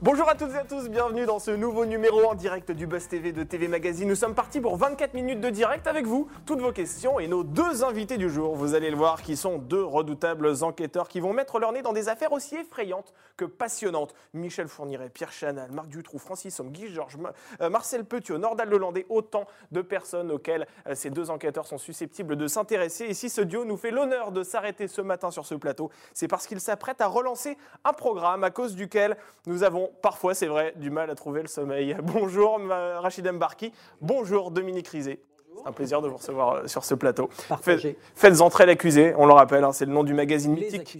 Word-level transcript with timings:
Bonjour 0.00 0.28
à 0.28 0.36
toutes 0.36 0.52
et 0.52 0.58
à 0.58 0.64
tous, 0.64 0.88
bienvenue 0.88 1.26
dans 1.26 1.40
ce 1.40 1.50
nouveau 1.50 1.84
numéro 1.84 2.22
en 2.22 2.36
direct 2.36 2.70
du 2.70 2.86
Buzz 2.86 3.08
TV 3.08 3.32
de 3.32 3.42
TV 3.42 3.66
Magazine. 3.66 4.06
Nous 4.06 4.14
sommes 4.14 4.36
partis 4.36 4.60
pour 4.60 4.76
24 4.76 5.12
minutes 5.12 5.40
de 5.40 5.50
direct 5.50 5.88
avec 5.88 6.06
vous, 6.06 6.28
toutes 6.46 6.60
vos 6.60 6.70
questions 6.70 7.18
et 7.18 7.26
nos 7.26 7.42
deux 7.42 7.82
invités 7.82 8.16
du 8.16 8.30
jour. 8.30 8.54
Vous 8.54 8.76
allez 8.76 8.92
le 8.92 8.96
voir, 8.96 9.22
qui 9.22 9.36
sont 9.36 9.58
deux 9.58 9.82
redoutables 9.82 10.62
enquêteurs 10.62 11.08
qui 11.08 11.18
vont 11.18 11.32
mettre 11.32 11.58
leur 11.58 11.72
nez 11.72 11.82
dans 11.82 11.92
des 11.92 12.08
affaires 12.08 12.30
aussi 12.30 12.54
effrayantes 12.54 13.12
que 13.36 13.44
passionnantes. 13.44 14.14
Michel 14.34 14.68
Fourniret, 14.68 15.10
Pierre 15.10 15.32
Chanal, 15.32 15.72
Marc 15.72 15.88
Dutroux, 15.88 16.20
Francis 16.20 16.60
Homme, 16.60 16.70
Guy 16.70 16.86
Georges, 16.94 17.18
euh, 17.60 17.68
Marcel 17.68 18.04
Petiot, 18.04 18.38
Nordal 18.38 18.68
Lelandais, 18.68 19.04
autant 19.08 19.46
de 19.72 19.82
personnes 19.82 20.30
auxquelles 20.30 20.68
euh, 20.86 20.94
ces 20.94 21.10
deux 21.10 21.28
enquêteurs 21.28 21.66
sont 21.66 21.78
susceptibles 21.78 22.36
de 22.36 22.46
s'intéresser. 22.46 23.06
Et 23.06 23.14
si 23.14 23.28
ce 23.28 23.40
duo 23.40 23.64
nous 23.64 23.76
fait 23.76 23.90
l'honneur 23.90 24.30
de 24.30 24.44
s'arrêter 24.44 24.86
ce 24.86 25.00
matin 25.00 25.32
sur 25.32 25.44
ce 25.44 25.56
plateau, 25.56 25.90
c'est 26.14 26.28
parce 26.28 26.46
qu'il 26.46 26.60
s'apprête 26.60 27.00
à 27.00 27.08
relancer 27.08 27.58
un 27.84 27.92
programme 27.92 28.44
à 28.44 28.50
cause 28.50 28.76
duquel 28.76 29.16
nous 29.46 29.64
avons 29.64 29.87
parfois, 30.02 30.34
c'est 30.34 30.46
vrai, 30.46 30.72
du 30.76 30.90
mal 30.90 31.10
à 31.10 31.14
trouver 31.14 31.42
le 31.42 31.48
sommeil. 31.48 31.96
Bonjour 32.02 32.58
Rachid 32.68 33.30
Mbarki, 33.30 33.72
bonjour 34.00 34.50
Dominique 34.50 34.88
Rizet. 34.88 35.20
C'est 35.62 35.68
un 35.68 35.72
plaisir 35.72 36.02
de 36.02 36.08
vous 36.08 36.16
recevoir 36.16 36.54
euh, 36.54 36.66
sur 36.66 36.84
ce 36.84 36.94
plateau. 36.94 37.28
Faites, 37.62 37.96
faites, 38.14 38.40
entrer 38.40 38.66
l'accusé, 38.66 39.14
on 39.16 39.26
le 39.26 39.32
rappelle, 39.32 39.64
hein, 39.64 39.72
c'est 39.72 39.84
le 39.84 39.92
nom 39.92 40.04
du 40.04 40.14
magazine 40.14 40.52
mythique. 40.54 40.98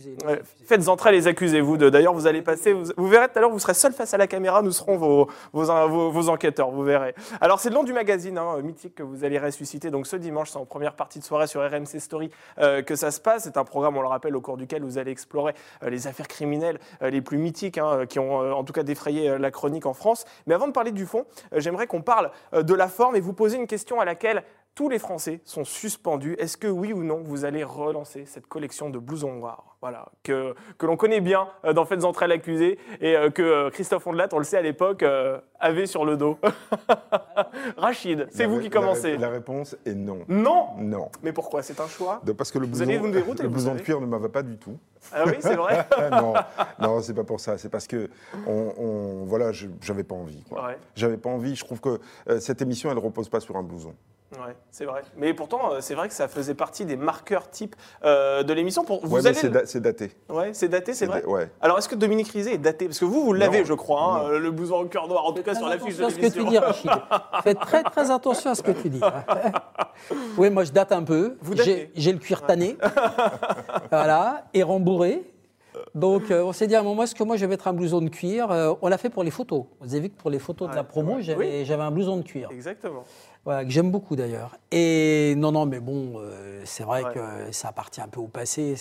faites 0.64 0.88
entrer 0.88 1.12
les 1.12 1.26
accusés, 1.26 1.60
vous 1.60 1.76
deux. 1.76 1.90
D'ailleurs, 1.90 2.14
vous 2.14 2.26
allez 2.26 2.42
passer, 2.42 2.72
vous, 2.72 3.08
verrez 3.08 3.28
tout 3.28 3.38
à 3.38 3.40
l'heure, 3.40 3.50
vous 3.50 3.58
serez 3.58 3.74
seul 3.74 3.92
face 3.92 4.14
à 4.14 4.18
la 4.18 4.26
caméra, 4.26 4.62
nous 4.62 4.72
serons 4.72 4.96
vos, 4.96 5.28
vos, 5.52 6.28
enquêteurs, 6.28 6.70
vous 6.70 6.82
verrez. 6.82 7.14
Alors, 7.40 7.60
c'est 7.60 7.68
le 7.68 7.74
nom 7.74 7.84
du 7.84 7.92
magazine 7.92 8.38
hein, 8.38 8.60
mythique 8.62 8.94
que 8.94 9.02
vous 9.02 9.24
allez 9.24 9.38
ressusciter. 9.38 9.90
Donc, 9.90 10.06
ce 10.06 10.16
dimanche, 10.16 10.50
c'est 10.50 10.58
en 10.58 10.64
première 10.64 10.94
partie 10.94 11.18
de 11.18 11.24
soirée 11.24 11.46
sur 11.46 11.60
RMC 11.60 11.98
Story 11.98 12.30
euh, 12.58 12.82
que 12.82 12.96
ça 12.96 13.10
se 13.10 13.20
passe. 13.20 13.44
C'est 13.44 13.56
un 13.56 13.64
programme, 13.64 13.96
on 13.96 14.02
le 14.02 14.08
rappelle, 14.08 14.36
au 14.36 14.40
cours 14.40 14.56
duquel 14.56 14.82
vous 14.82 14.98
allez 14.98 15.10
explorer 15.10 15.54
euh, 15.82 15.90
les 15.90 16.06
affaires 16.06 16.28
criminelles 16.28 16.78
les 17.00 17.20
plus 17.20 17.38
mythiques, 17.38 17.78
hein, 17.78 18.06
qui 18.08 18.18
ont 18.18 18.38
en 18.38 18.64
tout 18.64 18.72
cas 18.72 18.82
défrayé 18.82 19.38
la 19.38 19.50
chronique 19.50 19.86
en 19.86 19.94
France. 19.94 20.24
Mais 20.46 20.54
avant 20.54 20.66
de 20.66 20.72
parler 20.72 20.92
du 20.92 21.06
fond, 21.06 21.24
j'aimerais 21.52 21.86
qu'on 21.86 22.02
parle 22.02 22.30
de 22.52 22.74
la 22.74 22.88
forme 22.88 23.16
et 23.16 23.20
vous 23.20 23.32
poser 23.32 23.56
une 23.56 23.66
question 23.66 24.00
à 24.00 24.04
laquelle 24.04 24.42
tous 24.78 24.88
les 24.88 25.00
Français 25.00 25.40
sont 25.44 25.64
suspendus. 25.64 26.36
Est-ce 26.38 26.56
que 26.56 26.68
oui 26.68 26.92
ou 26.92 27.02
non, 27.02 27.20
vous 27.24 27.44
allez 27.44 27.64
relancer 27.64 28.26
cette 28.26 28.46
collection 28.46 28.90
de 28.90 29.00
blousons 29.00 29.34
noirs? 29.34 29.76
Voilà, 29.80 30.06
que, 30.22 30.54
que 30.78 30.86
l'on 30.86 30.96
connaît 30.96 31.20
bien 31.20 31.48
euh, 31.64 31.72
dans 31.72 31.84
Faites 31.84 32.04
entrer 32.04 32.28
l'accusé 32.28 32.78
et 33.00 33.16
euh, 33.16 33.28
que 33.28 33.42
euh, 33.42 33.70
Christophe 33.70 34.06
Ondelat, 34.06 34.28
on 34.30 34.38
le 34.38 34.44
sait 34.44 34.56
à 34.56 34.62
l'époque, 34.62 35.04
avait 35.58 35.86
sur 35.86 36.04
le 36.04 36.16
dos. 36.16 36.38
Rachid, 37.76 38.28
c'est 38.30 38.46
vous 38.46 38.60
qui 38.60 38.70
commencez. 38.70 39.16
La, 39.16 39.30
réponse 39.30 39.76
est 39.84 39.96
non. 39.96 40.20
Non? 40.28 40.68
Non. 40.78 41.10
Mais 41.24 41.32
pourquoi? 41.32 41.64
C'est 41.64 41.80
un 41.80 41.88
choix? 41.88 42.22
Parce 42.36 42.52
que 42.52 42.60
le 42.60 42.66
blouson, 42.68 42.84
le 42.86 43.48
blouson 43.48 43.74
de 43.74 43.80
cuir 43.80 44.00
ne 44.00 44.06
m'avait 44.06 44.28
pas 44.28 44.44
du 44.44 44.58
tout. 44.58 44.78
Ah 45.12 45.24
oui, 45.26 45.34
c'est 45.40 45.56
vrai 45.56 45.88
Non, 46.12 46.34
non 46.78 47.00
c'est 47.00 47.14
pas 47.14 47.24
pour 47.24 47.40
ça. 47.40 47.58
C'est 47.58 47.68
parce 47.68 47.88
que, 47.88 48.08
on, 48.46 49.24
voilà, 49.26 49.50
j'avais 49.80 50.04
pas 50.04 50.14
envie. 50.14 50.44
J'avais 50.94 51.16
pas 51.16 51.30
envie. 51.30 51.56
Je 51.56 51.64
trouve 51.64 51.80
que 51.80 51.98
cette 52.38 52.62
émission, 52.62 52.92
elle 52.92 52.98
repose 52.98 53.28
pas 53.28 53.40
sur 53.40 53.56
un 53.56 53.64
blouson. 53.64 53.94
Ouais, 54.32 54.54
c'est 54.70 54.84
vrai. 54.84 55.02
Mais 55.16 55.32
pourtant, 55.32 55.72
euh, 55.72 55.80
c'est 55.80 55.94
vrai 55.94 56.06
que 56.06 56.12
ça 56.12 56.28
faisait 56.28 56.54
partie 56.54 56.84
des 56.84 56.96
marqueurs 56.96 57.48
types 57.48 57.74
euh, 58.04 58.42
de 58.42 58.52
l'émission. 58.52 58.84
Pour 58.84 59.06
vous 59.06 59.16
ouais, 59.16 59.32
c'est, 59.32 59.80
daté. 59.80 60.10
Ouais, 60.28 60.50
c'est 60.52 60.68
daté, 60.68 60.92
c'est, 60.92 61.06
vrai. 61.06 61.24
ouais. 61.24 61.50
Alors, 61.62 61.78
est-ce 61.78 61.88
que 61.88 61.94
Dominique 61.94 62.28
Rizet 62.28 62.52
est 62.52 62.58
daté? 62.58 62.86
Parce 62.86 62.98
que 62.98 63.06
vous, 63.06 63.24
vous 63.24 63.32
l'avez, 63.32 63.64
je 63.64 63.72
crois, 63.72 64.26
hein, 64.26 64.38
le 64.38 64.50
blouson 64.50 64.82
en 64.82 64.86
cœur 64.86 65.08
noir, 65.08 65.24
en 65.24 65.32
tout 65.32 65.42
cas 65.42 65.54
sur 65.54 65.66
l'affiche 65.66 65.96
de 65.96 66.02
l'émission. 66.02 66.28
ce 66.28 66.34
que 66.34 66.40
tu 66.40 66.44
dis, 66.44 66.58
Rachid. 66.58 66.90
Fais 67.42 67.54
très 67.54 67.82
très 67.82 68.10
attention 68.10 68.50
à 68.50 68.54
ce 68.54 68.62
que 68.62 68.72
tu 68.72 68.90
dis. 68.90 69.00
oui, 70.36 70.50
moi 70.50 70.64
je 70.64 70.72
date 70.72 70.92
un 70.92 71.04
peu. 71.04 71.38
Vous 71.40 71.56
j'ai, 71.56 71.90
j'ai 71.94 72.12
le 72.12 72.18
cuir 72.18 72.42
tanné, 72.42 72.76
voilà, 73.90 74.44
et 74.52 74.62
rembourré. 74.62 75.22
Donc, 75.94 76.30
euh, 76.30 76.42
on 76.42 76.52
s'est 76.52 76.66
dit 76.66 76.74
à 76.74 76.80
un 76.80 76.82
moment, 76.82 77.04
est-ce 77.04 77.14
que 77.14 77.22
moi 77.22 77.36
je 77.36 77.42
vais 77.42 77.46
mettre 77.46 77.68
un 77.68 77.72
blouson 77.72 78.00
de 78.00 78.08
cuir? 78.08 78.76
On 78.82 78.88
l'a 78.88 78.98
fait 78.98 79.10
pour 79.10 79.22
les 79.22 79.30
photos. 79.30 79.64
Vous 79.80 79.94
avez 79.94 80.02
vu 80.02 80.10
que 80.10 80.20
pour 80.20 80.28
les 80.28 80.38
photos 80.38 80.68
de 80.70 80.74
la 80.74 80.84
promo, 80.84 81.16
j'avais, 81.20 81.64
j'avais 81.64 81.82
un 81.82 81.90
blouson 81.90 82.18
de 82.18 82.22
cuir. 82.22 82.50
Exactement 82.52 83.04
que 83.48 83.70
j'aime 83.70 83.90
beaucoup 83.90 84.16
d'ailleurs. 84.16 84.56
Et 84.70 85.34
non, 85.36 85.52
non, 85.52 85.66
mais 85.66 85.80
bon, 85.80 86.14
euh, 86.16 86.60
c'est 86.64 86.84
vrai 86.84 87.04
que 87.14 87.52
ça 87.52 87.68
appartient 87.68 88.00
un 88.00 88.08
peu 88.08 88.20
au 88.20 88.26
passé. 88.26 88.74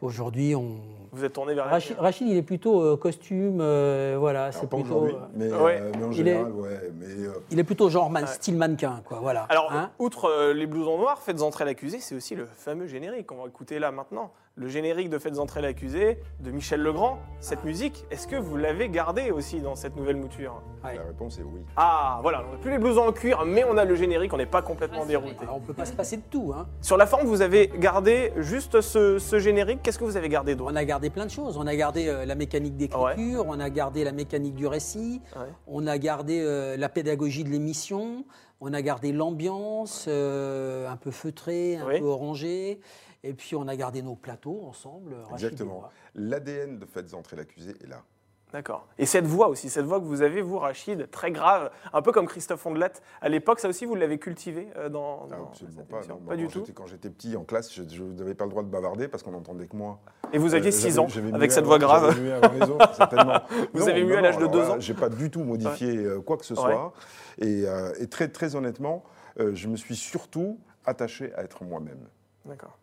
Aujourd'hui, 0.00 0.54
on. 0.54 0.76
Vous 1.12 1.24
êtes 1.24 1.34
tourné 1.34 1.54
vers 1.54 1.66
Rachid, 1.66 1.96
Rachid, 1.98 2.26
il 2.26 2.36
est 2.38 2.42
plutôt 2.42 2.80
euh, 2.80 2.96
costume, 2.96 3.58
euh, 3.60 4.16
voilà, 4.18 4.50
c'est 4.50 4.66
plutôt. 4.66 5.08
Mais, 5.34 5.48
mais, 5.48 6.04
en 6.04 6.10
général, 6.10 6.12
il 6.12 6.28
est, 6.28 6.60
ouais. 6.60 6.92
Mais, 6.98 7.06
il 7.50 7.58
est 7.58 7.64
plutôt 7.64 7.90
genre 7.90 8.08
man, 8.08 8.26
style 8.26 8.56
mannequin, 8.56 9.02
quoi. 9.04 9.18
Voilà. 9.20 9.42
Alors, 9.50 9.70
hein 9.72 9.90
outre 9.98 10.52
les 10.54 10.66
blousons 10.66 10.98
noirs, 10.98 11.20
faites 11.20 11.42
entrer 11.42 11.66
l'accusé, 11.66 11.98
c'est 12.00 12.14
aussi 12.14 12.34
le 12.34 12.46
fameux 12.46 12.86
générique 12.86 13.26
qu'on 13.26 13.42
va 13.42 13.48
écouter 13.48 13.78
là 13.78 13.92
maintenant 13.92 14.30
le 14.54 14.68
générique 14.68 15.08
de 15.08 15.18
Faites 15.18 15.38
entrer 15.38 15.62
l'accusé 15.62 16.18
de 16.40 16.50
Michel 16.50 16.82
Legrand, 16.82 17.18
cette 17.40 17.64
musique, 17.64 18.04
est-ce 18.10 18.26
que 18.26 18.36
vous 18.36 18.56
l'avez 18.56 18.88
gardé 18.88 19.30
aussi 19.30 19.60
dans 19.60 19.74
cette 19.76 19.96
nouvelle 19.96 20.16
mouture? 20.16 20.60
La 20.82 20.90
réponse 20.90 21.38
est 21.38 21.42
oui. 21.42 21.62
Ah, 21.76 22.18
voilà, 22.22 22.44
on 22.46 22.52
n'a 22.52 22.58
plus 22.58 22.70
les 22.70 22.78
blousons 22.78 23.08
en 23.08 23.12
cuir, 23.12 23.44
mais 23.46 23.64
on 23.64 23.76
a 23.78 23.81
le 23.84 23.94
générique, 23.94 24.32
on 24.32 24.36
n'est 24.36 24.46
pas 24.46 24.62
complètement 24.62 25.06
dérouté. 25.06 25.46
on 25.52 25.60
peut 25.60 25.74
pas 25.74 25.84
se 25.84 25.92
passer 25.92 26.16
de 26.16 26.22
tout. 26.30 26.52
Hein. 26.56 26.66
Sur 26.80 26.96
la 26.96 27.06
forme, 27.06 27.26
vous 27.26 27.42
avez 27.42 27.70
gardé 27.78 28.32
juste 28.36 28.80
ce, 28.80 29.38
générique, 29.38 29.80
qu'est-ce 29.82 29.98
que 29.98 30.04
vous 30.04 30.16
avez 30.16 30.28
gardé 30.28 30.54
d'autre? 30.54 30.70
On 30.72 30.76
a 30.76 30.84
gardé 30.84 31.10
plein 31.10 31.26
de 31.26 31.30
choses. 31.30 31.56
On 31.56 31.66
a 31.66 31.74
gardé 31.74 32.08
euh, 32.08 32.24
la 32.24 32.34
mécanique 32.34 32.76
d'écriture, 32.76 33.44
on 33.46 33.60
a 33.60 33.70
gardé 33.70 34.04
la 34.04 34.12
mécanique 34.12 34.54
du 34.54 34.66
récit, 34.66 35.20
on 35.66 35.86
a 35.86 35.98
gardé 35.98 36.40
euh, 36.40 36.76
la 36.76 36.88
pédagogie 36.88 37.44
de 37.44 37.50
l'émission, 37.50 38.24
on 38.60 38.72
a 38.72 38.82
gardé 38.82 39.12
l'ambiance 39.12 40.06
euh, 40.08 40.88
un 40.88 40.96
peu 40.96 41.10
feutrée, 41.10 41.76
un 41.76 41.86
peu 41.98 42.04
orangée. 42.04 42.80
Et 43.24 43.34
puis 43.34 43.54
on 43.54 43.68
a 43.68 43.76
gardé 43.76 44.02
nos 44.02 44.16
plateaux 44.16 44.62
ensemble. 44.64 45.14
Exactement. 45.32 45.84
L'ADN 46.16 46.78
de 46.78 46.86
Faites 46.86 47.14
entrer 47.14 47.36
l'accusé 47.36 47.70
est 47.82 47.86
là. 47.86 48.02
D'accord. 48.52 48.86
Et 48.98 49.06
cette 49.06 49.26
voix 49.26 49.48
aussi, 49.48 49.70
cette 49.70 49.86
voix 49.86 49.98
que 49.98 50.04
vous 50.04 50.20
avez, 50.20 50.42
vous, 50.42 50.58
Rachid, 50.58 51.10
très 51.10 51.30
grave, 51.30 51.70
un 51.92 52.02
peu 52.02 52.12
comme 52.12 52.26
Christophe 52.26 52.64
Ondelat 52.66 52.92
à 53.22 53.28
l'époque, 53.30 53.60
ça 53.60 53.68
aussi, 53.68 53.86
vous 53.86 53.94
l'avez 53.94 54.18
cultivé 54.18 54.68
euh, 54.76 54.90
dans, 54.90 55.26
ah, 55.32 55.36
Absolument 55.50 55.84
pas. 55.84 56.00
pas 56.28 56.36
du 56.36 56.48
tout? 56.48 56.64
Quand 56.74 56.86
j'étais 56.86 57.08
petit 57.08 57.34
en 57.36 57.44
classe, 57.44 57.72
je 57.72 58.02
n'avais 58.02 58.34
pas 58.34 58.44
le 58.44 58.50
droit 58.50 58.62
de 58.62 58.68
bavarder 58.68 59.08
parce 59.08 59.22
qu'on 59.22 59.30
n'entendait 59.30 59.66
que 59.66 59.76
moi. 59.76 60.00
Et 60.34 60.38
vous 60.38 60.54
aviez 60.54 60.70
6 60.70 60.98
euh, 60.98 61.02
ans 61.02 61.06
avec 61.32 61.50
cette 61.50 61.64
voix 61.64 61.78
grave 61.78 62.20
mué 62.20 62.32
à 62.32 62.40
la 62.40 62.48
maison, 62.50 62.76
certainement. 62.94 63.40
Vous 63.72 63.88
avez 63.88 64.04
mué 64.04 64.16
à 64.16 64.20
l'âge 64.20 64.38
de 64.38 64.46
2 64.46 64.70
ans 64.70 64.76
J'ai 64.80 64.94
pas 64.94 65.08
du 65.08 65.30
tout 65.30 65.44
modifié 65.44 65.96
euh, 65.96 66.20
quoi 66.20 66.36
que 66.36 66.44
ce 66.44 66.54
soit. 66.54 66.92
Et, 67.40 67.64
et, 67.98 68.06
très, 68.08 68.28
très 68.28 68.54
honnêtement, 68.54 69.04
je 69.38 69.66
me 69.68 69.76
suis 69.76 69.96
surtout 69.96 70.60
attaché 70.84 71.32
à 71.34 71.42
être 71.42 71.64
moi-même. 71.64 72.06
D'accord. 72.44 72.78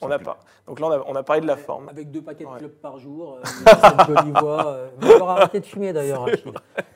On 0.00 0.08
n'a 0.08 0.18
pas. 0.18 0.38
Donc 0.66 0.80
là, 0.80 1.02
on 1.06 1.14
a, 1.14 1.22
parlé 1.22 1.42
de 1.42 1.46
la 1.46 1.56
forme. 1.56 1.88
Avec 1.88 2.10
deux 2.10 2.22
paquets 2.22 2.44
de 2.44 2.58
clubs 2.58 2.70
par 2.70 2.98
jour, 2.98 3.38
euh, 3.38 4.04
jolie 4.06 4.32
voix. 4.32 4.66
Euh. 4.66 4.88
Vous 5.00 5.24
arrêter 5.24 5.60
de 5.60 5.66
fumer 5.66 5.92
d'ailleurs, 5.92 6.26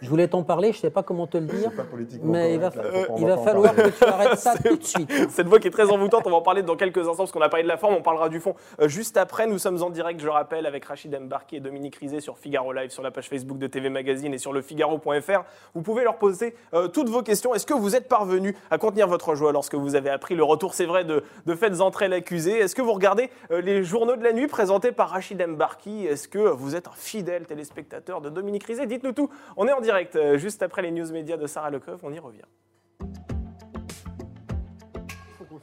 Je 0.01 0.09
voulais 0.09 0.29
t'en 0.29 0.43
parler, 0.43 0.73
je 0.73 0.79
ne 0.79 0.81
sais 0.83 0.91
pas 0.91 1.03
comment 1.03 1.27
te 1.27 1.39
le 1.39 1.47
dire. 1.47 1.73
Pas 1.73 1.85
mais 2.23 2.55
il 2.55 2.61
va, 2.61 2.71
il 3.19 3.27
va 3.27 3.39
falloir 3.39 3.75
que 3.75 3.89
tu 3.89 4.05
arrêtes 4.05 4.39
ça 4.39 4.55
tout 4.65 4.77
de 4.77 4.85
suite. 4.85 5.11
Cette 5.31 5.49
voix 5.49 5.59
qui 5.59 5.69
est 5.69 5.73
très 5.73 5.91
envoûtante, 5.91 6.27
on 6.27 6.31
va 6.31 6.37
en 6.37 6.43
parler 6.43 6.63
dans 6.63 6.77
quelques 6.77 6.99
instants 6.99 7.17
parce 7.17 7.33
qu'on 7.33 7.41
a 7.41 7.49
parlé 7.49 7.65
de 7.65 7.69
la 7.69 7.77
forme, 7.77 7.95
on 7.95 8.03
parlera 8.03 8.29
du 8.29 8.41
fond. 8.41 8.55
Euh, 8.81 8.89
juste 8.89 9.17
après, 9.17 9.47
nous 9.47 9.59
sommes 9.59 9.83
en 9.83 9.91
direct, 9.91 10.21
je 10.21 10.29
rappelle, 10.29 10.67
avec 10.67 10.85
Rachid 10.85 11.19
Mbarki 11.19 11.57
et 11.57 11.61
Dominique 11.61 11.97
Rizet 11.97 12.21
sur 12.21 12.39
Figaro 12.39 12.73
Live, 12.73 12.91
sur 12.91 13.03
la 13.03 13.11
page 13.11 13.29
Facebook 13.29 13.59
de 13.59 13.67
TV 13.67 13.89
Magazine 13.89 14.33
et 14.35 14.39
sur 14.39 14.53
le 14.53 14.63
Figaro.fr. 14.63 15.43
Vous 15.75 15.83
pouvez 15.83 16.05
leur 16.05 16.17
poser 16.17 16.55
toutes 16.93 17.09
vos 17.09 17.23
questions. 17.23 17.55
Est-ce 17.55 17.67
que 17.67 17.75
vous 17.75 17.97
êtes 17.97 18.09
parvenu 18.09 18.57
à 18.71 18.79
contenir 18.79 19.09
votre 19.09 19.35
joie 19.35 19.53
lorsque 19.53 19.75
vous 19.75 19.95
avez 19.95 20.11
appris 20.11 20.35
le 20.35 20.45
retour, 20.45 20.75
c'est 20.75 20.87
vrai, 20.87 21.05
de, 21.05 21.25
de 21.47 21.55
Faites 21.55 21.81
entrer 21.81 22.09
l'accusé? 22.09 22.59
Est-ce 22.59 22.75
que 22.75 22.83
vous 22.83 22.92
regardez 22.93 23.29
les 23.51 23.73
les 23.73 23.83
journaux 23.83 24.17
de 24.17 24.23
la 24.23 24.33
nuit 24.33 24.49
présentés 24.49 24.93
par 24.93 25.09
Rachid 25.11 25.43
Mbarki. 25.43 26.07
Est-ce 26.07 26.29
que 26.29 26.39
vous 26.39 26.77
êtes 26.77 26.89
un 26.89 26.95
fidèle 26.95 27.47
téléspectateur 27.47 28.21
de 28.21 28.29
Dominique 28.29 28.65
Rizet? 28.65 28.87
Dites-nous 28.87 29.13
tout. 29.13 29.31
On 29.57 29.67
est 29.67 29.73
en 29.73 29.81
direct 29.81 30.17
euh, 30.17 30.37
juste 30.37 30.63
après 30.63 30.83
les 30.83 30.91
news 30.91 31.11
médias 31.11 31.39
de 31.39 31.47
Sarah 31.47 31.71
Lecoeuf. 31.71 32.01
On 32.03 32.13
y 32.13 32.19
revient. 32.19 32.43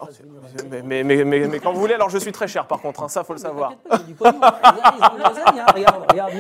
Oh, 0.02 0.06
mais, 0.70 0.82
mais, 0.82 1.04
mais, 1.04 1.48
mais, 1.48 1.60
quand 1.60 1.74
vous 1.74 1.80
voulez, 1.80 1.94
alors 1.94 2.10
je 2.10 2.18
suis 2.18 2.32
très 2.32 2.48
cher 2.48 2.66
par 2.68 2.80
contre, 2.80 3.04
hein, 3.04 3.10
ça 3.10 3.24
faut 3.24 3.34
le 3.34 3.40
savoir. 3.40 3.74
regarde, 5.76 6.06
regarde, 6.10 6.34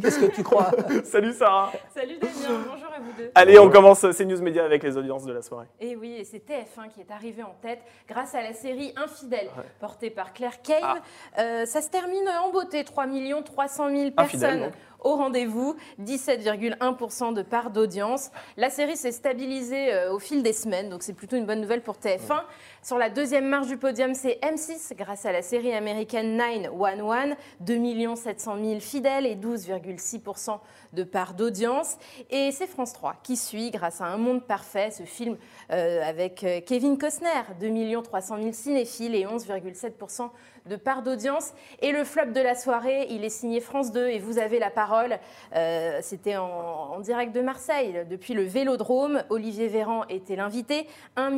Qu'est-ce 0.00 0.18
que 0.18 0.34
tu 0.34 0.42
crois? 0.42 0.70
Salut 1.04 1.32
Sarah. 1.32 1.70
Salut 1.94 2.18
Damien, 2.18 2.60
bonjour 2.68 2.88
à 2.92 2.98
vous 2.98 3.12
deux. 3.16 3.30
Allez, 3.34 3.58
on 3.58 3.70
commence 3.70 4.10
ces 4.10 4.24
news 4.24 4.40
médias 4.42 4.64
avec 4.64 4.82
les 4.82 4.96
audiences 4.96 5.24
de 5.24 5.32
la 5.32 5.42
soirée. 5.42 5.66
Et 5.80 5.94
oui, 5.94 6.16
et 6.18 6.24
c'est 6.24 6.44
TF1 6.44 6.88
qui 6.92 7.00
est 7.00 7.10
arrivé 7.10 7.42
en 7.42 7.54
tête 7.62 7.80
grâce 8.08 8.34
à 8.34 8.42
la 8.42 8.52
série 8.52 8.92
Infidèle, 8.96 9.50
portée 9.80 10.10
par 10.10 10.32
Claire 10.32 10.60
Kane. 10.62 10.78
Ah. 10.82 10.96
Euh, 11.38 11.66
ça 11.66 11.82
se 11.82 11.88
termine 11.88 12.28
en 12.42 12.50
beauté, 12.50 12.84
3 12.84 13.06
300 13.44 13.90
000 13.90 14.10
personnes 14.10 14.70
au 15.02 15.16
rendez-vous, 15.16 15.76
17,1% 16.00 17.34
de 17.34 17.42
part 17.42 17.70
d'audience. 17.70 18.30
La 18.56 18.70
série 18.70 18.96
s'est 18.96 19.12
stabilisée 19.12 19.92
euh, 19.92 20.12
au 20.12 20.18
fil 20.18 20.42
des 20.42 20.52
semaines, 20.52 20.88
donc 20.88 21.02
c'est 21.02 21.12
plutôt 21.12 21.36
une 21.36 21.46
bonne 21.46 21.60
nouvelle 21.60 21.82
pour 21.82 21.96
TF1. 21.96 22.42
Sur 22.82 22.98
la 22.98 23.10
deuxième 23.10 23.46
marche 23.46 23.68
du 23.68 23.76
podium, 23.76 24.14
c'est 24.14 24.38
M6 24.42 24.94
grâce 24.96 25.24
à 25.24 25.32
la 25.32 25.42
série 25.42 25.72
américaine 25.72 26.36
911, 26.36 27.36
2 27.60 28.16
700 28.16 28.56
000 28.62 28.80
fidèles 28.80 29.26
et 29.26 29.36
12,6% 29.36 30.58
de 30.92 31.04
part 31.04 31.34
d'audience. 31.34 31.96
Et 32.30 32.50
c'est 32.52 32.66
France 32.66 32.82
France 32.82 32.94
3 32.94 33.16
qui 33.22 33.36
suit 33.36 33.70
grâce 33.70 34.00
à 34.00 34.06
Un 34.06 34.16
Monde 34.16 34.44
Parfait, 34.44 34.90
ce 34.90 35.04
film 35.04 35.36
avec 35.68 36.44
Kevin 36.66 36.98
Costner, 36.98 37.28
2 37.60 38.02
300 38.02 38.38
000 38.38 38.52
cinéphiles 38.52 39.14
et 39.14 39.24
11,7% 39.24 40.30
de 40.66 40.76
part 40.76 41.02
d'audience. 41.02 41.52
Et 41.80 41.92
le 41.92 42.04
flop 42.04 42.32
de 42.32 42.40
la 42.40 42.54
soirée, 42.54 43.06
il 43.10 43.24
est 43.24 43.30
signé 43.30 43.60
France 43.60 43.92
2 43.92 44.08
et 44.08 44.18
vous 44.18 44.38
avez 44.38 44.58
la 44.58 44.70
parole. 44.70 45.18
Euh, 45.54 45.98
c'était 46.02 46.36
en, 46.36 46.98
direct 47.00 47.34
de 47.34 47.40
Marseille, 47.40 48.04
depuis 48.08 48.34
le 48.34 48.42
Vélodrome. 48.42 49.22
Olivier 49.30 49.68
Véran 49.68 50.04
était 50.08 50.36
l'invité. 50.36 50.86
1 51.16 51.32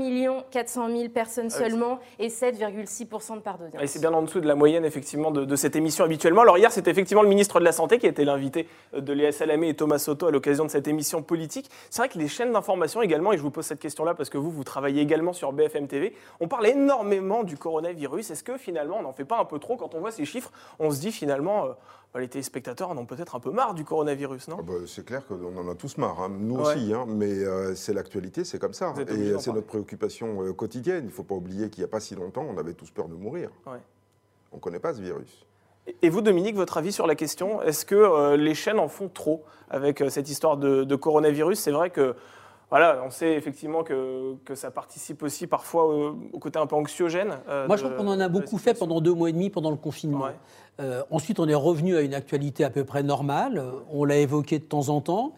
400 0.50 0.88
000 0.88 1.08
personnes 1.08 1.48
ah 1.50 1.58
seulement 1.58 2.00
et 2.18 2.28
7,6% 2.28 3.36
de 3.36 3.40
part 3.40 3.58
d'audience. 3.58 3.82
Et 3.82 3.86
c'est 3.86 4.00
bien 4.00 4.12
en 4.12 4.22
dessous 4.22 4.40
de 4.40 4.46
la 4.46 4.54
moyenne 4.54 4.84
effectivement 4.84 5.30
de, 5.30 5.56
cette 5.56 5.76
émission 5.76 6.04
habituellement. 6.04 6.42
Alors 6.42 6.58
hier, 6.58 6.70
c'était 6.72 6.90
effectivement 6.90 7.22
le 7.22 7.28
ministre 7.28 7.60
de 7.60 7.64
la 7.64 7.72
Santé 7.72 7.98
qui 7.98 8.06
était 8.06 8.24
l'invité 8.24 8.68
de 8.96 9.12
Léa 9.12 9.32
Salamé 9.32 9.68
et 9.68 9.74
Thomas 9.74 9.98
Soto 9.98 10.26
à 10.26 10.30
l'occasion 10.30 10.64
de 10.64 10.70
cette 10.70 10.88
émission 10.88 11.22
politique. 11.22 11.70
C'est 11.90 12.02
vrai 12.02 12.08
que 12.08 12.18
les 12.18 12.28
chaînes 12.28 12.52
d'information 12.52 13.02
également, 13.02 13.32
et 13.32 13.36
je 13.36 13.42
vous 13.42 13.50
pose 13.50 13.64
cette 13.64 13.80
question-là 13.80 14.14
parce 14.14 14.30
que 14.30 14.38
vous, 14.38 14.50
vous 14.50 14.64
travaillez 14.64 15.00
également 15.00 15.32
sur 15.32 15.52
BFM 15.52 15.86
TV, 15.86 16.14
on 16.40 16.48
parle 16.48 16.66
énormément 16.66 17.44
du 17.44 17.56
coronavirus. 17.56 18.30
Est-ce 18.30 18.44
que 18.44 18.56
finalement 18.56 18.98
on 18.98 19.04
fait 19.14 19.24
pas 19.24 19.38
un 19.38 19.44
peu 19.44 19.58
trop 19.58 19.76
quand 19.76 19.94
on 19.94 20.00
voit 20.00 20.10
ces 20.10 20.24
chiffres 20.24 20.52
On 20.78 20.90
se 20.90 21.00
dit 21.00 21.12
finalement, 21.12 21.66
euh, 21.66 21.68
bah, 22.12 22.20
les 22.20 22.28
téléspectateurs 22.28 22.90
en 22.90 22.96
ont 22.96 23.06
peut-être 23.06 23.34
un 23.34 23.40
peu 23.40 23.50
marre 23.50 23.74
du 23.74 23.84
coronavirus, 23.84 24.48
non? 24.48 24.56
Ah 24.60 24.62
bah, 24.62 24.74
C'est 24.86 25.04
clair 25.04 25.26
qu'on 25.26 25.56
en 25.56 25.68
a 25.68 25.74
tous 25.74 25.96
marre, 25.98 26.20
hein. 26.20 26.30
nous 26.30 26.56
aussi, 26.56 26.92
hein. 26.92 27.04
mais 27.08 27.32
euh, 27.32 27.74
c'est 27.74 27.92
l'actualité, 27.92 28.44
c'est 28.44 28.58
comme 28.58 28.74
ça. 28.74 28.94
Et 29.08 29.38
c'est 29.38 29.52
notre 29.52 29.66
préoccupation 29.66 30.42
euh, 30.42 30.52
quotidienne. 30.52 31.04
Il 31.04 31.08
ne 31.08 31.12
faut 31.12 31.22
pas 31.22 31.34
oublier 31.34 31.70
qu'il 31.70 31.82
n'y 31.82 31.88
a 31.88 31.90
pas 31.90 32.00
si 32.00 32.14
longtemps, 32.14 32.46
on 32.48 32.58
avait 32.58 32.74
tous 32.74 32.90
peur 32.90 33.08
de 33.08 33.14
mourir. 33.14 33.50
On 33.66 34.56
ne 34.56 34.60
connaît 34.60 34.80
pas 34.80 34.94
ce 34.94 35.00
virus. 35.00 35.46
Et 36.00 36.08
vous, 36.08 36.22
Dominique, 36.22 36.56
votre 36.56 36.78
avis 36.78 36.92
sur 36.92 37.06
la 37.06 37.14
question 37.14 37.60
Est-ce 37.62 37.84
que 37.84 38.36
les 38.36 38.54
chaînes 38.54 38.78
en 38.78 38.88
font 38.88 39.08
trop 39.08 39.44
avec 39.68 40.02
cette 40.08 40.30
histoire 40.30 40.56
de, 40.56 40.84
de 40.84 40.96
coronavirus? 40.96 41.58
C'est 41.58 41.72
vrai 41.72 41.90
que 41.90 42.14
voilà, 42.74 43.00
on 43.06 43.10
sait 43.10 43.34
effectivement 43.34 43.84
que, 43.84 44.34
que 44.44 44.56
ça 44.56 44.72
participe 44.72 45.22
aussi 45.22 45.46
parfois 45.46 45.86
au, 45.86 46.38
côté 46.40 46.58
un 46.58 46.66
peu 46.66 46.74
anxiogène. 46.74 47.38
Euh, 47.48 47.68
Moi, 47.68 47.76
je 47.76 47.84
crois 47.84 47.96
qu'on 47.96 48.08
en 48.08 48.18
a 48.18 48.26
beaucoup 48.26 48.58
fait 48.58 48.74
pendant 48.74 49.00
deux 49.00 49.14
mois 49.14 49.28
et 49.28 49.32
demi 49.32 49.48
pendant 49.48 49.70
le 49.70 49.76
confinement. 49.76 50.26
Euh, 50.80 51.04
ensuite, 51.12 51.38
on 51.38 51.46
est 51.46 51.54
revenu 51.54 51.96
à 51.96 52.00
une 52.00 52.14
actualité 52.14 52.64
à 52.64 52.70
peu 52.70 52.82
près 52.82 53.04
normale. 53.04 53.62
On 53.92 54.04
l'a 54.04 54.16
évoqué 54.16 54.58
de 54.58 54.64
temps 54.64 54.88
en 54.88 55.00
temps. 55.00 55.34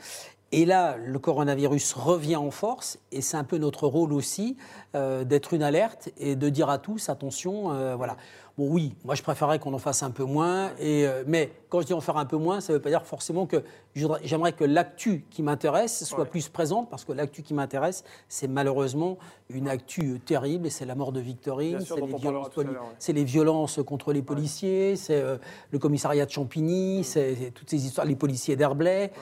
Et 0.50 0.64
là, 0.64 0.96
le 0.96 1.18
coronavirus 1.18 1.92
revient 1.92 2.36
en 2.36 2.50
force, 2.50 2.98
et 3.12 3.20
c'est 3.20 3.36
un 3.36 3.44
peu 3.44 3.58
notre 3.58 3.86
rôle 3.86 4.14
aussi 4.14 4.56
euh, 4.94 5.24
d'être 5.24 5.52
une 5.52 5.62
alerte 5.62 6.08
et 6.16 6.36
de 6.36 6.48
dire 6.48 6.70
à 6.70 6.78
tous 6.78 7.10
attention, 7.10 7.96
voilà. 7.98 8.16
Bon, 8.58 8.68
oui, 8.70 8.94
moi 9.04 9.14
je 9.14 9.22
préférerais 9.22 9.58
qu'on 9.58 9.74
en 9.74 9.78
fasse 9.78 10.02
un 10.02 10.10
peu 10.10 10.24
moins, 10.24 10.70
et, 10.78 11.06
euh, 11.06 11.24
mais 11.26 11.52
quand 11.68 11.82
je 11.82 11.86
dis 11.86 11.92
en 11.92 12.00
faire 12.00 12.16
un 12.16 12.24
peu 12.24 12.38
moins, 12.38 12.62
ça 12.62 12.72
ne 12.72 12.78
veut 12.78 12.82
pas 12.82 12.88
dire 12.88 13.04
forcément 13.04 13.44
que 13.44 13.62
j'aimerais 13.94 14.54
que 14.54 14.64
l'actu 14.64 15.26
qui 15.28 15.42
m'intéresse 15.42 16.04
soit 16.04 16.24
plus 16.24 16.48
présente, 16.48 16.88
parce 16.88 17.04
que 17.04 17.12
l'actu 17.12 17.42
qui 17.42 17.52
m'intéresse, 17.52 18.02
c'est 18.30 18.48
malheureusement 18.48 19.18
une 19.50 19.68
actu 19.68 20.20
terrible, 20.20 20.68
et 20.68 20.70
c'est 20.70 20.86
la 20.86 20.94
mort 20.94 21.12
de 21.12 21.20
Victorine, 21.20 21.80
c'est 22.98 23.12
les, 23.12 23.24
violences 23.24 23.78
contre 23.86 24.14
les 24.14 24.22
policiers, 24.22 24.96
c'est 24.96 25.20
euh, 25.20 25.36
le 25.70 25.78
commissariat 25.78 26.24
de 26.24 26.30
Champigny, 26.30 27.04
c'est 27.04 27.52
toutes 27.54 27.68
ces 27.68 27.84
histoires, 27.84 28.06
les 28.06 28.16
policiers 28.16 28.56
d'Herblay. 28.56 29.12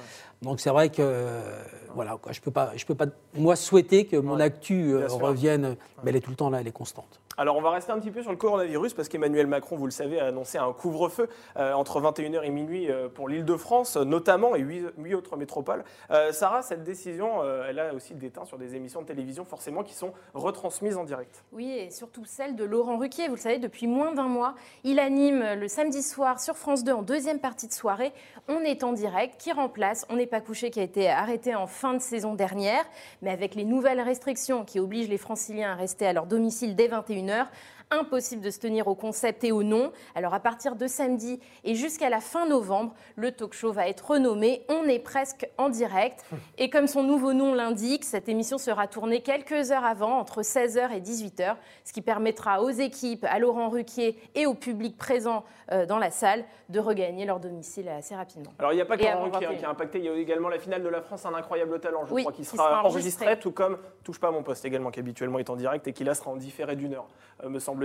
Donc 0.42 0.60
c'est 0.60 0.70
vrai 0.70 0.90
que 0.90 1.02
euh, 1.02 1.60
voilà, 1.92 2.19
quoi, 2.22 2.31
je 2.31 2.40
peux 2.40 2.52
pas, 2.52 2.70
je 2.76 2.86
peux 2.86 2.94
pas, 2.94 3.06
moi 3.34 3.56
souhaiter 3.56 4.04
que 4.04 4.16
mon 4.16 4.38
actu 4.38 4.94
revienne, 4.96 5.75
mais 6.04 6.10
elle 6.10 6.16
est 6.16 6.20
tout 6.20 6.31
le 6.31 6.36
temps 6.36 6.50
là, 6.50 6.60
elle 6.60 6.69
est 6.69 6.72
constante. 6.72 7.20
Alors 7.36 7.56
on 7.56 7.60
va 7.60 7.70
rester 7.70 7.90
un 7.90 7.98
petit 7.98 8.12
peu 8.12 8.22
sur 8.22 8.31
le 8.31 8.36
coronavirus 8.36 8.94
parce 8.94 9.08
qu'Emmanuel 9.08 9.46
Macron, 9.48 9.76
vous 9.76 9.86
le 9.86 9.90
savez, 9.90 10.20
a 10.20 10.26
annoncé 10.26 10.58
un 10.58 10.72
couvre-feu 10.72 11.28
euh, 11.56 11.72
entre 11.72 12.00
21h 12.00 12.44
et 12.44 12.50
minuit 12.50 12.90
euh, 12.90 13.08
pour 13.08 13.28
l'île 13.28 13.44
de 13.44 13.56
France, 13.56 13.96
notamment, 13.96 14.54
et 14.54 14.60
huit, 14.60 15.14
autres 15.14 15.36
métropoles. 15.36 15.84
Euh, 16.10 16.32
Sarah, 16.32 16.62
cette 16.62 16.84
décision, 16.84 17.42
elle 17.69 17.78
a 17.78 17.94
aussi 17.94 18.14
des 18.14 18.31
sur 18.44 18.58
des 18.58 18.75
émissions 18.75 19.02
de 19.02 19.06
télévision 19.06 19.44
forcément 19.44 19.84
qui 19.84 19.94
sont 19.94 20.12
retransmises 20.34 20.96
en 20.96 21.04
direct. 21.04 21.44
Oui, 21.52 21.70
et 21.70 21.90
surtout 21.90 22.25
celle 22.25 22.56
de 22.56 22.64
Laurent 22.64 22.98
Ruquier. 22.98 23.28
Vous 23.28 23.36
le 23.36 23.40
savez, 23.40 23.58
depuis 23.58 23.86
moins 23.86 24.12
d'un 24.12 24.26
mois, 24.26 24.54
il 24.82 24.98
anime 24.98 25.54
le 25.54 25.69
samedi 25.69 26.02
soir 26.02 26.40
sur 26.40 26.56
France 26.56 26.82
2 26.82 26.92
en 26.92 27.02
deuxième 27.02 27.38
partie 27.38 27.69
de 27.69 27.72
soirée. 27.72 28.12
On 28.48 28.60
est 28.60 28.82
en 28.82 28.92
direct, 28.92 29.40
qui 29.40 29.52
remplace 29.52 30.04
On 30.08 30.16
n'est 30.16 30.26
pas 30.26 30.40
couché, 30.40 30.70
qui 30.70 30.81
a 30.81 30.82
été 30.82 31.08
arrêté 31.08 31.54
en 31.54 31.69
fin 31.69 31.94
de 31.94 32.00
saison 32.00 32.34
dernière, 32.34 32.84
mais 33.22 33.31
avec 33.31 33.54
les 33.54 33.64
nouvelles 33.64 34.00
restrictions 34.00 34.64
qui 34.64 34.81
obligent 34.81 35.08
les 35.08 35.19
franciliens 35.19 35.72
à 35.72 35.75
rester 35.76 36.06
à 36.06 36.12
leur 36.12 36.26
domicile 36.26 36.75
dès 36.75 36.88
21h 36.88 37.24
heure. 37.29 37.49
Impossible 37.94 38.43
de 38.43 38.50
se 38.50 38.58
tenir 38.58 38.88
au 38.88 38.96
concept 38.96 39.44
et 39.44 39.52
au 39.52 39.62
nom. 39.62 39.93
Alors 40.17 40.35
à 40.35 40.41
partir 40.41 40.75
de 40.75 40.88
samedi 40.88 41.38
et 41.62 41.76
jusqu'à 41.76 42.11
la 42.11 42.20
fin 42.20 42.49
novembre, 42.49 42.93
le 43.14 43.31
talk 43.31 43.55
show 43.55 43.73
va 43.73 43.88
être 43.88 44.11
renommé 44.11 44.64
On 44.69 44.88
est 44.88 44.99
presque 44.99 45.49
en 45.58 45.69
direct. 45.69 46.25
Et 46.58 46.70
comme 46.70 46.87
son 46.87 47.02
nouveau 47.02 47.32
nom 47.32 47.55
l'indique, 47.55 48.05
cette 48.05 48.29
émission 48.29 48.58
sera 48.58 48.88
tournée 48.88 49.20
quelques 49.20 49.70
heures 49.70 49.85
avant, 49.85 50.19
entre 50.19 50.43
16h 50.43 50.93
et 50.93 51.00
18h, 51.00 51.56
ce 51.85 51.93
qui 51.93 52.00
permettra 52.00 52.62
aux 52.62 52.70
équipes, 52.70 53.25
à 53.29 53.38
Laurent 53.38 53.69
Ruquier 53.69 54.19
et 54.35 54.46
au 54.46 54.55
public 54.55 54.96
présent 54.96 55.44
euh, 55.73 55.87
dans 55.87 55.99
la 55.99 56.11
salle 56.11 56.44
de 56.69 56.81
regagner 56.81 57.26
leur 57.26 57.41
domicile 57.41 57.88
assez 57.88 58.14
rapidement. 58.14 58.52
Alors 58.58 58.73
il 58.73 58.76
n'y 58.76 58.82
a 58.82 58.87
pas 58.87 58.96
que 58.96 59.05
Laurent 59.05 59.31
Ruquier 59.31 59.56
qui 59.56 59.64
a 59.64 59.70
impacté, 59.70 59.99
il 59.99 60.05
y 60.05 60.08
a 60.08 60.14
également 60.14 60.49
la 60.49 60.58
finale 60.58 60.82
de 60.82 60.88
la 60.88 61.02
France, 61.02 61.26
un 61.26 61.35
incroyable 61.35 61.79
talent, 61.81 62.05
je 62.06 62.14
crois, 62.14 62.32
qui 62.32 62.44
sera, 62.44 62.82
enregistré, 62.85 63.38
tout 63.38 63.52
comme 63.52 63.79
Touche 64.02 64.20
pas 64.20 64.29
à 64.29 64.31
mon 64.31 64.43
poste 64.43 64.64
également, 64.64 64.91
qui 64.91 65.00
habituellement 65.00 65.38
est 65.38 65.50
en 65.50 65.56
direct 65.56 65.87
et 65.87 65.93
qui 65.93 66.05
là 66.05 66.14
sera 66.14 66.31
en 66.31 66.37
différé 66.37 66.76
d'une 66.76 66.94
heure, 66.94 67.08
euh, 67.43 67.49
me 67.49 67.58
semble 67.58 67.83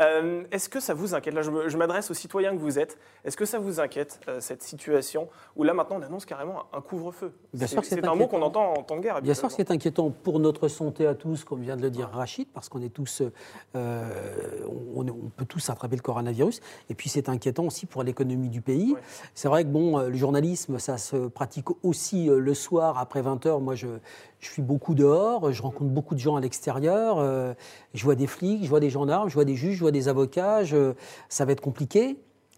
euh, 0.00 0.44
Est-ce 0.50 0.68
que 0.68 0.80
ça 0.80 0.94
vous 0.94 1.14
inquiète? 1.14 1.34
Là, 1.34 1.42
je 1.42 1.76
m'adresse 1.76 2.10
aux 2.10 2.14
citoyens 2.14 2.52
que 2.52 2.60
vous 2.60 2.78
êtes. 2.78 2.98
Est-ce 3.24 3.36
que 3.36 3.44
ça 3.44 3.58
vous 3.58 3.80
inquiète, 3.80 4.20
euh, 4.28 4.40
cette 4.40 4.62
situation 4.62 5.28
où 5.56 5.64
là, 5.64 5.74
maintenant, 5.74 5.96
on 5.98 6.02
annonce 6.02 6.24
carrément 6.24 6.64
un 6.72 6.80
couvre-feu? 6.80 7.32
C'est 7.54 8.04
un 8.04 8.14
mot 8.14 8.26
qu'on 8.26 8.42
entend 8.42 8.74
en 8.74 8.82
temps 8.82 8.96
de 8.96 9.02
guerre. 9.02 9.20
Bien 9.22 9.34
sûr, 9.34 9.50
c'est 9.50 9.70
inquiétant 9.70 10.10
pour 10.10 10.40
notre 10.40 10.68
santé 10.68 11.06
à 11.06 11.14
tous, 11.14 11.44
comme 11.44 11.62
vient 11.62 11.76
de 11.76 11.82
le 11.82 11.90
dire 11.90 12.10
Rachid, 12.10 12.48
parce 12.52 12.68
qu'on 12.68 12.82
est 12.82 12.92
tous, 12.92 13.22
euh, 13.74 14.04
on, 14.94 15.04
peut 15.36 15.44
tous 15.44 15.70
attraper 15.70 15.96
le 15.96 16.02
coronavirus. 16.02 16.60
Et 16.90 16.94
puis, 16.94 17.08
c'est 17.08 17.28
inquiétant 17.28 17.64
aussi 17.64 17.86
pour 17.86 18.02
l'économie 18.02 18.48
du 18.48 18.60
pays. 18.60 18.94
C'est 19.34 19.48
vrai 19.48 19.64
que 19.64 19.68
bon, 19.68 19.98
le 19.98 20.16
journalisme, 20.16 20.78
ça 20.78 20.98
se 20.98 21.28
pratique 21.28 21.66
aussi 21.84 22.26
le 22.26 22.54
soir 22.54 22.98
après 22.98 23.22
20 23.22 23.44
h 23.46 23.60
Moi, 23.60 23.74
je, 23.74 23.88
je 24.40 24.50
suis 24.52 24.62
beaucoup 24.62 24.94
dehors, 24.94 25.52
je 25.52 25.62
rencontre 25.62 25.90
beaucoup 25.90 26.14
de 26.14 26.20
gens 26.20 26.36
à 26.36 26.40
l'extérieur, 26.40 27.18
euh, 27.18 27.54
je 27.94 28.04
vois 28.04 28.14
des 28.14 28.26
flics, 28.26 28.62
je 28.64 28.68
vois 28.68 28.80
des 28.80 28.90
gendarmes, 28.90 29.28
je 29.28 29.34
vois 29.36 29.44
des 29.44 29.54
juges, 29.56 29.76
je 29.76 29.80
vois 29.80 29.92
des 29.92 30.08
avocats, 30.08 30.62
ça 31.28 31.44
va 31.44 31.52
être 31.52 31.60
compliqué 31.60 32.16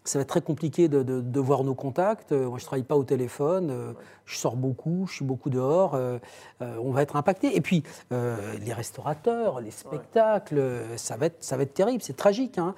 ça 0.09 0.19
va 0.19 0.23
être 0.23 0.29
très 0.29 0.41
compliqué 0.41 0.89
de, 0.89 1.41
voir 1.41 1.63
nos 1.63 1.75
contacts. 1.75 2.33
Euh, 2.33 2.49
moi, 2.49 2.59
je 2.59 2.65
ne 2.65 2.67
travaille 2.67 2.85
pas 2.85 2.97
au 2.97 3.05
téléphone, 3.05 3.71
euh, 3.71 3.93
je 4.25 4.37
sors 4.37 4.57
beaucoup, 4.57 5.07
je 5.09 5.17
suis 5.17 5.25
beaucoup 5.25 5.51
dehors. 5.51 5.95
Euh, 5.95 6.19
on 6.61 6.91
va 6.91 7.03
être 7.03 7.17
impacté. 7.17 7.57
Et 7.57 7.61
puis, 7.61 7.85
les 8.11 8.73
restaurateurs, 8.73 9.61
les 9.61 9.71
spectacles, 9.71 10.83
ça, 10.97 11.17
va 11.17 11.27
être, 11.27 11.43
ça 11.43 11.57
va 11.57 11.63
être 11.63 11.75
terrible, 11.75 12.03
c'est 12.03 12.17
tragique. 12.17 12.59
Hein. 12.59 12.75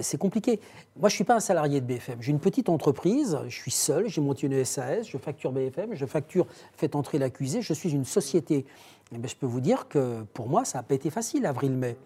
c'est 0.00 0.18
compliqué. 0.18 0.60
Moi, 0.96 1.08
je 1.08 1.14
ne 1.14 1.16
suis 1.16 1.24
pas 1.24 1.36
un 1.36 1.40
salarié 1.40 1.80
de 1.80 1.86
BFM. 1.86 2.20
J'ai 2.20 2.32
une 2.32 2.40
petite 2.40 2.68
entreprise, 2.68 3.38
je 3.46 3.54
suis 3.54 3.70
seul, 3.70 4.08
j'ai 4.08 4.20
monté 4.20 4.46
une 4.46 4.64
SAS, 4.64 5.06
je 5.06 5.18
facture 5.18 5.52
BFM, 5.52 5.94
je 5.94 6.06
facture 6.06 6.46
Faites 6.76 6.96
entrer 6.96 7.18
l'accusé, 7.18 7.62
je 7.62 7.72
suis 7.72 7.92
une 7.92 8.04
société. 8.04 8.66
Eh 9.12 9.18
bien, 9.18 9.28
je 9.28 9.36
peux 9.36 9.46
vous 9.46 9.60
dire 9.60 9.88
que 9.88 10.22
pour 10.34 10.48
moi, 10.48 10.64
ça 10.64 10.78
n'a 10.78 10.82
pas 10.82 10.94
été 10.94 11.10
facile, 11.10 11.46
avril-mai. 11.46 11.96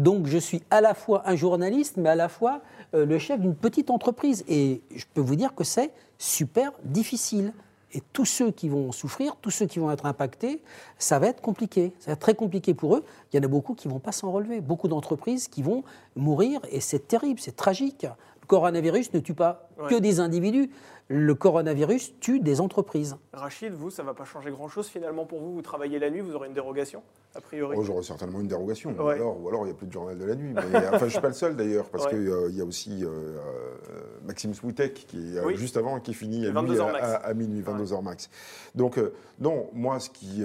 Donc 0.00 0.26
je 0.26 0.38
suis 0.38 0.62
à 0.70 0.80
la 0.80 0.94
fois 0.94 1.22
un 1.26 1.36
journaliste, 1.36 1.98
mais 1.98 2.08
à 2.08 2.14
la 2.14 2.30
fois 2.30 2.62
euh, 2.94 3.04
le 3.04 3.18
chef 3.18 3.38
d'une 3.38 3.54
petite 3.54 3.90
entreprise. 3.90 4.44
Et 4.48 4.80
je 4.96 5.04
peux 5.12 5.20
vous 5.20 5.36
dire 5.36 5.54
que 5.54 5.62
c'est 5.62 5.92
super 6.16 6.72
difficile. 6.84 7.52
Et 7.92 8.00
tous 8.14 8.24
ceux 8.24 8.50
qui 8.50 8.70
vont 8.70 8.92
souffrir, 8.92 9.36
tous 9.42 9.50
ceux 9.50 9.66
qui 9.66 9.78
vont 9.78 9.90
être 9.90 10.06
impactés, 10.06 10.62
ça 10.96 11.18
va 11.18 11.26
être 11.26 11.42
compliqué. 11.42 11.92
Ça 11.98 12.06
va 12.06 12.12
être 12.14 12.20
très 12.20 12.34
compliqué 12.34 12.72
pour 12.72 12.96
eux. 12.96 13.04
Il 13.30 13.36
y 13.36 13.40
en 13.40 13.42
a 13.42 13.48
beaucoup 13.48 13.74
qui 13.74 13.88
ne 13.88 13.92
vont 13.92 13.98
pas 13.98 14.12
s'en 14.12 14.32
relever. 14.32 14.62
Beaucoup 14.62 14.88
d'entreprises 14.88 15.48
qui 15.48 15.60
vont 15.60 15.84
mourir. 16.16 16.62
Et 16.70 16.80
c'est 16.80 17.06
terrible, 17.06 17.38
c'est 17.38 17.56
tragique. 17.56 18.06
Le 18.50 18.56
coronavirus 18.56 19.12
ne 19.12 19.20
tue 19.20 19.34
pas 19.34 19.68
que 19.88 19.94
des 19.94 20.18
individus 20.18 20.70
le 21.12 21.34
coronavirus 21.34 22.14
tue 22.20 22.38
des 22.38 22.60
entreprises. 22.60 23.16
Rachid, 23.32 23.72
vous, 23.72 23.90
ça 23.90 24.02
ne 24.02 24.06
va 24.06 24.14
pas 24.14 24.24
changer 24.24 24.52
grand-chose 24.52 24.86
finalement 24.86 25.26
pour 25.26 25.40
vous? 25.40 25.52
Vous 25.54 25.62
travaillez 25.62 25.98
la 25.98 26.08
nuit, 26.08 26.20
vous 26.20 26.36
aurez 26.36 26.46
une 26.46 26.54
dérogation, 26.54 27.02
a 27.34 27.40
priori 27.40 27.76
oh, 27.78 27.82
J'aurai 27.82 28.04
certainement 28.04 28.40
une 28.40 28.46
dérogation. 28.46 28.94
Ou 28.96 29.08
alors 29.48 29.62
il 29.62 29.64
n'y 29.64 29.70
a 29.70 29.74
plus 29.74 29.88
de 29.88 29.92
journal 29.92 30.16
de 30.16 30.24
la 30.24 30.36
nuit. 30.36 30.54
enfin, 30.56 30.98
je 30.98 31.04
ne 31.04 31.10
suis 31.10 31.20
pas 31.20 31.28
le 31.28 31.34
seul 31.34 31.56
d'ailleurs, 31.56 31.90
parce 31.90 32.06
qu'il 32.06 32.28
euh, 32.28 32.50
y 32.52 32.60
a 32.60 32.64
aussi 32.64 33.04
euh, 33.04 33.08
euh, 33.08 33.76
Maxime 34.24 34.54
Switek 34.54 34.94
qui 35.08 35.36
est 35.36 35.56
juste 35.56 35.76
avant, 35.76 35.98
qui 35.98 36.14
finit 36.14 36.46
à, 36.46 36.52
minuit, 36.52 36.78
à, 36.80 37.34
minuit, 37.34 37.62
22h 37.62 38.02
max. 38.02 38.30
Donc, 38.76 39.00
non, 39.40 39.68
moi, 39.72 39.98
ce 39.98 40.10
qui, 40.10 40.44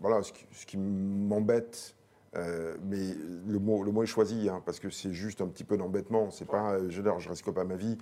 voilà, 0.00 0.22
ce 0.22 0.66
qui, 0.66 0.76
m'embête, 0.76 1.94
mais 2.34 3.14
le 3.46 3.58
mot, 3.58 3.82
le 3.82 3.92
mot 3.92 4.02
est 4.02 4.06
choisi, 4.06 4.48
hein, 4.48 4.62
parce 4.64 4.80
que 4.80 4.90
c'est 4.90 5.12
juste 5.12 5.40
un 5.40 5.48
petit 5.48 5.64
peu 5.64 5.76
d'embêtement. 5.76 6.30
C'est 6.30 6.48
pas, 6.48 6.78
je 6.88 7.00
ne 7.00 7.28
risque 7.28 7.50
pas 7.50 7.64
ma 7.64 7.76
vie. 7.76 7.98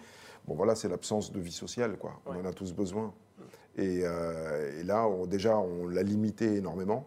Bon, 0.47 0.55
voilà, 0.55 0.75
c'est 0.75 0.89
l'absence 0.89 1.33
de 1.33 1.41
vie 1.41 1.53
sociale, 1.53 1.97
quoi. 1.97 2.21
On 2.27 2.35
en 2.35 2.45
a 2.45 2.53
tous 2.53 2.73
besoin. 2.73 3.13
Et, 3.77 4.01
euh, 4.05 4.83
là, 4.85 5.09
déjà, 5.27 5.59
on 5.59 5.87
l'a 5.87 6.03
limité 6.03 6.57
énormément. 6.57 7.07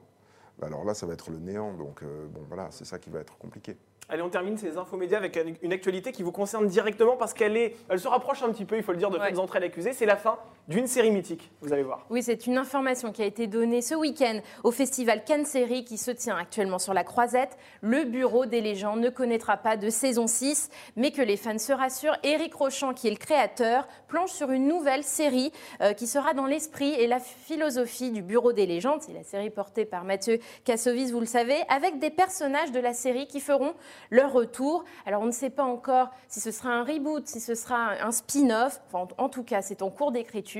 Bah, 0.59 0.67
alors 0.67 0.85
là, 0.85 0.93
ça 0.93 1.05
va 1.05 1.13
être 1.13 1.31
le 1.31 1.39
néant. 1.39 1.73
Donc, 1.73 2.03
euh, 2.03 2.27
bon, 2.27 2.41
voilà, 2.47 2.67
c'est 2.71 2.85
ça 2.85 2.99
qui 2.99 3.09
va 3.09 3.19
être 3.19 3.37
compliqué. 3.37 3.77
Allez, 4.09 4.21
on 4.21 4.29
termine 4.29 4.57
ces 4.57 4.77
infos 4.77 4.97
médias 4.97 5.17
avec 5.17 5.39
une 5.61 5.71
actualité 5.71 6.11
qui 6.11 6.23
vous 6.23 6.33
concerne 6.33 6.67
directement 6.67 7.15
parce 7.15 7.33
qu'elle 7.33 7.55
est, 7.55 7.75
elle 7.87 7.99
se 7.99 8.07
rapproche 8.07 8.43
un 8.43 8.51
petit 8.51 8.65
peu, 8.65 8.75
il 8.75 8.83
faut 8.83 8.91
le 8.91 8.97
dire, 8.97 9.09
de 9.09 9.17
Faites 9.17 9.39
entrer 9.39 9.61
l'accusé. 9.61 9.93
C'est 9.93 10.05
la 10.05 10.17
fin 10.17 10.37
d'une 10.69 10.87
série 10.87 11.11
mythique, 11.11 11.51
vous 11.61 11.73
allez 11.73 11.83
voir. 11.83 12.05
Oui, 12.09 12.23
c'est 12.23 12.47
une 12.47 12.57
information 12.57 13.11
qui 13.11 13.21
a 13.21 13.25
été 13.25 13.47
donnée 13.47 13.81
ce 13.81 13.95
week-end 13.95 14.39
au 14.63 14.71
festival 14.71 15.25
Cannes 15.25 15.45
Série 15.45 15.83
qui 15.83 15.97
se 15.97 16.09
tient 16.09 16.37
actuellement 16.37 16.79
sur 16.79 16.93
la 16.93 17.03
Croisette. 17.03 17.57
Le 17.81 18.05
bureau 18.05 18.45
des 18.45 18.61
légendes 18.61 19.01
ne 19.01 19.09
connaîtra 19.09 19.57
pas 19.57 19.75
de 19.75 19.89
saison 19.89 20.25
6, 20.25 20.69
mais 20.95 21.11
que 21.11 21.21
les 21.21 21.35
fans 21.35 21.57
se 21.57 21.73
rassurent. 21.73 22.15
Éric 22.23 22.53
Rochant, 22.53 22.93
qui 22.93 23.07
est 23.07 23.11
le 23.11 23.17
créateur, 23.17 23.89
planche 24.07 24.31
sur 24.31 24.51
une 24.51 24.69
nouvelle 24.69 25.03
série 25.03 25.51
euh, 25.81 25.91
qui 25.91 26.07
sera 26.07 26.33
dans 26.33 26.45
l'esprit 26.45 26.93
et 26.93 27.07
la 27.07 27.19
philosophie 27.19 28.11
du 28.11 28.21
bureau 28.21 28.53
des 28.53 28.65
légendes. 28.65 29.01
C'est 29.01 29.13
la 29.13 29.23
série 29.23 29.49
portée 29.49 29.83
par 29.83 30.05
Mathieu 30.05 30.39
Kassovitz, 30.63 31.11
vous 31.11 31.19
le 31.19 31.25
savez, 31.25 31.57
avec 31.67 31.99
des 31.99 32.09
personnages 32.09 32.71
de 32.71 32.79
la 32.79 32.93
série 32.93 33.27
qui 33.27 33.41
feront 33.41 33.73
leur 34.11 34.31
retour. 34.31 34.85
Alors 35.05 35.23
on 35.23 35.27
ne 35.27 35.31
sait 35.31 35.49
pas 35.49 35.63
encore 35.63 36.09
si 36.29 36.39
ce 36.39 36.51
sera 36.51 36.69
un 36.69 36.85
reboot, 36.85 37.27
si 37.27 37.41
ce 37.41 37.53
sera 37.53 38.01
un 38.01 38.11
spin-off. 38.11 38.79
en 38.93 39.27
tout 39.27 39.43
cas, 39.43 39.61
c'est 39.61 39.81
en 39.81 39.89
cours 39.89 40.13
d'écriture 40.13 40.52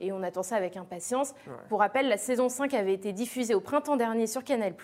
et 0.00 0.12
on 0.12 0.22
attend 0.22 0.42
ça 0.42 0.56
avec 0.56 0.76
impatience. 0.76 1.34
Pour 1.68 1.80
rappel, 1.80 2.08
la 2.08 2.16
saison 2.16 2.48
5 2.48 2.74
avait 2.74 2.94
été 2.94 3.12
diffusée 3.12 3.54
au 3.54 3.60
printemps 3.60 3.96
dernier 3.96 4.26
sur 4.26 4.44
Canal+, 4.44 4.74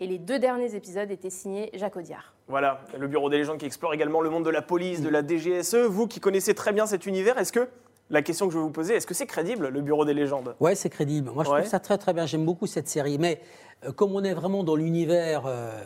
et 0.00 0.06
les 0.06 0.18
deux 0.18 0.38
derniers 0.38 0.74
épisodes 0.74 1.10
étaient 1.10 1.30
signés 1.30 1.70
Jacques 1.74 1.96
Audiard. 1.96 2.34
Voilà, 2.48 2.80
le 2.96 3.08
Bureau 3.08 3.28
des 3.28 3.38
légendes 3.38 3.58
qui 3.58 3.66
explore 3.66 3.92
également 3.92 4.20
le 4.20 4.30
monde 4.30 4.44
de 4.44 4.50
la 4.50 4.62
police, 4.62 5.02
de 5.02 5.08
la 5.08 5.26
DGSE. 5.26 5.74
Vous 5.74 6.06
qui 6.06 6.20
connaissez 6.20 6.54
très 6.54 6.72
bien 6.72 6.86
cet 6.86 7.06
univers, 7.06 7.38
est-ce 7.38 7.52
que 7.52 7.68
la 8.10 8.22
question 8.22 8.46
que 8.46 8.52
je 8.52 8.58
vais 8.58 8.64
vous 8.64 8.70
poser, 8.70 8.94
est-ce 8.94 9.06
que 9.06 9.14
c'est 9.14 9.26
crédible, 9.26 9.68
le 9.68 9.80
Bureau 9.80 10.04
des 10.04 10.14
légendes? 10.14 10.54
Ouais, 10.60 10.74
c'est 10.74 10.90
crédible. 10.90 11.30
Moi, 11.30 11.44
je 11.44 11.50
trouve 11.50 11.64
ça 11.64 11.80
très 11.80 11.98
très 11.98 12.12
bien. 12.12 12.26
J'aime 12.26 12.44
beaucoup 12.44 12.66
cette 12.66 12.88
série. 12.88 13.18
Mais 13.18 13.40
euh, 13.84 13.92
comme 13.92 14.12
on 14.14 14.22
est 14.22 14.34
vraiment 14.34 14.62
dans 14.62 14.76
l'univers, 14.76 15.44
euh, 15.46 15.82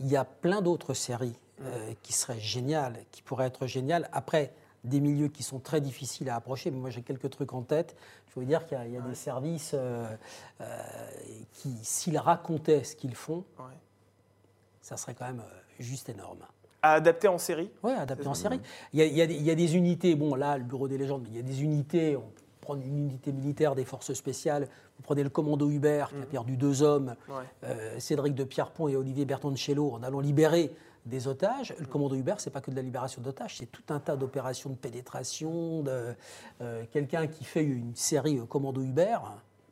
il 0.00 0.08
y 0.08 0.16
a 0.16 0.24
plein 0.24 0.62
d'autres 0.62 0.94
séries 0.94 1.38
euh, 1.62 1.92
qui 2.02 2.12
seraient 2.12 2.40
géniales, 2.40 2.96
qui 3.12 3.22
pourraient 3.22 3.46
être 3.46 3.66
géniales. 3.66 4.08
Après, 4.12 4.52
des 4.84 5.00
milieux 5.00 5.28
qui 5.28 5.42
sont 5.42 5.58
très 5.58 5.80
difficiles 5.80 6.30
à 6.30 6.36
approcher, 6.36 6.70
mais 6.70 6.78
moi 6.78 6.90
j'ai 6.90 7.02
quelques 7.02 7.30
trucs 7.30 7.52
en 7.52 7.62
tête. 7.62 7.96
Je 8.34 8.40
veux 8.40 8.46
dire 8.46 8.66
qu'il 8.66 8.78
y 8.90 8.96
a, 8.96 9.00
des 9.00 9.14
services 9.14 9.74
qui, 11.52 11.76
s'ils 11.82 12.18
racontaient 12.18 12.84
ce 12.84 12.96
qu'ils 12.96 13.14
font, 13.14 13.44
ça 14.80 14.96
serait 14.96 15.14
quand 15.14 15.26
même 15.26 15.42
juste 15.78 16.08
énorme. 16.08 16.40
À 16.82 16.94
adapter 16.94 17.28
en 17.28 17.38
série? 17.38 17.70
Oui, 17.82 17.92
adapter 17.92 18.26
en 18.26 18.34
série. 18.34 18.60
Il 18.92 19.00
y, 19.00 19.50
a, 19.50 19.54
des 19.54 19.76
unités, 19.76 20.14
bon 20.14 20.34
là, 20.34 20.56
le 20.56 20.64
Bureau 20.64 20.88
des 20.88 20.96
légendes, 20.96 21.22
mais 21.24 21.28
il 21.30 21.36
y 21.36 21.40
a 21.40 21.42
des 21.42 21.62
unités, 21.62 22.16
on 22.16 22.24
prend 22.60 22.74
une 22.76 22.96
unité 22.96 23.32
militaire 23.32 23.74
des 23.74 23.84
forces 23.84 24.14
spéciales, 24.14 24.66
vous 24.96 25.02
prenez 25.02 25.22
le 25.22 25.28
commando 25.28 25.68
Hubert 25.70 26.08
qui 26.08 26.16
a 26.16 26.18
mm. 26.20 26.26
perdu 26.26 26.56
deux 26.56 26.82
hommes, 26.82 27.14
euh, 27.64 27.98
Cédric 27.98 28.34
de 28.34 28.44
Pierrepont 28.44 28.88
et 28.88 28.96
Olivier 28.96 29.26
Bertoncello 29.26 29.92
en 29.92 30.02
allant 30.02 30.20
libérer 30.20 30.70
des 31.06 31.28
otages. 31.28 31.74
Le 31.78 31.84
mm. 31.84 31.88
commando 31.88 32.16
Hubert, 32.16 32.40
c'est 32.40 32.50
pas 32.50 32.60
que 32.60 32.70
de 32.70 32.76
la 32.76 32.82
libération 32.82 33.22
d'otages, 33.22 33.56
c'est 33.58 33.70
tout 33.70 33.82
un 33.88 34.00
tas 34.00 34.16
d'opérations 34.16 34.70
de 34.70 34.76
pénétration, 34.76 35.82
de 35.82 36.14
euh, 36.60 36.84
quelqu'un 36.90 37.26
qui 37.26 37.44
fait 37.44 37.64
une 37.64 37.94
série 37.94 38.38
euh, 38.38 38.44
commando 38.44 38.82
Hubert, 38.82 39.22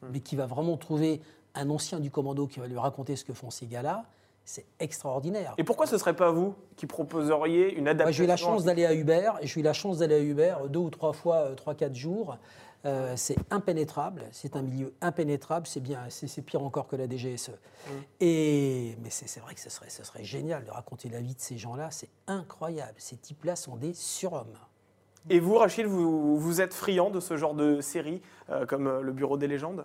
mm. 0.02 0.06
mais 0.12 0.20
qui 0.20 0.36
va 0.36 0.46
vraiment 0.46 0.76
trouver 0.76 1.20
un 1.54 1.70
ancien 1.70 2.00
du 2.00 2.10
commando 2.10 2.46
qui 2.46 2.60
va 2.60 2.66
lui 2.66 2.78
raconter 2.78 3.16
ce 3.16 3.24
que 3.24 3.32
font 3.32 3.50
ces 3.50 3.66
gars-là. 3.66 4.04
C'est 4.44 4.64
extraordinaire. 4.80 5.52
Et 5.58 5.64
pourquoi 5.64 5.86
ce 5.86 5.94
ne 5.94 5.98
serait 5.98 6.16
pas 6.16 6.30
vous 6.30 6.54
qui 6.76 6.86
proposeriez 6.86 7.74
une 7.74 7.86
adaptation 7.86 8.16
J'ai 8.16 8.24
eu 8.24 8.26
la 8.26 8.36
chance 8.38 8.64
d'aller 8.64 8.86
à 8.86 8.94
Uber, 8.94 9.32
et 9.42 9.46
j'ai 9.46 9.60
eu 9.60 9.62
la 9.62 9.74
chance 9.74 9.98
d'aller 9.98 10.14
à 10.14 10.20
Uber 10.20 10.54
deux 10.70 10.78
ou 10.78 10.88
trois 10.88 11.12
fois, 11.12 11.36
euh, 11.36 11.54
trois, 11.54 11.74
quatre 11.74 11.94
jours. 11.94 12.38
Euh, 12.84 13.14
c'est 13.16 13.36
impénétrable, 13.50 14.24
c'est 14.30 14.54
un 14.54 14.62
milieu 14.62 14.94
impénétrable, 15.00 15.66
c'est 15.66 15.80
bien, 15.80 16.00
c'est 16.08 16.42
pire 16.42 16.62
encore 16.62 16.86
que 16.86 16.94
la 16.94 17.08
DGSE. 17.08 17.50
Mm. 17.50 17.92
Et, 18.20 18.96
mais 19.02 19.10
c'est 19.10 19.40
vrai 19.40 19.54
que 19.54 19.60
ce 19.60 19.70
serait, 19.70 19.90
ce 19.90 20.04
serait 20.04 20.22
génial 20.24 20.64
de 20.64 20.70
raconter 20.70 21.08
la 21.08 21.20
vie 21.20 21.34
de 21.34 21.40
ces 21.40 21.58
gens-là, 21.58 21.90
c'est 21.90 22.10
incroyable. 22.28 22.94
Ces 22.98 23.16
types-là 23.16 23.56
sont 23.56 23.76
des 23.76 23.94
surhommes. 23.94 24.56
Et 25.28 25.40
vous, 25.40 25.56
Rachid, 25.56 25.86
vous, 25.86 26.38
vous 26.38 26.60
êtes 26.60 26.72
friand 26.72 27.10
de 27.10 27.20
ce 27.20 27.36
genre 27.36 27.54
de 27.54 27.80
série 27.80 28.22
euh, 28.50 28.64
comme 28.64 29.00
Le 29.00 29.12
Bureau 29.12 29.36
des 29.36 29.48
légendes? 29.48 29.84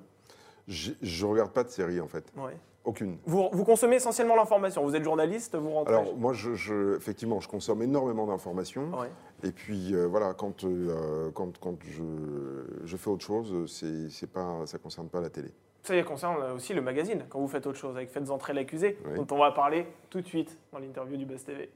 Je 0.68 0.92
ne 1.02 1.26
regarde 1.26 1.52
pas 1.52 1.64
de 1.64 1.70
série 1.70 2.00
en 2.00 2.08
fait. 2.08 2.32
Ouais. 2.38 2.56
Aucune. 2.86 3.18
Vous, 3.26 3.64
consommez 3.64 3.96
essentiellement 3.96 4.36
l'information. 4.36 4.84
Vous 4.84 4.96
êtes 4.96 5.04
journaliste, 5.04 5.56
vous 5.56 5.72
rentrez. 5.72 5.94
Alors 5.94 6.18
moi, 6.18 6.34
je, 6.34 6.96
effectivement, 6.98 7.40
je 7.40 7.48
consomme 7.48 7.82
énormément 7.82 8.28
d'informations. 8.28 8.92
Et 9.44 9.52
puis 9.52 9.94
euh, 9.94 10.06
voilà, 10.06 10.34
quand, 10.34 10.64
euh, 10.64 11.32
quand, 11.32 11.58
quand 11.60 11.76
je, 11.84 12.04
je, 12.86 12.98
fais 12.98 13.10
autre 13.10 13.24
chose, 13.24 13.72
c'est 13.72 14.32
pas, 14.32 14.66
ça 14.66 14.78
concerne 14.80 15.08
pas 15.08 15.22
la 15.22 15.30
télé. 15.30 15.50
Ça 15.84 16.02
concerne 16.04 16.42
aussi 16.54 16.74
le 16.74 16.82
magazine, 16.82 17.26
quand 17.30 17.40
vous 17.40 17.48
faites 17.48 17.68
autre 17.68 17.78
chose, 17.78 17.96
avec 17.96 18.10
Faites 18.10 18.30
entrer 18.30 18.54
l'accusé, 18.54 18.98
dont 19.16 19.28
on 19.32 19.38
va 19.38 19.52
parler 19.52 19.86
tout 20.10 20.22
de 20.22 20.28
suite 20.28 20.58
dans 20.72 20.80
l'interview 20.80 21.18
du 21.18 21.26
Buzz 21.26 21.44
TV. 21.44 21.70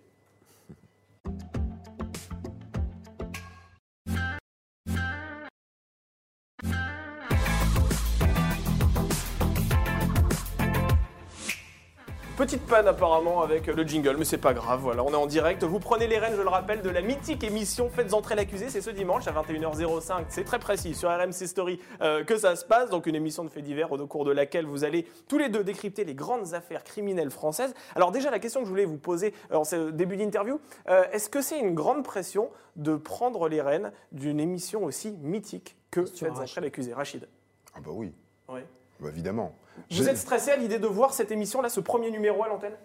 Panne 12.68 12.88
apparemment 12.88 13.42
avec 13.42 13.68
le 13.68 13.84
jingle, 13.84 14.18
mais 14.18 14.26
c'est 14.26 14.38
pas 14.38 14.54
grave, 14.54 14.82
voilà, 14.82 15.02
on 15.04 15.12
est 15.12 15.16
en 15.16 15.26
direct. 15.26 15.64
Vous 15.64 15.80
prenez 15.80 16.06
les 16.06 16.18
rênes, 16.18 16.34
je 16.36 16.42
le 16.42 16.50
rappelle, 16.50 16.82
de 16.82 16.90
la 16.90 17.02
mythique 17.02 17.44
émission 17.46 17.90
Faites 17.90 18.14
entrer 18.14 18.36
l'accusé, 18.36 18.70
c'est 18.70 18.82
ce 18.82 18.90
dimanche 18.90 19.26
à 19.28 19.32
21h05, 19.32 20.26
c'est 20.28 20.44
très 20.44 20.60
précis, 20.60 20.94
sur 20.94 21.10
RMC 21.10 21.48
Story 21.48 21.80
euh, 22.02 22.26
que 22.26 22.38
ça 22.38 22.58
se 22.58 22.66
passe, 22.66 22.90
donc 22.90 23.06
une 23.06 23.16
émission 23.16 23.46
de 23.46 23.50
faits 23.50 23.64
divers 23.64 23.92
au 23.92 24.08
cours 24.08 24.26
de 24.26 24.32
laquelle 24.32 24.66
vous 24.66 24.84
allez 24.84 25.08
tous 25.30 25.38
les 25.38 25.48
deux 25.48 25.64
décrypter 25.64 26.04
les 26.04 26.14
grandes 26.14 26.54
affaires 26.54 26.84
criminelles 26.84 27.32
françaises. 27.32 27.74
Alors 27.96 28.12
déjà, 28.12 28.32
la 28.32 28.40
question 28.40 28.60
que 28.60 28.66
je 28.66 28.72
voulais 28.72 28.86
vous 28.86 28.98
poser 28.98 29.34
en 29.52 29.64
ce 29.64 29.90
début 29.90 30.18
d'interview, 30.18 30.60
euh, 30.90 31.06
est-ce 31.14 31.30
que 31.30 31.42
c'est 31.42 31.60
une 31.60 31.74
grande 31.74 32.04
pression 32.04 32.50
de 32.76 32.98
prendre 32.98 33.48
les 33.48 33.62
rênes 33.62 33.94
d'une 34.12 34.42
émission 34.42 34.84
aussi 34.84 35.18
mythique 35.22 35.78
que 35.90 36.06
Faites 36.06 36.38
entrer 36.38 36.62
l'accusé? 36.62 36.94
Rachid 36.94 37.30
Ah 37.76 37.80
bah 37.80 37.92
oui. 37.94 38.12
Oui. 38.50 38.60
Bah 39.00 39.10
évidemment. 39.10 39.56
Vous 39.91 40.10
êtes 40.10 40.17
stressé 40.17 40.51
à 40.51 40.57
l'idée 40.57 40.79
de 40.79 40.88
voir 40.88 41.13
cette 41.13 41.31
émission-là, 41.31 41.69
ce 41.69 41.79
premier 41.79 42.12
numéro 42.12 42.43
à 42.43 42.48
l'antenne? 42.48 42.75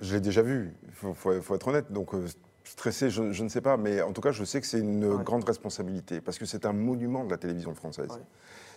Je 0.00 0.14
l'ai 0.14 0.20
déjà 0.20 0.42
vu, 0.42 0.74
il 0.86 1.14
faut, 1.14 1.54
être 1.54 1.68
honnête. 1.68 1.92
Donc, 1.92 2.14
euh, 2.14 2.26
stressé, 2.64 3.10
je, 3.10 3.22
ne 3.22 3.48
sais 3.48 3.60
pas, 3.60 3.76
mais 3.76 4.02
en 4.02 4.12
tout 4.12 4.20
cas, 4.20 4.32
je 4.32 4.44
sais 4.44 4.60
que 4.60 4.66
c'est 4.66 4.80
une 4.80 5.16
grande 5.18 5.44
responsabilité, 5.44 6.20
parce 6.20 6.38
que 6.38 6.46
c'est 6.46 6.66
un 6.66 6.72
monument 6.72 7.24
de 7.24 7.30
la 7.30 7.38
télévision 7.38 7.74
française. 7.74 8.10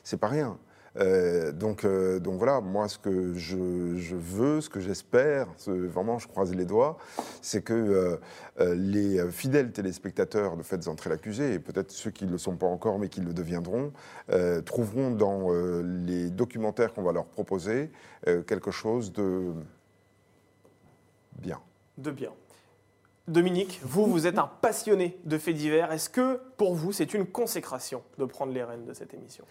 C'est 0.03 0.17
pas 0.17 0.27
rien. 0.27 0.57
Euh, 0.95 1.51
donc, 1.51 1.83
euh, 1.83 2.19
donc 2.19 2.37
voilà, 2.37 2.61
moi, 2.61 2.87
ce 2.87 2.97
que 2.97 3.33
je, 3.33 4.15
veux, 4.15 4.61
ce 4.61 4.69
que 4.69 4.79
j'espère, 4.79 5.47
vraiment, 5.67 6.19
je 6.19 6.27
croise 6.27 6.53
les 6.55 6.65
doigts, 6.65 6.97
c'est 7.41 7.61
que 7.61 8.19
euh, 8.59 8.75
les 8.75 9.29
fidèles 9.31 9.71
téléspectateurs 9.71 10.57
de 10.57 10.63
Faites 10.63 10.87
entrer 10.87 11.09
l'accusé, 11.09 11.53
et 11.53 11.59
peut-être 11.59 11.91
ceux 11.91 12.11
qui 12.11 12.25
ne 12.25 12.31
le 12.31 12.37
sont 12.37 12.55
pas 12.55 12.67
encore, 12.67 12.99
mais 12.99 13.09
qui 13.09 13.21
le 13.21 13.33
deviendront, 13.33 13.91
trouveront 14.65 15.11
dans 15.11 15.51
les 15.81 16.29
documentaires 16.29 16.93
qu'on 16.93 17.03
va 17.03 17.11
leur 17.11 17.25
proposer 17.25 17.91
quelque 18.47 18.71
chose 18.71 19.11
de 19.13 19.53
bien. 21.39 21.59
De 21.97 22.11
bien. 22.11 22.31
Dominique, 23.27 23.81
vous, 23.83 24.05
vous 24.05 24.25
êtes 24.25 24.37
un 24.37 24.49
passionné 24.61 25.19
de 25.25 25.37
faits 25.37 25.55
divers. 25.55 25.91
Est-ce 25.91 26.09
que 26.09 26.39
pour 26.55 26.75
vous, 26.75 26.93
c'est 26.93 27.13
une 27.13 27.25
consécration 27.25 28.01
de 28.17 28.25
prendre 28.25 28.53
les 28.53 28.63
rênes 28.63 28.85
de 28.85 28.93
cette 28.93 29.13
émission? 29.13 29.43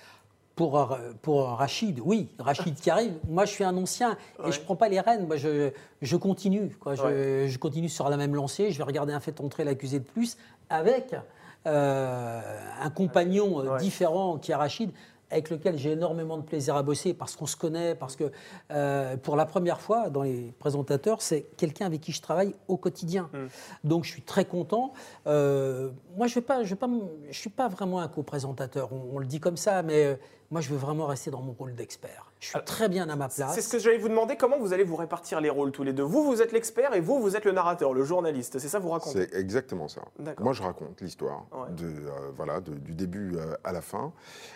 Pour, 0.57 0.81
euh, 0.81 1.13
pour 1.23 1.45
Rachid, 1.51 2.01
oui, 2.03 2.29
Rachid 2.39 2.75
qui 2.75 2.91
arrive. 2.91 3.13
Moi, 3.29 3.45
je 3.45 3.53
suis 3.53 3.63
un 3.63 3.77
ancien 3.77 4.17
et 4.45 4.51
je 4.51 4.59
ne 4.59 4.65
prends 4.65 4.75
pas 4.75 4.89
les 4.89 5.01
rênes. 5.01 5.27
Moi, 5.27 5.37
je, 5.37 5.71
je 6.01 6.17
continue. 6.17 6.71
Quoi. 6.81 6.95
Je, 6.95 7.47
je, 7.47 7.59
continue 7.59 7.91
sur 7.91 8.09
la 8.09 8.17
même 8.17 8.35
lancée. 8.35 8.73
Je 8.73 8.79
vais 8.79 8.85
regarder 8.85 9.13
un 9.13 9.21
fait 9.21 9.41
entrer 9.41 9.65
l'accusé 9.65 10.01
de 10.01 10.05
plus 10.05 10.39
avec 10.71 11.15
euh, 11.67 12.41
un 12.81 12.91
compagnon 12.91 13.61
euh, 13.61 13.77
différent 13.77 14.39
qui 14.39 14.53
est 14.53 14.55
Rachid 14.55 14.91
avec 15.31 15.51
lequel 15.51 15.77
j'ai 15.77 15.93
énormément 15.93 16.37
de 16.37 16.43
plaisir 16.43 16.77
à 16.77 16.83
bosser 16.83 17.15
parce 17.15 17.37
qu'on 17.37 17.47
se 17.47 17.57
connaît, 17.57 17.95
parce 17.95 18.17
que 18.17 18.31
euh, 18.71 19.17
pour 19.17 19.37
la 19.37 19.45
première 19.45 19.81
fois 19.81 20.09
dans 20.09 20.23
les 20.23 20.55
présentateurs, 20.59 21.21
c'est 21.21 21.43
quelqu'un 21.57 21.87
avec 21.87 22.01
qui 22.01 22.13
je 22.13 22.23
travaille 22.23 22.55
au 22.69 22.77
quotidien. 22.77 23.29
Mm. 23.33 23.47
Donc 23.89 24.05
je 24.05 24.11
suis 24.11 24.23
très 24.23 24.45
content. 24.45 24.93
Euh, 25.27 25.91
moi, 26.17 26.27
je 26.27 26.39
ne 26.39 26.65
je 26.65 26.77
je 27.31 27.39
suis 27.39 27.51
pas 27.51 27.69
vraiment 27.69 28.01
un 28.01 28.09
co-présentateur, 28.09 28.91
on, 28.93 29.19
le 29.19 29.27
dit 29.27 29.41
comme 29.41 29.57
ça, 29.57 29.83
mais 29.83 30.19
moi, 30.51 30.61
je 30.61 30.71
veux 30.71 30.77
vraiment 30.77 31.07
rester 31.07 31.31
dans 31.31 31.41
mon 31.41 31.53
rôle 31.53 31.75
d'expert. 31.75 32.31
Je 32.39 32.49
suis 32.49 32.59
très 32.65 32.89
bien 32.89 33.09
à 33.09 33.17
ma 33.17 33.29
place. 33.29 33.55
C'est 33.55 33.63
ce 33.63 33.69
que 33.69 33.79
j'allais 33.79 33.99
vous 33.99 34.09
demander. 34.09 34.37
Comment 34.37 34.59
vous 34.59 34.73
allez 34.73 34.85
vous 34.85 34.95
répartir 34.95 35.41
les 35.41 35.51
rôles 35.51 35.73
tous 35.73 35.83
les 35.83 35.93
deux? 35.93 36.05
Vous, 36.05 36.25
vous 36.25 36.43
êtes 36.43 36.53
l'expert 36.53 36.95
et 36.95 37.01
vous, 37.01 37.21
vous 37.21 37.35
êtes 37.35 37.45
le 37.45 37.53
narrateur, 37.53 37.93
le 37.93 38.05
journaliste. 38.05 38.59
C'est 38.59 38.69
ça 38.69 38.79
vous 38.79 38.91
racontez? 38.91 39.27
C'est 39.31 39.35
exactement 39.37 39.89
ça. 39.89 40.03
Moi, 40.39 40.53
je 40.53 40.63
raconte 40.63 41.01
l'histoire 41.01 41.47
de 41.77 41.87
euh, 41.87 42.11
voilà 42.37 42.61
du 42.61 42.95
début 42.95 43.37
euh, 43.37 43.55
à 43.65 43.73
la 43.73 43.81
fin. 43.81 44.13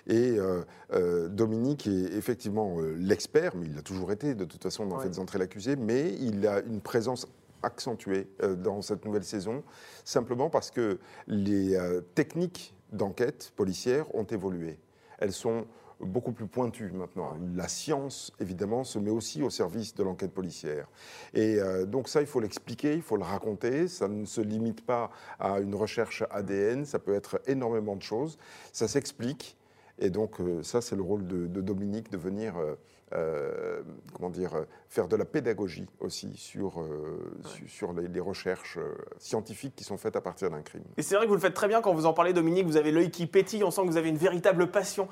Et 0.06 0.36
euh, 0.38 1.28
Dominique 1.28 1.86
est 1.86 2.14
effectivement 2.16 2.76
l'expert, 2.96 3.56
mais 3.56 3.66
il 3.66 3.74
l'a 3.74 3.82
toujours 3.82 4.12
été 4.12 4.34
de 4.34 4.44
toute 4.44 4.62
façon 4.62 4.86
dans 4.86 4.98
Faites 5.00 5.18
entrer 5.18 5.38
l'accusé, 5.38 5.76
mais 5.76 6.12
il 6.20 6.46
a 6.46 6.60
une 6.60 6.80
présence 6.80 7.26
accentuée 7.62 8.28
dans 8.58 8.82
cette 8.82 9.04
nouvelle 9.04 9.24
saison, 9.24 9.62
simplement 10.04 10.50
parce 10.50 10.70
que 10.70 10.98
les 11.26 11.78
techniques 12.14 12.74
d'enquête 12.92 13.52
policière 13.56 14.14
ont 14.14 14.24
évolué. 14.24 14.78
Elles 15.18 15.32
sont 15.32 15.66
beaucoup 16.00 16.32
plus 16.32 16.46
pointues 16.46 16.90
maintenant. 16.92 17.36
La 17.54 17.68
science, 17.68 18.32
évidemment, 18.40 18.84
se 18.84 18.98
met 18.98 19.10
aussi 19.10 19.42
au 19.42 19.50
service 19.50 19.94
de 19.94 20.02
l'enquête 20.02 20.32
policière. 20.32 20.88
Et 21.34 21.58
donc 21.86 22.08
ça, 22.08 22.20
il 22.20 22.26
faut 22.26 22.40
l'expliquer, 22.40 22.94
il 22.94 23.02
faut 23.02 23.16
le 23.16 23.24
raconter. 23.24 23.88
Ça 23.88 24.08
ne 24.08 24.24
se 24.24 24.40
limite 24.40 24.84
pas 24.84 25.10
à 25.38 25.60
une 25.60 25.74
recherche 25.74 26.24
ADN, 26.30 26.84
ça 26.84 26.98
peut 26.98 27.14
être 27.14 27.40
énormément 27.46 27.96
de 27.96 28.02
choses. 28.02 28.38
Ça 28.72 28.88
s'explique. 28.88 29.56
Et 30.00 30.10
donc 30.10 30.36
ça, 30.62 30.80
c'est 30.80 30.96
le 30.96 31.02
rôle 31.02 31.26
de, 31.26 31.46
de, 31.46 31.60
Dominique 31.60 32.10
de 32.10 32.16
venir 32.16 32.56
euh, 32.56 32.74
comment 33.10 34.30
dire, 34.30 34.52
faire 34.88 35.06
de 35.06 35.16
la 35.16 35.24
pédagogie 35.24 35.86
aussi 36.00 36.36
sur, 36.36 36.80
euh, 36.80 37.32
sur 37.68 37.92
les, 37.92 38.20
recherches 38.20 38.76
euh, 38.76 38.96
scientifiques 39.18 39.74
qui 39.76 39.84
sont 39.84 39.96
faites 39.96 40.16
à 40.16 40.20
partir 40.20 40.50
d'un 40.50 40.62
crime. 40.62 40.82
Et 40.96 41.02
c'est 41.02 41.14
vrai 41.14 41.24
que 41.24 41.28
vous 41.28 41.36
le 41.36 41.40
faites 41.40 41.54
très 41.54 41.68
bien 41.68 41.80
quand 41.80 41.94
vous 41.94 42.06
en 42.06 42.12
parlez, 42.12 42.32
Dominique. 42.32 42.66
Vous 42.66 42.76
avez 42.76 42.90
l'œil 42.90 43.10
qui 43.10 43.26
pétille. 43.26 43.62
On 43.62 43.70
sent 43.70 43.82
que 43.82 43.86
vous 43.86 43.96
avez 43.96 44.08
une 44.08 44.16
véritable 44.16 44.70
passion 44.70 45.08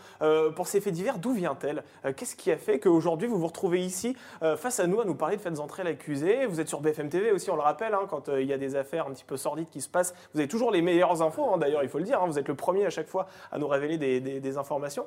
pour 0.57 0.67
ces 0.67 0.81
faits 0.81 0.93
divers. 0.93 1.19
D'où 1.19 1.33
vient-elle? 1.33 1.85
Qu'est-ce 2.17 2.37
qui 2.37 2.51
a 2.51 2.57
fait 2.57 2.81
qu'aujourd'hui 2.81 3.29
vous 3.29 3.39
vous 3.39 3.47
retrouvez 3.47 3.81
ici 3.81 4.17
face 4.57 4.81
à 4.81 4.87
nous 4.87 5.01
à 5.01 5.05
nous 5.05 5.15
parler 5.15 5.37
de 5.37 5.41
faites 5.41 5.59
entrer 5.61 5.85
l'accusé? 5.85 6.47
Vous 6.47 6.61
êtes 6.61 6.69
sur 6.69 6.81
BFM 6.81 7.09
TV 7.09 7.31
aussi, 7.33 7.51
on 7.51 7.57
le 7.57 7.63
rappelle, 7.63 7.95
hein, 7.95 8.07
quand 8.09 8.29
il 8.29 8.47
y 8.47 8.53
a 8.53 8.59
des 8.59 8.77
affaires 8.77 9.07
un 9.07 9.13
petit 9.13 9.25
peu 9.25 9.37
sordides 9.37 9.71
qui 9.71 9.81
se 9.81 9.89
passent. 9.89 10.15
Vous 10.35 10.41
avez 10.41 10.49
toujours 10.49 10.71
les 10.71 10.83
meilleures 10.83 11.23
infos, 11.23 11.53
hein, 11.53 11.59
d'ailleurs, 11.59 11.83
il 11.83 11.89
faut 11.89 11.99
le 11.99 12.05
dire. 12.05 12.23
Hein. 12.23 12.27
vous 12.27 12.39
êtes 12.39 12.49
le 12.49 12.55
premier 12.55 12.87
à 12.87 12.91
chaque 12.91 13.09
fois 13.09 13.29
à 13.53 13.59
nous 13.59 13.69
révéler 13.69 13.99
des 14.21 14.59
informations. 14.59 15.07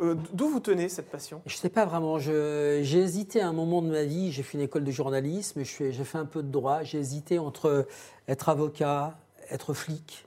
Euh, 0.00 0.14
d'où 0.32 0.48
vous 0.48 0.60
tenez 0.60 0.88
cette 0.88 1.10
passion? 1.10 1.40
Je 1.46 1.54
ne 1.54 1.58
sais 1.58 1.68
pas 1.68 1.84
vraiment. 1.84 2.18
J'ai 2.18 2.80
hésité 2.80 3.40
à 3.40 3.48
un 3.48 3.52
moment 3.52 3.82
de 3.82 3.88
ma 3.88 4.04
vie. 4.04 4.32
J'ai 4.32 4.42
fait 4.42 4.58
une 4.58 4.64
école 4.64 4.84
de 4.84 4.90
journalisme, 4.90 5.62
j'ai 5.64 5.92
fait 5.92 6.18
un 6.18 6.26
peu 6.26 6.42
de 6.42 6.50
droit. 6.50 6.82
J'ai 6.82 6.98
hésité 6.98 7.38
entre 7.38 7.86
être 8.28 8.48
avocat, 8.48 9.18
être 9.50 9.74
flic. 9.74 10.24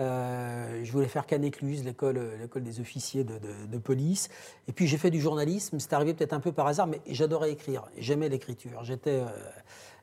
Euh, 0.00 0.84
je 0.84 0.92
voulais 0.92 1.08
faire 1.08 1.26
Canécluse, 1.26 1.84
l'école 1.84 2.40
des 2.56 2.80
officiers 2.80 3.24
de, 3.24 3.78
police. 3.78 4.28
Et 4.68 4.72
puis 4.72 4.86
j'ai 4.86 4.98
fait 4.98 5.10
du 5.10 5.20
journalisme. 5.20 5.78
C'est 5.80 5.92
arrivé 5.92 6.14
peut-être 6.14 6.32
un 6.32 6.40
peu 6.40 6.52
par 6.52 6.66
hasard, 6.66 6.86
mais 6.86 7.00
j'adorais 7.08 7.52
écrire. 7.52 7.88
J'aimais 7.96 8.28
l'écriture. 8.28 8.84
J'étais, 8.84 9.20
euh, 9.20 9.26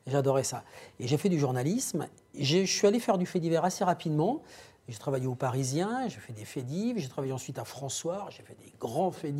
j'adorais 0.06 0.44
ça. 0.44 0.64
Et 1.00 1.06
j'ai 1.06 1.16
fait 1.16 1.28
du 1.28 1.38
journalisme. 1.38 2.08
Je 2.38 2.64
suis 2.64 2.86
allé 2.86 3.00
faire 3.00 3.18
du 3.18 3.26
fait 3.26 3.40
divers 3.40 3.64
assez 3.64 3.84
rapidement. 3.84 4.42
J'ai 4.88 4.98
travaillé 4.98 5.26
au 5.26 5.34
Parisien, 5.34 6.08
j'ai 6.08 6.20
fait 6.20 6.32
des 6.32 6.44
faits 6.44 6.64
j'ai 6.68 7.08
travaillé 7.08 7.32
ensuite 7.32 7.58
à 7.58 7.64
François, 7.64 8.28
j'ai 8.30 8.42
fait 8.42 8.54
des 8.54 8.72
grands 8.78 9.10
faits 9.10 9.34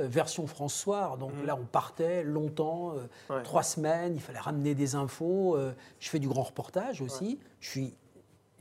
euh, 0.00 0.08
version 0.08 0.46
François. 0.46 1.16
Donc 1.20 1.32
mmh. 1.34 1.46
là, 1.46 1.56
on 1.56 1.66
partait 1.66 2.24
longtemps, 2.24 2.94
euh, 3.30 3.42
trois 3.42 3.62
semaines, 3.62 4.14
il 4.14 4.20
fallait 4.20 4.38
ramener 4.38 4.74
des 4.74 4.94
infos. 4.94 5.56
Euh, 5.56 5.72
je 6.00 6.08
fais 6.08 6.18
du 6.18 6.28
grand 6.28 6.42
reportage 6.42 7.00
aussi. 7.00 7.38
Je 7.60 7.68
suis 7.68 7.94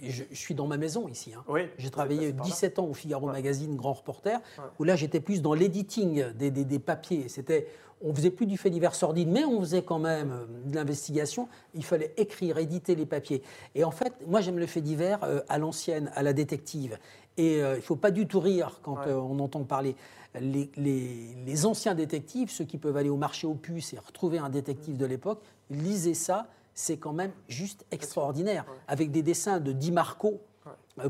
je, 0.01 0.23
suis 0.33 0.53
dans 0.53 0.67
ma 0.67 0.75
maison 0.75 1.07
ici. 1.07 1.33
Hein. 1.33 1.45
j'ai 1.77 1.89
travaillé 1.89 2.33
17 2.33 2.79
ans 2.79 2.85
au 2.87 2.93
Figaro 2.93 3.27
Magazine, 3.27 3.77
grand 3.77 3.93
reporter, 3.93 4.41
où 4.77 4.83
là 4.83 4.97
j'étais 4.97 5.21
plus 5.21 5.41
dans 5.41 5.53
l'editing 5.53 6.33
des, 6.33 6.51
des, 6.51 6.65
des, 6.65 6.79
papiers. 6.79 7.29
C'était, 7.29 7.67
on 8.03 8.13
faisait 8.13 8.29
plus 8.29 8.45
du 8.45 8.57
fait 8.57 8.69
divers 8.69 8.95
sordide, 8.95 9.29
mais 9.29 9.45
on 9.45 9.59
faisait 9.61 9.81
quand 9.81 9.99
même 9.99 10.31
euh, 10.31 10.45
de 10.65 10.75
l'investigation. 10.75 11.47
Il 11.73 11.83
fallait 11.83 12.13
écrire, 12.17 12.57
éditer 12.57 12.95
les 12.95 13.05
papiers. 13.05 13.41
Et 13.75 13.83
en 13.83 13.91
fait, 13.91 14.13
moi 14.27 14.41
j'aime 14.41 14.59
le 14.59 14.67
fait 14.67 14.81
divers 14.81 15.23
euh, 15.23 15.41
à 15.49 15.57
l'ancienne, 15.57 16.11
à 16.15 16.23
la 16.23 16.33
détective. 16.33 16.97
Et 17.37 17.61
euh, 17.63 17.73
il 17.73 17.77
ne 17.77 17.81
faut 17.81 17.95
pas 17.95 18.11
du 18.11 18.27
tout 18.27 18.39
rire 18.39 18.79
quand 18.83 18.97
on 19.07 19.39
entend 19.39 19.63
parler. 19.63 19.95
Les, 20.39 20.69
les, 20.77 21.35
les, 21.45 21.65
anciens 21.65 21.93
détectives, 21.93 22.49
ceux 22.49 22.65
qui 22.65 22.79
peuvent 22.79 22.97
aller 22.97 23.09
au 23.09 23.17
marché 23.17 23.45
aux 23.45 23.53
puces 23.53 23.93
et 23.93 23.99
retrouver 23.99 24.39
un 24.39 24.49
détective 24.49 24.97
de 24.97 25.05
l'époque, 25.05 25.41
lisez 25.69 26.15
ça 26.15 26.47
c'est 26.73 26.97
quand 26.97 27.13
même 27.13 27.31
juste 27.47 27.85
extraordinaire. 27.91 28.65
Avec 28.87 29.11
des 29.11 29.21
dessins 29.21 29.59
de 29.59 29.71
Di 29.71 29.91
Marco, 29.91 30.41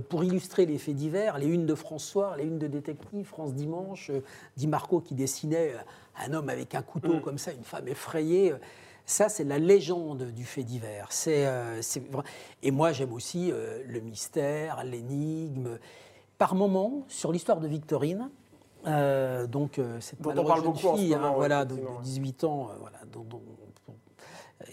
pour 0.10 0.24
illustrer 0.24 0.66
les 0.66 0.78
faits 0.78 0.96
divers, 0.96 1.38
les 1.38 1.48
unes 1.48 1.66
de 1.66 1.76
François, 1.76 2.38
les 2.38 2.46
unes 2.46 2.60
de 2.60 2.68
Détective, 2.68 3.26
France 3.26 3.54
Dimanche, 3.54 4.12
euh, 4.12 4.24
Di 4.56 4.68
Marco 4.68 5.02
qui 5.02 5.14
dessinait 5.14 5.74
euh, 5.74 6.26
un 6.26 6.34
homme 6.34 6.50
avec 6.50 6.74
un 6.76 6.82
couteau 6.82 7.16
mm. 7.16 7.22
comme 7.22 7.38
ça, 7.38 7.52
une 7.52 7.64
femme 7.64 7.88
effrayée. 7.88 8.54
Ça, 9.06 9.28
c'est 9.28 9.44
la 9.44 9.60
légende 9.60 10.32
du 10.32 10.46
fait 10.46 10.64
divers. 10.64 11.08
C'est, 11.10 11.46
et 12.62 12.72
moi, 12.72 12.94
j'aime 12.94 13.12
aussi 13.12 13.52
le 13.52 14.00
mystère, 14.00 14.86
l'énigme. 14.86 15.78
Par 16.38 16.56
moments, 16.56 17.04
sur 17.10 17.34
l'histoire 17.34 17.60
de 17.60 17.68
Victorine, 17.68 18.30
donc 18.86 19.82
cette 20.00 20.22
dont 20.22 20.32
on 20.38 20.46
parle 20.46 20.64
beaucoup 20.64 20.96
fille, 20.96 21.14
hein, 21.16 21.34
voilà, 21.36 21.66
de, 21.66 21.76
18 22.02 22.46
ans, 22.46 22.70
voilà, 22.80 23.00
dont, 23.12 23.26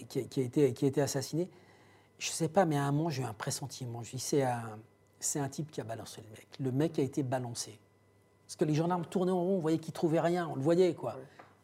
qui, 0.07 0.19
a 0.19 0.43
été, 0.43 0.71
qui 0.71 0.85
a 0.85 0.87
été 0.87 1.01
assassiné. 1.01 1.49
Je 2.17 2.29
ne 2.29 2.33
sais 2.33 2.47
pas, 2.47 2.63
mais 2.63 2.77
à 2.77 2.83
un 2.83 2.91
moment, 2.93 3.09
j'ai 3.09 3.23
eu 3.23 3.25
un 3.25 3.33
pressentiment. 3.33 4.01
Je 4.01 4.11
dis, 4.11 4.19
c'est 4.19 4.43
un, 4.43 4.79
c'est 5.21 5.39
un 5.39 5.49
type 5.49 5.71
qui 5.71 5.81
a 5.81 5.83
balancé 5.83 6.21
le 6.21 6.29
mec. 6.29 6.47
Le 6.59 6.71
mec 6.71 6.99
a 6.99 7.01
été 7.01 7.23
balancé. 7.23 7.79
Parce 8.45 8.55
que 8.55 8.65
les 8.65 8.73
gendarmes 8.73 9.05
tournaient 9.05 9.31
en 9.31 9.41
rond, 9.41 9.55
on 9.55 9.59
voyait 9.59 9.77
qu'il 9.77 9.93
trouvait 9.93 10.19
rien, 10.19 10.49
on 10.51 10.55
le 10.55 10.61
voyait, 10.61 10.93
quoi. 10.93 11.15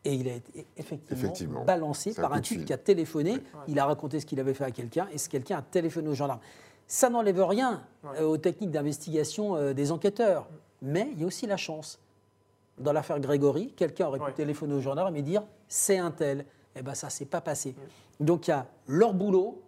Et 0.05 0.13
il 0.13 0.29
a 0.29 0.35
été 0.35 0.65
effectivement, 0.77 1.65
balancé 1.65 2.13
par 2.13 2.31
un 2.31 2.39
type 2.39 2.63
qui 2.63 2.71
a 2.71 2.77
téléphoné. 2.77 3.39
Il 3.67 3.77
a 3.77 3.85
raconté 3.85 4.21
ce 4.21 4.25
qu'il 4.25 4.39
avait 4.39 4.53
fait 4.53 4.63
à 4.63 4.71
quelqu'un 4.71 5.07
et 5.11 5.17
ce 5.17 5.27
quelqu'un 5.27 5.57
a 5.57 5.61
téléphoné 5.61 6.07
aux 6.07 6.13
gendarmes. 6.13 6.39
Ça 6.87 7.09
n'enlève 7.09 7.43
rien 7.43 7.83
euh, 8.05 8.23
aux 8.23 8.37
techniques 8.37 8.71
d'investigation 8.71 9.57
euh, 9.57 9.73
des 9.73 9.91
enquêteurs. 9.91 10.47
Mais 10.81 11.09
il 11.11 11.19
y 11.19 11.23
a 11.25 11.27
aussi 11.27 11.45
la 11.45 11.57
chance. 11.57 11.99
Dans 12.77 12.93
l'affaire 12.93 13.19
Grégory, 13.19 13.73
quelqu'un 13.75 14.07
aurait 14.07 14.19
pu 14.19 14.31
téléphoner 14.33 14.75
aux 14.75 14.79
gendarmes 14.79 15.15
et 15.17 15.23
dire 15.23 15.43
c'est 15.67 15.97
un 15.97 16.11
tel. 16.11 16.45
Eh 16.77 16.83
bien, 16.83 16.93
ça 16.93 17.07
ne 17.07 17.11
s'est 17.11 17.25
pas 17.25 17.41
passé. 17.41 17.75
Donc, 18.19 18.47
il 18.47 18.51
y 18.51 18.53
a 18.53 18.67
leur 18.87 19.13
boulot, 19.13 19.61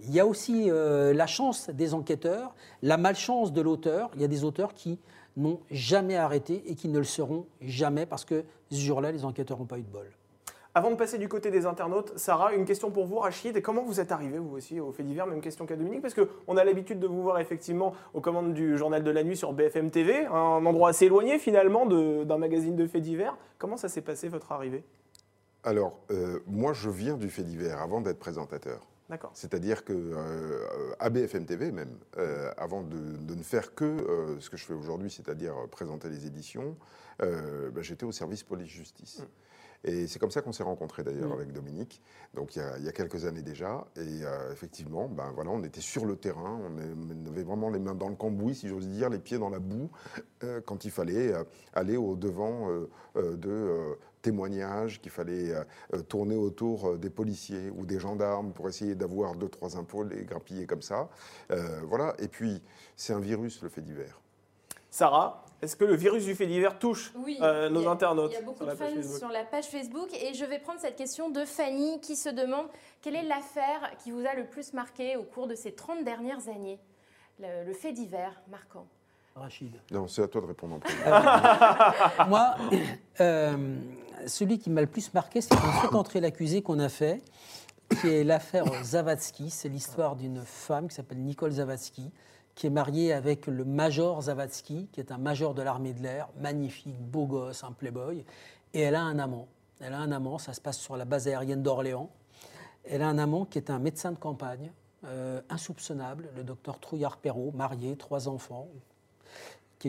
il 0.00 0.12
y 0.12 0.20
a 0.20 0.26
aussi 0.26 0.70
euh, 0.70 1.12
la 1.12 1.26
chance 1.26 1.70
des 1.70 1.94
enquêteurs, 1.94 2.54
la 2.82 2.96
malchance 2.96 3.52
de 3.52 3.60
l'auteur. 3.60 4.10
Il 4.14 4.20
y 4.20 4.24
a 4.24 4.28
des 4.28 4.44
auteurs 4.44 4.74
qui 4.74 4.98
n'ont 5.36 5.60
jamais 5.70 6.16
arrêté 6.16 6.62
et 6.66 6.74
qui 6.74 6.88
ne 6.88 6.98
le 6.98 7.04
seront 7.04 7.46
jamais 7.60 8.06
parce 8.06 8.24
que 8.24 8.44
ce 8.70 8.80
jour-là, 8.80 9.12
les 9.12 9.24
enquêteurs 9.24 9.58
n'ont 9.58 9.66
pas 9.66 9.78
eu 9.78 9.82
de 9.82 9.88
bol. 9.88 10.10
Avant 10.76 10.90
de 10.90 10.96
passer 10.96 11.18
du 11.18 11.28
côté 11.28 11.52
des 11.52 11.66
internautes, 11.66 12.12
Sarah, 12.16 12.52
une 12.52 12.64
question 12.64 12.90
pour 12.90 13.06
vous, 13.06 13.20
Rachid. 13.20 13.62
Comment 13.62 13.84
vous 13.84 14.00
êtes 14.00 14.10
arrivé, 14.10 14.38
vous 14.38 14.56
aussi, 14.56 14.80
au 14.80 14.90
fait 14.90 15.04
divers 15.04 15.24
Même 15.24 15.40
question 15.40 15.66
qu'à 15.66 15.76
Dominique, 15.76 16.02
parce 16.02 16.14
qu'on 16.14 16.56
a 16.56 16.64
l'habitude 16.64 16.98
de 16.98 17.06
vous 17.06 17.22
voir 17.22 17.38
effectivement 17.38 17.94
aux 18.12 18.20
commandes 18.20 18.54
du 18.54 18.76
Journal 18.76 19.04
de 19.04 19.10
la 19.12 19.22
Nuit 19.22 19.36
sur 19.36 19.52
BFM 19.52 19.92
TV, 19.92 20.26
un 20.26 20.66
endroit 20.66 20.88
assez 20.88 21.04
éloigné 21.04 21.38
finalement 21.38 21.86
d'un 21.86 22.38
magazine 22.38 22.74
de 22.74 22.88
faits 22.88 23.02
divers. 23.02 23.36
Comment 23.58 23.76
ça 23.76 23.88
s'est 23.88 24.00
passé, 24.00 24.28
votre 24.28 24.50
arrivée? 24.50 24.82
Alors, 25.62 26.00
euh, 26.10 26.40
moi, 26.48 26.72
je 26.72 26.90
viens 26.90 27.16
du 27.16 27.30
fait 27.30 27.44
divers 27.44 27.80
avant 27.80 28.00
d'être 28.00 28.18
présentateur. 28.18 28.80
C'est-à-dire 29.34 29.84
que 29.84 29.92
euh, 29.92 30.94
à 30.98 31.10
BFM 31.10 31.44
TV 31.44 31.72
même, 31.72 31.98
euh, 32.16 32.50
avant 32.56 32.82
de, 32.82 32.96
ne 33.34 33.42
faire 33.42 33.74
que 33.74 34.36
ce 34.40 34.48
que 34.48 34.56
je 34.56 34.64
fais 34.64 34.74
aujourd'hui, 34.74 35.10
c'est-à-dire 35.10 35.54
présenter 35.70 36.08
les 36.08 36.26
éditions, 36.26 36.76
bah, 37.18 37.82
j'étais 37.82 38.04
au 38.04 38.12
service 38.12 38.42
police-justice. 38.42 39.20
Mm. 39.20 39.24
Et 39.86 40.06
c'est 40.06 40.18
comme 40.18 40.30
ça 40.30 40.40
qu'on 40.40 40.52
s'est 40.52 40.62
rencontrés 40.62 41.02
d'ailleurs 41.02 41.28
mm. 41.28 41.32
avec 41.34 41.52
Dominique, 41.52 42.00
donc 42.32 42.56
il 42.56 42.62
y, 42.82 42.88
a, 42.88 42.92
quelques 42.92 43.26
années 43.26 43.42
déjà. 43.42 43.86
Et 43.96 44.22
effectivement, 44.50 45.08
ben 45.08 45.30
voilà, 45.34 45.50
on 45.50 45.62
était 45.62 45.82
sur 45.82 46.06
le 46.06 46.16
terrain, 46.16 46.58
on, 46.64 47.28
avait 47.30 47.42
vraiment 47.42 47.68
les 47.68 47.78
mains 47.78 47.94
dans 47.94 48.08
le 48.08 48.16
cambouis, 48.16 48.54
si 48.54 48.68
j'ose 48.68 48.88
dire, 48.88 49.10
les 49.10 49.18
pieds 49.18 49.38
dans 49.38 49.50
la 49.50 49.58
boue, 49.58 49.90
quand 50.64 50.86
il 50.86 50.90
fallait 50.90 51.32
aller 51.74 51.98
au 51.98 52.16
devant 52.16 52.70
de 53.14 53.96
témoignages, 54.24 55.00
qu'il 55.00 55.12
fallait 55.12 55.52
euh, 55.52 55.64
euh, 55.92 56.02
tourner 56.02 56.34
autour 56.34 56.88
euh, 56.88 56.96
des 56.96 57.10
policiers 57.10 57.70
ou 57.76 57.84
des 57.84 58.00
gendarmes 58.00 58.52
pour 58.52 58.68
essayer 58.68 58.94
d'avoir 58.94 59.34
deux, 59.34 59.50
trois 59.50 59.76
impôts, 59.76 60.02
les 60.02 60.24
grappiller 60.24 60.66
comme 60.66 60.82
ça. 60.82 61.08
voilà. 61.84 62.14
Et 62.18 62.28
puis, 62.28 62.62
c'est 62.96 63.12
un 63.12 63.20
virus, 63.20 63.62
le 63.62 63.68
fait 63.68 63.82
divers. 63.82 64.20
Sarah, 64.90 65.44
est-ce 65.60 65.76
que 65.76 65.84
le 65.84 65.94
virus 65.94 66.24
du 66.24 66.34
fait 66.34 66.46
divers 66.46 66.78
touche 66.78 67.12
nos 67.14 67.88
internautes 67.88 68.32
Il 68.32 68.34
y 68.34 68.42
a 68.42 68.42
beaucoup 68.42 68.64
de 68.64 68.70
fans 68.70 69.18
sur 69.18 69.28
la 69.28 69.44
page 69.44 69.66
Facebook 69.66 70.08
et 70.14 70.34
je 70.34 70.44
vais 70.44 70.58
prendre 70.58 70.80
cette 70.80 70.96
question 70.96 71.30
de 71.30 71.44
Fanny 71.44 72.00
qui 72.00 72.16
se 72.16 72.28
demande 72.28 72.66
quelle 73.02 73.16
est 73.16 73.24
l'affaire 73.24 73.90
qui 74.02 74.10
vous 74.10 74.24
a 74.26 74.34
le 74.34 74.46
plus 74.46 74.72
marqué 74.72 75.16
au 75.16 75.24
cours 75.24 75.46
de 75.46 75.54
ces 75.54 75.72
30 75.72 76.04
dernières 76.04 76.48
années? 76.48 76.78
Le, 77.40 77.72
fait 77.72 77.92
divers 77.92 78.40
marquant 78.48 78.86
Rachid. 79.34 79.76
Non, 79.90 80.06
c'est 80.06 80.22
à 80.22 80.28
toi 80.28 80.40
de 80.40 80.46
répondre 80.46 80.78
Moi, 82.28 82.54
celui 84.26 84.58
qui 84.58 84.70
m'a 84.70 84.80
le 84.80 84.86
plus 84.86 85.12
marqué, 85.12 85.40
c'est 85.40 85.54
fait 85.56 85.94
entrer 85.94 86.20
l'accusé 86.20 86.62
qu'on 86.62 86.78
a 86.78 86.88
fait, 86.88 87.22
qui 88.00 88.08
est 88.08 88.24
l'affaire 88.24 88.64
Zavatsky. 88.84 89.50
C'est 89.50 89.68
l'histoire 89.68 90.16
d'une 90.16 90.42
femme 90.42 90.88
qui 90.88 90.94
s'appelle 90.94 91.18
Nicole 91.18 91.52
Zavatsky, 91.52 92.10
qui 92.54 92.66
est 92.66 92.70
mariée 92.70 93.12
avec 93.12 93.46
le 93.46 93.64
major 93.64 94.22
Zavatsky, 94.22 94.88
qui 94.92 95.00
est 95.00 95.10
un 95.10 95.18
major 95.18 95.54
de 95.54 95.62
l'armée 95.62 95.92
de 95.92 96.02
l'air, 96.02 96.28
magnifique, 96.40 97.00
beau 97.00 97.26
gosse, 97.26 97.64
un 97.64 97.72
playboy. 97.72 98.24
Et 98.72 98.80
elle 98.80 98.94
a 98.94 99.02
un 99.02 99.18
amant. 99.18 99.48
Elle 99.80 99.92
a 99.92 99.98
un 99.98 100.12
amant, 100.12 100.38
ça 100.38 100.52
se 100.52 100.60
passe 100.60 100.78
sur 100.78 100.96
la 100.96 101.04
base 101.04 101.26
aérienne 101.26 101.62
d'Orléans. 101.62 102.10
Elle 102.84 103.02
a 103.02 103.08
un 103.08 103.18
amant 103.18 103.44
qui 103.44 103.58
est 103.58 103.70
un 103.70 103.78
médecin 103.78 104.12
de 104.12 104.18
campagne, 104.18 104.70
euh, 105.04 105.40
insoupçonnable, 105.50 106.30
le 106.36 106.44
docteur 106.44 106.78
Trouillard-Perrault, 106.78 107.52
marié, 107.54 107.96
trois 107.96 108.28
enfants, 108.28 108.68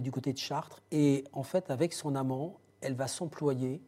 du 0.02 0.12
côté 0.12 0.34
de 0.34 0.38
Chartres. 0.38 0.82
Et 0.92 1.24
en 1.34 1.44
fait, 1.44 1.70
avec 1.70 1.94
son 1.94 2.16
amant, 2.16 2.56
elle 2.82 2.96
va 2.96 3.08
s'employer 3.08 3.82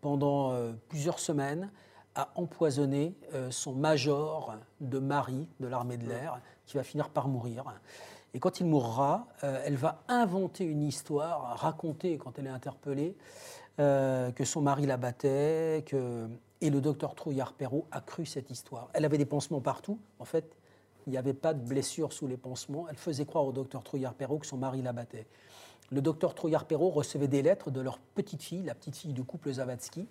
pendant 0.00 0.52
euh, 0.52 0.72
plusieurs 0.88 1.18
semaines 1.18 1.70
à 2.14 2.30
empoisonner 2.34 3.14
euh, 3.34 3.50
son 3.50 3.72
major 3.72 4.54
de 4.80 4.98
mari 4.98 5.48
de 5.60 5.66
l'armée 5.66 5.96
de 5.96 6.06
l'air, 6.06 6.40
qui 6.66 6.76
va 6.76 6.82
finir 6.82 7.08
par 7.08 7.28
mourir. 7.28 7.64
Et 8.34 8.40
quand 8.40 8.60
il 8.60 8.66
mourra, 8.66 9.26
elle 9.42 9.76
va 9.76 10.02
inventer 10.08 10.64
une 10.64 10.82
histoire, 10.82 11.58
raconter 11.58 12.16
quand 12.16 12.38
elle 12.38 12.46
est 12.46 12.50
interpellée, 12.50 13.14
que 13.76 14.44
son 14.44 14.62
mari 14.62 14.86
la 14.86 14.96
battait, 14.96 15.84
que... 15.84 16.28
et 16.62 16.70
le 16.70 16.80
docteur 16.80 17.14
Trouillard-Perrault 17.14 17.86
a 17.90 18.00
cru 18.00 18.24
cette 18.24 18.50
histoire. 18.50 18.88
Elle 18.94 19.04
avait 19.04 19.18
des 19.18 19.26
pansements 19.26 19.60
partout. 19.60 19.98
En 20.18 20.24
fait, 20.24 20.56
il 21.06 21.10
n'y 21.10 21.16
avait 21.16 21.34
pas 21.34 21.54
de 21.54 21.60
blessure 21.60 22.12
sous 22.12 22.26
les 22.26 22.36
pansements. 22.36 22.86
Elle 22.88 22.96
faisait 22.96 23.24
croire 23.24 23.44
au 23.44 23.52
docteur 23.52 23.82
Trouillard-Perrault 23.82 24.38
que 24.38 24.46
son 24.46 24.56
mari 24.56 24.82
la 24.82 24.92
battait. 24.92 25.26
Le 25.90 26.00
docteur 26.00 26.34
Trouillard-Perrault 26.34 26.90
recevait 26.90 27.28
des 27.28 27.42
lettres 27.42 27.70
de 27.70 27.80
leur 27.80 27.98
petite 27.98 28.42
fille, 28.42 28.62
la 28.62 28.74
petite 28.74 28.96
fille 28.96 29.12
du 29.12 29.24
couple 29.24 29.52
Zavatsky, 29.52 30.06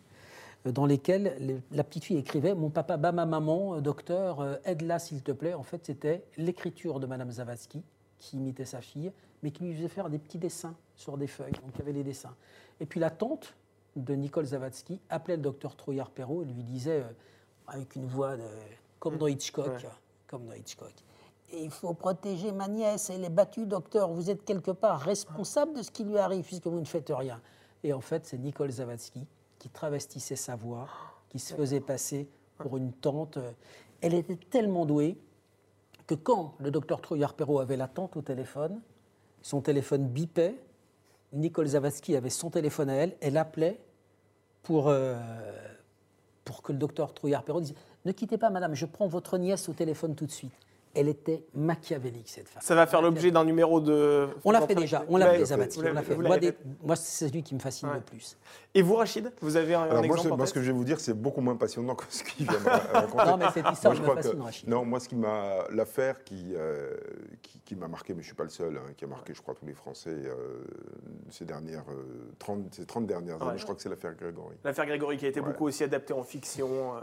dans 0.65 0.85
lesquelles 0.85 1.61
la 1.71 1.83
petite 1.83 2.03
fille 2.03 2.17
écrivait 2.17 2.53
Mon 2.53 2.69
papa 2.69 2.97
bat 2.97 3.11
ma 3.11 3.25
maman, 3.25 3.75
euh, 3.75 3.81
docteur, 3.81 4.41
euh, 4.41 4.55
aide-la 4.65 4.99
s'il 4.99 5.23
te 5.23 5.31
plaît. 5.31 5.53
En 5.53 5.63
fait, 5.63 5.85
c'était 5.85 6.23
l'écriture 6.37 6.99
de 6.99 7.07
Madame 7.07 7.31
Zavatsky 7.31 7.81
qui 8.19 8.37
imitait 8.37 8.65
sa 8.65 8.81
fille, 8.81 9.11
mais 9.41 9.49
qui 9.49 9.63
lui 9.63 9.73
faisait 9.73 9.87
faire 9.87 10.09
des 10.09 10.19
petits 10.19 10.37
dessins 10.37 10.75
sur 10.95 11.17
des 11.17 11.25
feuilles. 11.25 11.53
Donc 11.53 11.71
il 11.73 11.79
y 11.79 11.81
avait 11.81 11.93
les 11.93 12.03
dessins. 12.03 12.35
Et 12.79 12.85
puis 12.85 12.99
la 12.99 13.09
tante 13.09 13.55
de 13.95 14.13
Nicole 14.13 14.45
Zavatsky 14.45 14.99
appelait 15.09 15.37
le 15.37 15.41
docteur 15.41 15.75
Trouillard-Perrault 15.75 16.43
et 16.43 16.45
lui 16.45 16.63
disait, 16.63 17.01
euh, 17.01 17.09
avec 17.67 17.95
une 17.95 18.05
voix 18.05 18.35
comme 18.99 19.17
dans 19.17 19.27
Hitchcock, 19.27 19.87
comme 20.31 20.45
dans 20.45 20.53
Hitchcock. 20.53 20.93
Il 21.53 21.69
faut 21.69 21.93
protéger 21.93 22.53
ma 22.53 22.69
nièce, 22.69 23.09
elle 23.09 23.25
est 23.25 23.29
battue, 23.29 23.65
docteur. 23.65 24.09
Vous 24.09 24.29
êtes 24.29 24.45
quelque 24.45 24.71
part 24.71 25.01
responsable 25.01 25.73
de 25.73 25.83
ce 25.83 25.91
qui 25.91 26.05
lui 26.05 26.17
arrive 26.17 26.45
puisque 26.45 26.67
vous 26.67 26.79
ne 26.79 26.85
faites 26.85 27.11
rien. 27.13 27.41
Et 27.83 27.91
en 27.91 27.99
fait, 27.99 28.25
c'est 28.25 28.37
Nicole 28.37 28.71
Zavatsky 28.71 29.27
qui 29.59 29.69
travestissait 29.69 30.37
sa 30.37 30.55
voix, 30.55 30.87
qui 31.29 31.39
se 31.39 31.53
faisait 31.53 31.81
passer 31.81 32.29
pour 32.57 32.77
une 32.77 32.93
tante. 32.93 33.37
Elle 33.99 34.13
était 34.13 34.37
tellement 34.37 34.85
douée 34.85 35.17
que 36.07 36.15
quand 36.15 36.55
le 36.59 36.71
docteur 36.71 37.01
Trouillard-Perrault 37.01 37.59
avait 37.59 37.77
la 37.77 37.87
tante 37.87 38.15
au 38.15 38.21
téléphone, 38.21 38.81
son 39.41 39.61
téléphone 39.61 40.07
bipait, 40.07 40.55
Nicole 41.33 41.67
Zavatsky 41.67 42.15
avait 42.15 42.29
son 42.29 42.49
téléphone 42.49 42.89
à 42.89 42.93
elle, 42.93 43.17
elle 43.19 43.37
appelait 43.37 43.79
pour, 44.63 44.87
euh, 44.87 45.19
pour 46.45 46.61
que 46.61 46.71
le 46.71 46.77
docteur 46.77 47.13
Trouillard-Perrault 47.13 47.61
dise 47.61 47.75
Ne 48.05 48.11
quittez 48.11 48.37
pas, 48.37 48.49
madame, 48.49 48.73
je 48.73 48.85
prends 48.85 49.07
votre 49.07 49.37
nièce 49.37 49.69
au 49.69 49.73
téléphone 49.73 50.15
tout 50.15 50.25
de 50.25 50.31
suite 50.31 50.51
elle 50.93 51.07
était 51.07 51.43
machiavélique, 51.53 52.29
cette 52.29 52.47
femme. 52.47 52.61
Ça 52.61 52.75
va 52.75 52.85
faire 52.85 53.01
l'objet 53.01 53.31
d'un 53.31 53.45
numéro 53.45 53.79
de. 53.79 54.27
On 54.43 54.51
l'a 54.51 54.61
fait 54.61 54.75
déjà, 54.75 55.03
on 55.07 55.17
l'a 55.17 55.31
fait, 55.31 55.45
Zabati. 55.45 55.79
Moi, 56.83 56.95
c'est 56.95 57.27
celui 57.27 57.43
qui 57.43 57.55
me 57.55 57.59
fascine 57.59 57.89
le 57.93 58.01
plus. 58.01 58.37
Et 58.73 58.81
vous, 58.81 58.95
Rachid, 58.95 59.31
vous 59.41 59.57
avez 59.57 59.75
un, 59.75 59.83
Alors 59.83 60.03
exemple 60.03 60.27
moi, 60.29 60.37
moi, 60.37 60.45
ce 60.45 60.53
que 60.53 60.61
je 60.61 60.67
vais 60.67 60.77
vous 60.77 60.85
dire, 60.85 60.99
c'est 60.99 61.13
beaucoup 61.13 61.41
moins 61.41 61.57
passionnant 61.57 61.93
que 61.95 62.05
ce 62.09 62.23
qu'il 62.23 62.49
vient 62.49 62.59
de 62.59 62.65
raconter. 62.93 63.25
non, 63.25 63.37
mais 63.37 63.51
cette 63.53 63.69
histoire 63.69 63.93
me 63.93 64.15
fascine, 64.15 64.41
Rachid. 64.41 64.69
Non, 64.69 64.85
moi, 64.85 64.99
ce 64.99 65.09
qui 65.09 65.15
m'a. 65.15 65.65
L'affaire 65.71 66.23
qui, 66.23 66.53
euh, 66.55 66.95
qui, 67.65 67.75
m'a 67.75 67.87
marqué, 67.87 68.13
mais 68.13 68.21
je 68.21 68.25
ne 68.25 68.27
suis 68.27 68.35
pas 68.35 68.43
le 68.43 68.49
seul, 68.49 68.77
hein, 68.77 68.93
qui 68.95 69.05
a 69.05 69.07
marqué, 69.07 69.33
je 69.33 69.41
crois, 69.41 69.55
tous 69.55 69.65
les 69.65 69.73
Français 69.73 70.09
euh, 70.09 70.63
ces 71.29 71.45
dernières. 71.45 71.85
30, 72.39 72.59
euh, 72.59 72.63
ces 72.71 72.85
30 72.85 73.07
dernières 73.07 73.41
années, 73.41 73.57
je 73.57 73.63
crois 73.63 73.75
que 73.75 73.81
c'est 73.81 73.89
l'affaire 73.89 74.15
Grégory. 74.15 74.55
L'affaire 74.63 74.85
Grégory, 74.85 75.17
qui 75.17 75.25
a 75.25 75.29
été 75.29 75.41
beaucoup 75.41 75.67
aussi 75.67 75.83
adaptée 75.83 76.13
en 76.13 76.23
fiction, 76.23 76.93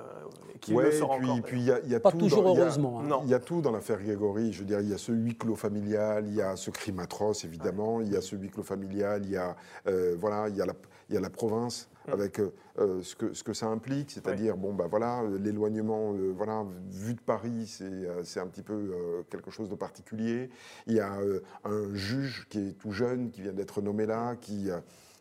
qui 0.61 0.75
le 0.75 0.93
sort 0.93 1.19
puis, 1.19 1.41
Puis, 1.43 1.61
il 1.61 1.91
y 1.91 1.95
a, 1.95 2.01
pas 2.01 2.13
toujours 2.13 2.49
heureusement. 2.49 3.01
Hein. 3.01 3.21
Il 3.25 3.31
y 3.31 3.35
a 3.35 3.41
tout 3.41 3.61
dans 3.61 3.73
l'affaire 3.79 4.03
Grégory 4.03 4.53
je 4.53 4.61
veux 4.61 4.65
dire, 4.65 4.81
il 4.81 4.89
y 4.89 4.95
a 4.95 4.99
ce 4.99 5.13
huis 5.13 5.37
clos 5.37 5.55
familial, 5.55 6.27
il 6.27 6.35
y 6.35 6.43
a 6.43 6.57
ce 6.57 6.71
crime 6.71 6.99
atroce, 6.99 7.45
évidemment, 7.45 8.01
il 8.01 8.13
y 8.13 8.17
a 8.17 8.21
ce 8.21 8.35
huis 8.35 8.51
clos 8.51 8.65
familial, 8.65 9.23
il 9.25 9.31
y 9.31 9.37
a, 9.37 9.57
euh, 9.87 10.17
voilà, 10.19 10.49
il 10.49 10.57
y 10.57 10.61
a, 10.61 10.67
la, 10.67 10.75
il 11.09 11.15
y 11.15 11.19
a 11.19 11.21
la 11.21 11.31
province 11.31 11.89
mm. 12.09 12.13
avec 12.13 12.41
euh, 12.41 12.53
euh, 12.81 13.03
ce, 13.03 13.15
que, 13.15 13.33
ce 13.35 13.45
que 13.45 13.53
ça 13.53 13.67
implique, 13.67 14.11
c'est-à-dire, 14.11 14.57
bon, 14.57 14.75
bah 14.75 14.87
voilà, 14.91 15.23
l'éloignement, 15.41 16.13
voilà, 16.35 16.65
vu 16.91 17.15
de 17.15 17.21
Paris, 17.21 17.81
c'est 18.25 18.41
un 18.41 18.47
petit 18.49 18.63
peu 18.63 19.25
quelque 19.31 19.51
chose 19.51 19.69
de 19.69 19.75
particulier. 19.77 20.51
Il 20.87 20.95
y 20.95 21.01
a 21.01 21.19
un 21.65 21.95
juge 21.95 22.47
qui 22.49 22.69
est 22.69 22.73
tout 22.73 22.93
jeune, 22.93 23.31
qui 23.31 23.43
vient 23.43 23.53
d'être 23.53 23.81
nommé 23.81 24.07
là, 24.07 24.35
qui 24.37 24.71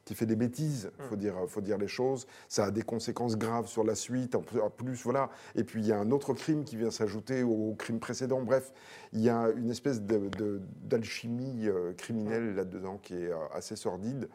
qui 0.08 0.16
fait 0.16 0.26
des 0.26 0.38
bêtises, 0.38 0.90
il 1.00 1.06
faut 1.06 1.16
mm. 1.16 1.20
dire, 1.20 1.34
faut 1.50 1.60
dire 1.60 1.78
les 1.78 1.90
choses. 1.90 2.28
Ça 2.48 2.66
a 2.66 2.72
des 2.72 2.82
conséquences 2.82 3.38
graves 3.38 3.68
sur 3.68 3.84
la 3.84 3.94
suite. 3.94 4.36
En 4.36 4.42
plus, 4.70 5.04
voilà. 5.04 5.30
Et 5.56 5.66
puis, 5.66 5.82
il 5.82 5.88
y 5.88 5.92
a 5.92 6.00
un 6.00 6.12
autre 6.12 6.34
crime 6.34 6.64
qui 6.64 6.78
vient 6.78 6.92
s'ajouter 6.92 7.44
au 7.44 7.76
crime 7.78 8.00
précédent. 8.00 8.42
Bref, 8.42 8.72
il 9.12 9.20
y 9.20 9.30
a 9.30 9.50
une 9.50 9.70
espèce 9.70 10.02
d'alchimie 10.02 11.66
de, 11.66 11.72
euh, 11.72 11.94
criminelle 11.94 12.56
là-dedans 12.56 13.00
qui 13.04 13.16
est 13.16 13.32
euh, 13.32 13.36
assez 13.54 13.76
sordide. 13.76 14.30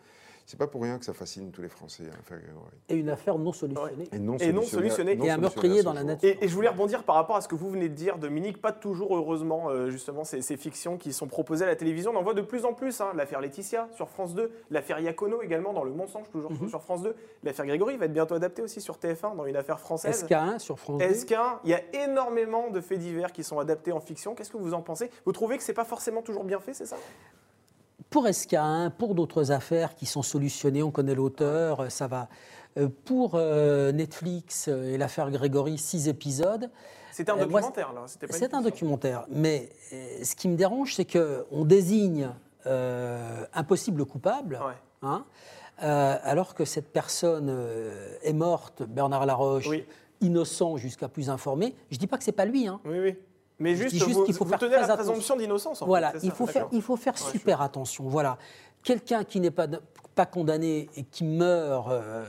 C'est 0.47 0.59
pas 0.59 0.67
pour 0.67 0.83
rien 0.83 0.99
que 0.99 1.05
ça 1.05 1.15
fascine 1.15 1.51
tous 1.51 1.63
les 1.63 1.69
Français, 1.69 2.05
l'affaire 2.05 2.39
Grégory. 2.39 2.73
Et 2.89 2.97
une 2.97 3.09
affaire 3.09 3.39
non 3.39 3.53
solutionnée. 3.53 4.09
Et 4.13 4.19
non 4.19 4.63
solutionnée. 4.63 5.19
Et, 5.23 5.31
un 5.31 5.39
meurtrier 5.39 5.83
dans 5.83 5.93
la 5.93 6.05
nature. 6.05 6.37
Et, 6.41 6.49
je 6.49 6.55
voulais 6.55 6.69
rebondir 6.69 7.05
par 7.05 7.17
rapport 7.17 7.37
à 7.37 7.41
ce 7.41 7.49
que 7.49 7.55
vous 7.55 7.71
venez 7.71 7.89
de 7.89 7.95
dire, 7.95 8.19
Dominique. 8.19 8.61
Pas 8.61 8.73
toujours, 8.73 9.17
heureusement, 9.17 9.71
euh, 9.71 9.91
justement, 9.91 10.25
ces, 10.25 10.43
fictions 10.57 10.97
qui 10.99 11.13
sont 11.13 11.27
proposées 11.27 11.65
à 11.65 11.69
la 11.69 11.77
télévision. 11.77 12.13
On 12.15 12.17
en 12.19 12.23
voit 12.23 12.35
de 12.35 12.43
plus 12.43 12.65
en 12.65 12.75
plus. 12.75 13.01
Hein. 13.01 13.13
L'affaire 13.15 13.41
Laetitia 13.41 13.89
sur 13.93 14.09
France 14.09 14.35
2, 14.35 14.51
l'affaire 14.71 15.01
Iacono 15.01 15.43
également 15.43 15.73
dans 15.73 15.85
Le 15.85 15.93
Mensonge, 15.93 16.29
toujours 16.31 16.53
mhm. 16.53 16.69
sur 16.69 16.83
France 16.83 17.03
2. 17.03 17.15
L'affaire 17.45 17.67
Grégory 17.67 17.97
va 17.97 18.07
être 18.07 18.13
bientôt 18.13 18.35
adaptée 18.35 18.63
aussi 18.63 18.81
sur 18.81 18.97
TF1 18.97 19.37
dans 19.37 19.47
une 19.47 19.57
affaire 19.57 19.81
française. 19.81 20.25
SK1 20.25 20.59
sur 20.59 20.79
France 20.79 21.01
2. 21.01 21.07
SK1, 21.07 21.59
il 21.65 21.71
y 21.71 21.75
a 21.75 21.81
énormément 22.05 22.71
de 22.71 22.81
faits 22.81 22.99
divers 22.99 23.33
qui 23.33 23.45
sont 23.45 23.59
adaptés 23.59 23.93
en 23.93 24.01
fiction. 24.01 24.35
Qu'est-ce 24.35 24.51
que 24.51 24.59
vous 24.59 24.75
en 24.75 24.83
pensez? 24.83 25.11
Vous 25.25 25.33
trouvez 25.33 25.57
que 25.57 25.63
c'est 25.63 25.73
pas 25.73 25.85
forcément 25.85 26.23
toujours 26.23 26.45
bien 26.45 26.61
fait, 26.61 26.75
c'est 26.75 26.87
ça? 26.87 26.97
Pour 28.13 28.27
SK1, 28.27 28.91
pour 28.91 29.15
d'autres 29.15 29.51
affaires 29.51 29.97
qui 29.97 30.07
sont 30.07 30.23
solutionnées, 30.23 30.83
on 30.83 30.91
connaît 30.93 31.15
l'auteur, 31.15 31.81
euh, 31.81 31.89
ça 31.89 32.07
va. 32.07 32.29
Euh, 32.79 32.89
pour 33.05 33.33
euh, 33.35 33.91
Netflix 33.91 34.69
et 34.69 34.97
l'affaire 34.97 35.31
Grégory, 35.31 35.79
six 35.79 36.09
épisodes. 36.09 36.71
C'est 37.11 37.29
un 37.29 37.37
documentaire, 37.37 37.93
là 37.93 38.05
C'est 38.31 38.55
un 38.55 38.61
documentaire. 38.61 39.27
Mais 39.31 39.71
ce 40.23 40.37
qui 40.37 40.49
me 40.49 40.57
dérange, 40.57 40.95
c'est 40.95 41.05
qu'on 41.05 41.65
désigne 41.65 42.31
un 42.65 43.65
possible 43.67 44.07
coupable, 44.07 44.59
hein, 45.03 45.27
alors 45.79 46.55
que 46.55 46.65
cette 46.65 46.91
personne 46.91 47.55
est 48.23 48.33
morte, 48.33 48.83
Bernard 48.85 49.27
Laroche, 49.27 49.69
innocent 50.23 50.79
jusqu'à 50.79 51.09
plus 51.09 51.29
informé. 51.29 51.75
Je 51.91 51.97
ne 51.97 52.01
dis 52.01 52.07
pas 52.07 52.17
que 52.17 52.25
ce 52.25 52.31
n'est 52.31 52.37
pas 52.37 52.47
lui. 52.47 52.67
Hein. 52.67 52.81
Oui, 52.87 52.99
oui. 52.99 53.17
Mais 53.63 53.77
juste, 53.77 53.91
qu'il 54.25 54.35
faut 54.35 54.45
faire 54.45 54.59
tenez 54.59 54.77
la 54.77 54.97
présomption 54.97 55.37
d'innocence. 55.37 55.83
Voilà, 55.87 56.13
il 56.23 56.33
faut, 56.33 56.47
faire, 56.47 56.69
il 56.73 56.83
faut 56.83 56.97
faire 56.97 57.17
super 57.17 57.63
attention. 57.63 58.05
Voilà, 58.09 58.37
quelqu'un 58.83 59.25
qui 59.25 59.41
n'est 59.41 59.53
pas, 59.53 59.69
pas 60.15 60.27
condamné 60.27 60.91
et 60.97 61.05
qui 61.05 61.25
meurt 61.25 61.89
euh, 61.91 62.25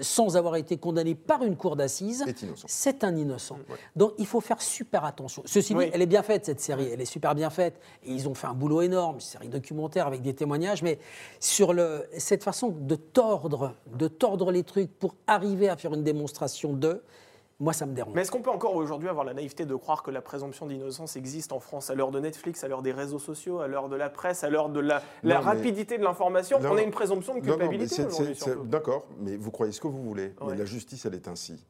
sans 0.00 0.36
avoir 0.36 0.56
été 0.56 0.76
condamné 0.78 1.14
par 1.14 1.44
une 1.44 1.56
cour 1.56 1.76
d'assises, 1.76 2.24
c'est 2.66 3.04
un 3.04 3.14
innocent. 3.16 3.58
Donc 3.94 4.12
il 4.18 4.26
faut 4.26 4.40
faire 4.40 4.60
super 4.60 5.04
attention. 5.04 5.42
Ceci 5.46 5.74
dit, 5.74 5.90
elle 5.92 6.02
est 6.02 6.06
bien 6.06 6.22
faite 6.22 6.46
cette 6.46 6.60
série, 6.60 6.88
elle 6.92 7.00
est 7.00 7.04
super 7.06 7.34
bien 7.34 7.50
faite. 7.50 7.80
Et 8.04 8.12
ils 8.12 8.28
ont 8.28 8.34
fait 8.34 8.46
un 8.46 8.54
boulot 8.54 8.82
énorme, 8.82 9.16
une 9.16 9.20
série 9.20 9.48
documentaire 9.48 10.06
avec 10.06 10.22
des 10.22 10.34
témoignages, 10.34 10.82
mais 10.82 10.98
sur 11.38 11.72
le, 11.72 12.06
cette 12.18 12.42
façon 12.42 12.68
de 12.68 12.96
tordre, 12.96 13.74
de 13.94 14.08
tordre 14.08 14.50
les 14.50 14.64
trucs 14.64 14.90
pour 14.98 15.14
arriver 15.26 15.68
à 15.68 15.76
faire 15.76 15.94
une 15.94 16.04
démonstration 16.04 16.72
de, 16.72 17.02
moi, 17.60 17.72
ça 17.72 17.86
me 17.86 17.94
dérange. 17.94 18.14
Mais 18.14 18.22
est-ce 18.22 18.30
qu'on 18.30 18.42
peut 18.42 18.50
encore 18.50 18.74
aujourd'hui 18.74 19.08
avoir 19.08 19.24
la 19.24 19.34
naïveté 19.34 19.66
de 19.66 19.74
croire 19.74 20.02
que 20.02 20.10
la 20.10 20.20
présomption 20.20 20.66
d'innocence 20.66 21.16
existe 21.16 21.52
en 21.52 21.60
France 21.60 21.90
à 21.90 21.94
l'heure 21.94 22.10
de 22.10 22.20
Netflix, 22.20 22.64
à 22.64 22.68
l'heure 22.68 22.82
des 22.82 22.92
réseaux 22.92 23.18
sociaux, 23.18 23.60
à 23.60 23.68
l'heure 23.68 23.88
de 23.88 23.96
la 23.96 24.10
presse, 24.10 24.44
à 24.44 24.50
l'heure 24.50 24.68
de 24.68 24.80
la, 24.80 25.00
rapidité 25.40 25.98
de 25.98 26.02
l'information 26.02 26.58
On 26.62 26.76
a 26.76 26.82
une 26.82 26.90
présomption 26.90 27.34
de 27.34 27.40
culpabilité 27.40 28.04
aujourd'hui. 28.04 28.36
D'accord, 28.64 29.06
mais 29.18 29.36
vous 29.36 29.50
croyez 29.50 29.72
ce 29.72 29.80
que 29.80 29.88
vous 29.88 30.02
voulez. 30.02 30.34
Mais 30.46 30.56
la 30.56 30.64
justice, 30.64 31.06
elle 31.06 31.14
est 31.14 31.28
ainsi. 31.28 31.64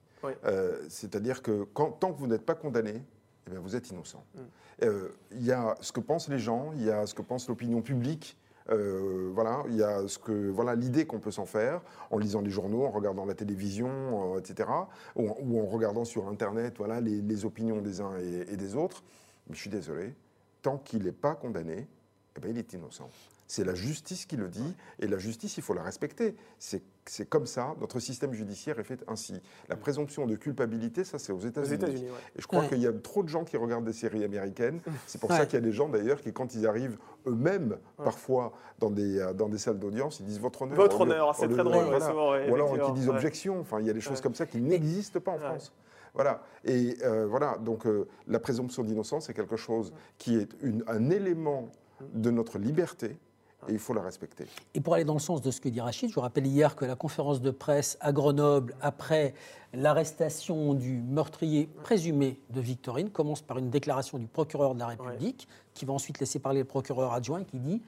Euh, 0.45 0.79
c'est-à-dire 0.88 1.42
que 1.42 1.66
tant 1.75 2.12
que 2.12 2.18
vous 2.18 2.29
n'êtes 2.29 2.47
pas 2.47 2.55
condamné, 2.55 3.03
eh 3.47 3.51
bien, 3.51 3.61
vous 3.61 3.75
êtes 3.75 3.90
innocent. 3.90 4.25
Mm. 4.35 4.40
Euh, 4.85 5.09
il 5.33 5.45
y 5.45 5.53
a 5.53 5.75
ce 5.81 5.92
que 5.92 6.01
pensent 6.01 6.29
les 6.29 6.38
gens, 6.38 6.73
il 6.77 6.85
y 6.85 6.90
a 6.90 7.07
ce 7.07 7.14
que 7.14 7.23
pense 7.23 7.49
l'opinion 7.49 7.83
publique, 7.83 8.37
euh, 8.70 9.31
voilà, 9.35 9.64
il 9.68 9.77
y 9.77 9.83
a 9.83 10.07
ce 10.07 10.18
que 10.18 10.51
voilà 10.51 10.75
l'idée 10.75 11.07
qu'on 11.07 11.18
peut 11.18 11.31
s'en 11.31 11.46
faire 11.46 11.81
en 12.11 12.18
lisant 12.18 12.40
les 12.40 12.51
journaux, 12.51 12.85
en 12.85 12.90
regardant 12.90 13.25
la 13.25 13.35
télévision, 13.35 14.35
euh, 14.35 14.38
etc., 14.38 14.68
ou, 15.16 15.61
en 15.61 15.66
regardant 15.66 16.05
sur 16.05 16.29
Internet, 16.29 16.75
voilà 16.79 17.01
les, 17.01 17.44
opinions 17.44 17.81
des 17.81 18.01
uns 18.01 18.16
et, 18.18 18.57
des 18.57 18.77
autres. 18.77 19.03
Mais 19.48 19.57
je 19.57 19.61
suis 19.61 19.70
désolé, 19.70 20.14
tant 20.62 20.79
qu'il 20.79 21.05
n'est 21.05 21.12
pas 21.12 21.35
condamné, 21.35 21.87
eh 22.37 22.40
ben, 22.40 22.51
il 22.51 22.59
est 22.59 22.72
innocent. 22.72 23.11
C'est 23.46 23.64
la 23.64 23.74
justice 23.74 24.24
qui 24.24 24.37
le 24.37 24.48
dit, 24.48 24.74
et 24.98 25.07
la 25.07 25.18
justice, 25.18 25.57
il 25.59 25.62
faut 25.62 25.74
la 25.74 25.83
respecter. 25.83 26.35
C'est 26.59 27.28
comme 27.28 27.46
ça, 27.46 27.74
notre 27.81 28.00
système 28.00 28.33
judiciaire 28.33 28.78
est 28.78 28.85
fait 28.85 29.05
ainsi. 29.09 29.40
La 29.68 29.76
présomption 29.76 30.26
de 30.26 30.37
culpabilité, 30.37 31.05
ça 31.05 31.18
c'est 31.18 31.33
aux 31.33 31.40
États-Unis. 31.40 32.07
Et 32.37 32.40
je 32.40 32.46
crois 32.46 32.64
qu'il 32.64 32.78
y 32.78 32.87
a 32.87 32.92
trop 32.92 33.22
de 33.22 33.28
gens 33.28 33.44
qui 33.44 33.57
regardent 33.57 33.85
des 33.85 33.92
séries 33.92 34.24
américaines. 34.24 34.81
C'est 35.07 35.20
pour 35.20 35.31
ça 35.31 35.44
qu'il 35.44 35.55
y 35.55 35.62
a 35.62 35.64
des 35.64 35.72
gens 35.72 35.88
d'ailleurs 35.88 36.20
qui, 36.20 36.33
quand 36.33 36.55
ils 36.55 36.66
arrivent 36.66 36.98
eux-mêmes, 37.26 37.76
parfois 37.96 38.52
dans 38.78 38.90
des, 38.90 39.18
euh, 39.18 39.33
dans 39.33 39.48
des 39.48 39.59
salles 39.59 39.78
d'audience, 39.78 40.20
ils 40.20 40.26
disent 40.26 40.40
votre 40.40 40.62
honneur. 40.62 40.76
Votre 40.76 41.02
honneur, 41.02 41.35
c'est 41.35 41.48
très 41.48 41.64
drôle. 41.64 41.87
Ou 41.87 42.55
alors 42.55 42.72
qu'ils 42.72 42.94
disent 42.94 43.09
objection. 43.09 43.61
Enfin, 43.61 43.81
il 43.81 43.87
y 43.87 43.90
a 43.90 43.92
des 43.92 44.00
choses 44.00 44.20
comme 44.20 44.35
ça 44.35 44.46
qui 44.46 44.61
n'existent 44.61 45.20
pas 45.20 45.33
en 45.33 45.38
France. 45.38 45.72
Voilà. 46.14 46.42
Et 46.64 46.96
euh, 47.02 47.26
voilà, 47.26 47.57
donc 47.59 47.87
euh, 47.87 48.07
la 48.26 48.38
présomption 48.38 48.83
d'innocence, 48.83 49.26
c'est 49.26 49.35
quelque 49.35 49.57
chose 49.57 49.92
qui 50.18 50.37
est 50.37 50.50
une, 50.61 50.85
un 50.87 51.11
élément 51.11 51.70
de 52.12 52.31
notre 52.31 52.59
liberté 52.59 53.16
et 53.68 53.72
il 53.72 53.79
faut 53.79 53.94
la 53.94 54.03
respecter. 54.03 54.46
Et 54.75 54.81
pour 54.81 54.94
aller 54.94 55.05
dans 55.05 55.14
le 55.14 55.20
sens 55.20 55.40
de 55.40 55.51
ce 55.51 55.61
que 55.61 55.68
dit 55.68 55.81
Rachid, 55.81 56.11
je 56.11 56.14
vous 56.14 56.20
rappelle 56.20 56.46
hier 56.46 56.75
que 56.77 56.85
la 56.85 56.96
conférence 56.96 57.40
de 57.40 57.51
presse 57.51 57.96
à 58.01 58.12
Grenoble, 58.12 58.75
après 58.81 59.35
l'arrestation 59.72 60.75
du 60.75 61.01
meurtrier 61.01 61.68
présumé 61.83 62.38
de 62.51 62.61
Victorine, 62.61 63.11
commence 63.11 63.42
par 63.42 63.59
une 63.59 63.70
déclaration 63.70 64.18
du 64.18 64.27
procureur 64.27 64.75
de 64.75 64.81
la 64.81 64.88
République, 64.88 65.48
qui 65.75 65.85
va 65.85 65.92
ensuite 65.92 66.18
laisser 66.18 66.38
parler 66.38 66.61
le 66.61 66.66
procureur 66.66 67.12
adjoint, 67.12 67.44
qui 67.44 67.59
dit 67.59 67.83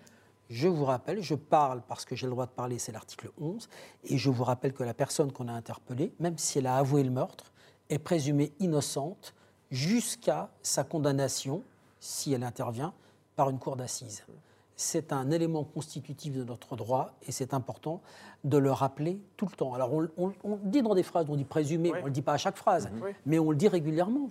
je 0.51 0.69
vous 0.69 0.85
rappelle, 0.85 1.23
je 1.23 1.35
parle 1.35 1.83
parce 1.89 2.05
que 2.05 2.15
j'ai 2.15 2.27
le 2.27 2.33
droit 2.33 2.47
de 2.47 2.51
parler, 2.51 2.79
c'est 2.79 2.93
l'article 2.93 3.31
11, 3.41 3.69
et 4.05 4.19
je 4.19 4.31
vous 4.31 4.45
rappelle 4.45 4.75
que 4.75 4.85
la 4.85 4.95
personne 4.95 5.33
qu'on 5.33 5.49
a 5.49 5.53
interpellée, 5.53 6.13
même 6.21 6.37
si 6.37 6.59
elle 6.59 6.67
a 6.67 6.77
avoué 6.77 7.03
le 7.03 7.11
meurtre, 7.11 7.53
est 7.89 7.99
présumée 7.99 8.53
innocente 8.61 9.35
jusqu'à 9.71 10.51
sa 10.63 10.85
condamnation, 10.85 11.63
si 11.99 12.33
elle 12.33 12.45
intervient, 12.45 12.93
par 13.37 13.51
une 13.51 13.59
cour 13.59 13.77
d'assises. 13.77 14.23
C'est 14.77 15.13
un 15.13 15.31
élément 15.31 15.65
constitutif 15.65 16.35
de 16.35 16.43
notre 16.45 16.77
droit 16.77 17.15
et 17.27 17.33
c'est 17.33 17.55
important 17.55 18.01
de 18.43 18.59
le 18.59 18.73
rappeler 18.73 19.21
tout 19.37 19.47
le 19.47 19.57
temps. 19.57 19.75
Alors 19.75 19.93
on, 19.93 20.33
dit 20.65 20.83
dans 20.83 20.95
des 20.95 21.03
phrases, 21.03 21.27
on 21.29 21.37
dit 21.37 21.45
présumé, 21.45 21.93
on 21.93 22.01
ne 22.01 22.05
le 22.07 22.11
dit 22.11 22.23
pas 22.23 22.33
à 22.33 22.39
chaque 22.39 22.57
phrase, 22.57 22.91
mais 23.25 23.39
on 23.39 23.51
le 23.51 23.57
dit 23.57 23.69
régulièrement. 23.69 24.29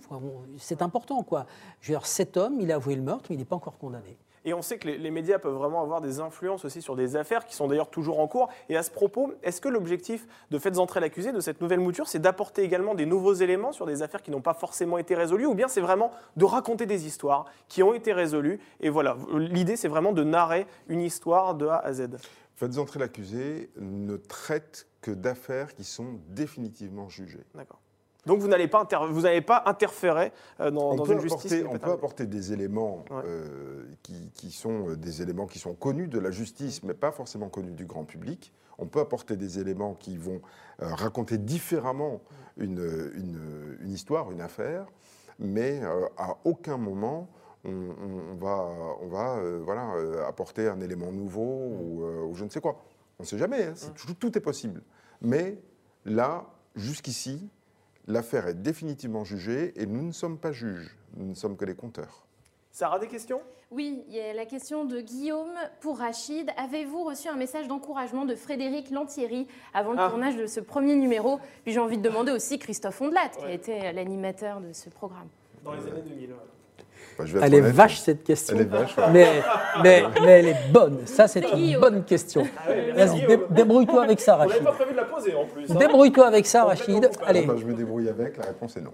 C'est 0.58 0.82
important. 0.82 1.22
quoi. 1.22 1.46
Je 1.80 1.92
veux 1.92 1.98
dire, 1.98 2.06
cet 2.06 2.36
homme, 2.36 2.60
il 2.60 2.70
a 2.72 2.76
avoué 2.76 2.94
le 2.94 3.02
meurtre, 3.02 3.26
mais 3.30 3.36
il 3.36 3.38
n'est 3.38 3.44
pas 3.44 3.56
encore 3.56 3.78
condamné. 3.78 4.18
Et 4.44 4.52
on 4.52 4.62
sait 4.62 4.78
que 4.78 4.88
les, 4.88 5.10
médias 5.10 5.38
peuvent 5.38 5.54
vraiment 5.54 5.82
avoir 5.82 6.00
des 6.00 6.20
influences 6.20 6.64
aussi 6.64 6.82
sur 6.82 6.96
des 6.96 7.16
affaires 7.16 7.46
qui 7.46 7.54
sont 7.54 7.66
d'ailleurs 7.66 7.88
toujours 7.88 8.20
en 8.20 8.28
cours. 8.28 8.48
Et 8.68 8.76
à 8.76 8.82
ce 8.82 8.90
propos, 8.90 9.32
est-ce 9.42 9.60
que 9.60 9.68
l'objectif 9.68 10.26
de 10.50 10.58
Faites 10.58 10.78
entrer 10.78 11.00
l'accusé 11.00 11.32
de 11.32 11.40
cette 11.40 11.60
nouvelle 11.60 11.80
mouture, 11.80 12.08
c'est 12.08 12.18
d'apporter 12.18 12.62
également 12.62 12.94
des 12.94 13.06
nouveaux 13.06 13.34
éléments 13.34 13.72
sur 13.72 13.86
des 13.86 14.02
affaires 14.02 14.22
qui 14.22 14.30
n'ont 14.30 14.40
pas 14.40 14.54
forcément 14.54 14.98
été 14.98 15.14
résolues 15.14 15.46
Ou 15.46 15.54
bien 15.54 15.68
c'est 15.68 15.80
vraiment 15.80 16.10
de 16.36 16.44
raconter 16.44 16.86
des 16.86 17.06
histoires 17.06 17.46
qui 17.68 17.82
ont 17.82 17.94
été 17.94 18.12
résolues 18.12 18.60
Et 18.80 18.90
voilà, 18.90 19.16
l'idée 19.34 19.76
c'est 19.76 19.88
vraiment 19.88 20.12
de 20.12 20.24
narrer 20.24 20.66
une 20.88 21.00
histoire 21.00 21.54
de 21.54 21.66
A 21.66 21.78
à 21.78 21.92
Z. 21.92 22.08
Faites 22.54 22.78
entrer 22.78 23.00
l'accusé 23.00 23.70
ne 23.76 24.16
traite 24.16 24.86
que 25.00 25.10
d'affaires 25.10 25.74
qui 25.74 25.84
sont 25.84 26.20
définitivement 26.28 27.08
jugées. 27.08 27.44
D'accord. 27.54 27.80
Donc 28.26 28.40
vous 28.40 28.48
n'allez 28.48 28.68
pas, 28.68 28.86
vous 29.10 29.22
pas 29.46 29.62
interférer 29.66 30.32
euh, 30.60 30.70
dans, 30.70 30.94
dans 30.94 31.04
une 31.04 31.20
justice. 31.20 31.54
on 31.68 31.78
peut 31.78 31.92
apporter 31.92 32.26
des 32.26 32.52
éléments 32.52 33.04
euh, 33.12 33.84
qui, 34.02 34.50
sont 34.50 34.90
euh, 34.90 34.96
des 34.96 35.22
éléments 35.22 35.46
qui 35.46 35.58
sont 35.58 35.74
connus 35.74 36.08
de 36.08 36.18
la 36.18 36.30
justice, 36.30 36.82
mais 36.82 36.94
pas 36.94 37.12
forcément 37.12 37.48
connus 37.48 37.72
du 37.72 37.86
grand 37.86 38.04
public. 38.04 38.52
On 38.78 38.86
peut 38.86 39.00
apporter 39.00 39.36
des 39.36 39.60
éléments 39.60 39.94
qui 39.94 40.16
vont 40.16 40.40
raconter 40.80 41.38
différemment 41.38 42.20
une, 42.56 43.12
une, 43.14 43.90
histoire, 43.90 44.32
une 44.32 44.40
affaire, 44.40 44.86
mais 45.38 45.80
à 46.16 46.36
aucun 46.44 46.76
moment 46.76 47.28
on, 47.64 48.34
va, 48.34 48.68
on 49.00 49.06
va 49.06 49.40
voilà, 49.62 49.92
apporter 50.26 50.66
un 50.66 50.80
élément 50.80 51.12
nouveau 51.12 51.40
ou, 51.40 52.34
je 52.34 52.44
ne 52.44 52.50
sais 52.50 52.60
quoi. 52.60 52.82
On 53.20 53.22
ne 53.22 53.28
sait 53.28 53.38
jamais, 53.38 53.66
hein, 53.66 53.74
tout 54.18 54.36
est 54.36 54.40
possible. 54.40 54.82
Mais 55.22 55.56
là, 56.04 56.44
jusqu'ici, 56.74 57.48
L'affaire 58.06 58.48
est 58.48 58.54
définitivement 58.54 59.24
jugée 59.24 59.72
et 59.80 59.86
nous 59.86 60.02
ne 60.02 60.12
sommes 60.12 60.38
pas 60.38 60.52
juges, 60.52 60.94
nous 61.16 61.26
ne 61.26 61.34
sommes 61.34 61.56
que 61.56 61.64
les 61.64 61.74
compteurs. 61.74 62.26
Sarah, 62.70 62.98
des 62.98 63.08
questions? 63.08 63.40
Oui, 63.70 64.04
il 64.08 64.14
y 64.14 64.20
a 64.20 64.34
la 64.34 64.44
question 64.44 64.84
de 64.84 65.00
Guillaume 65.00 65.54
pour 65.80 65.98
Rachid. 65.98 66.50
Avez-vous 66.56 67.02
reçu 67.04 67.28
un 67.28 67.36
message 67.36 67.66
d'encouragement 67.66 68.24
de 68.24 68.34
Frédéric 68.34 68.90
Lantieri 68.90 69.48
avant 69.72 69.92
le 69.92 69.98
ah. 70.00 70.10
tournage 70.10 70.36
de 70.36 70.46
ce 70.46 70.60
premier 70.60 70.96
numéro? 70.96 71.38
Puis 71.64 71.72
j'ai 71.72 71.80
envie 71.80 71.96
de 71.96 72.02
demander 72.02 72.30
aussi 72.30 72.58
Christophe 72.58 73.00
Ondelat, 73.00 73.30
qui 73.38 73.44
a 73.44 73.52
été 73.52 73.92
l'animateur 73.92 74.60
de 74.60 74.72
ce 74.72 74.90
programme. 74.90 75.28
Dans 75.64 75.72
les 75.72 75.86
années 75.86 76.02
2000. 76.02 76.34
Bah, 77.18 77.24
elle 77.42 77.54
est 77.54 77.60
vache 77.60 78.00
cette 78.00 78.24
question. 78.24 78.56
mais, 79.12 79.42
mais, 79.82 80.04
elle 80.26 80.48
est 80.48 80.72
bonne. 80.72 81.06
Ça, 81.06 81.28
c'est 81.28 81.44
une 81.52 81.78
bonne 81.78 82.04
question. 82.04 82.46
Ah 82.58 82.72
débrouille-toi 83.50 84.02
avec 84.02 84.20
ça, 84.20 84.36
Rachid. 84.36 84.56
On 84.60 84.64
n'avait 84.64 84.64
pas 84.64 84.72
prévu 84.72 84.92
de 84.92 84.96
la 84.96 85.04
poser 85.04 85.34
en 85.34 85.44
plus. 85.46 85.70
Hein. 85.70 85.74
Débrouille-toi 85.78 86.26
avec 86.26 86.46
ça, 86.46 86.64
Rachid. 86.64 87.08
Allez. 87.24 87.46
je 87.56 87.64
me 87.64 87.74
débrouille 87.74 88.08
avec. 88.08 88.36
La 88.36 88.46
réponse 88.46 88.76
est 88.76 88.80
non. 88.80 88.92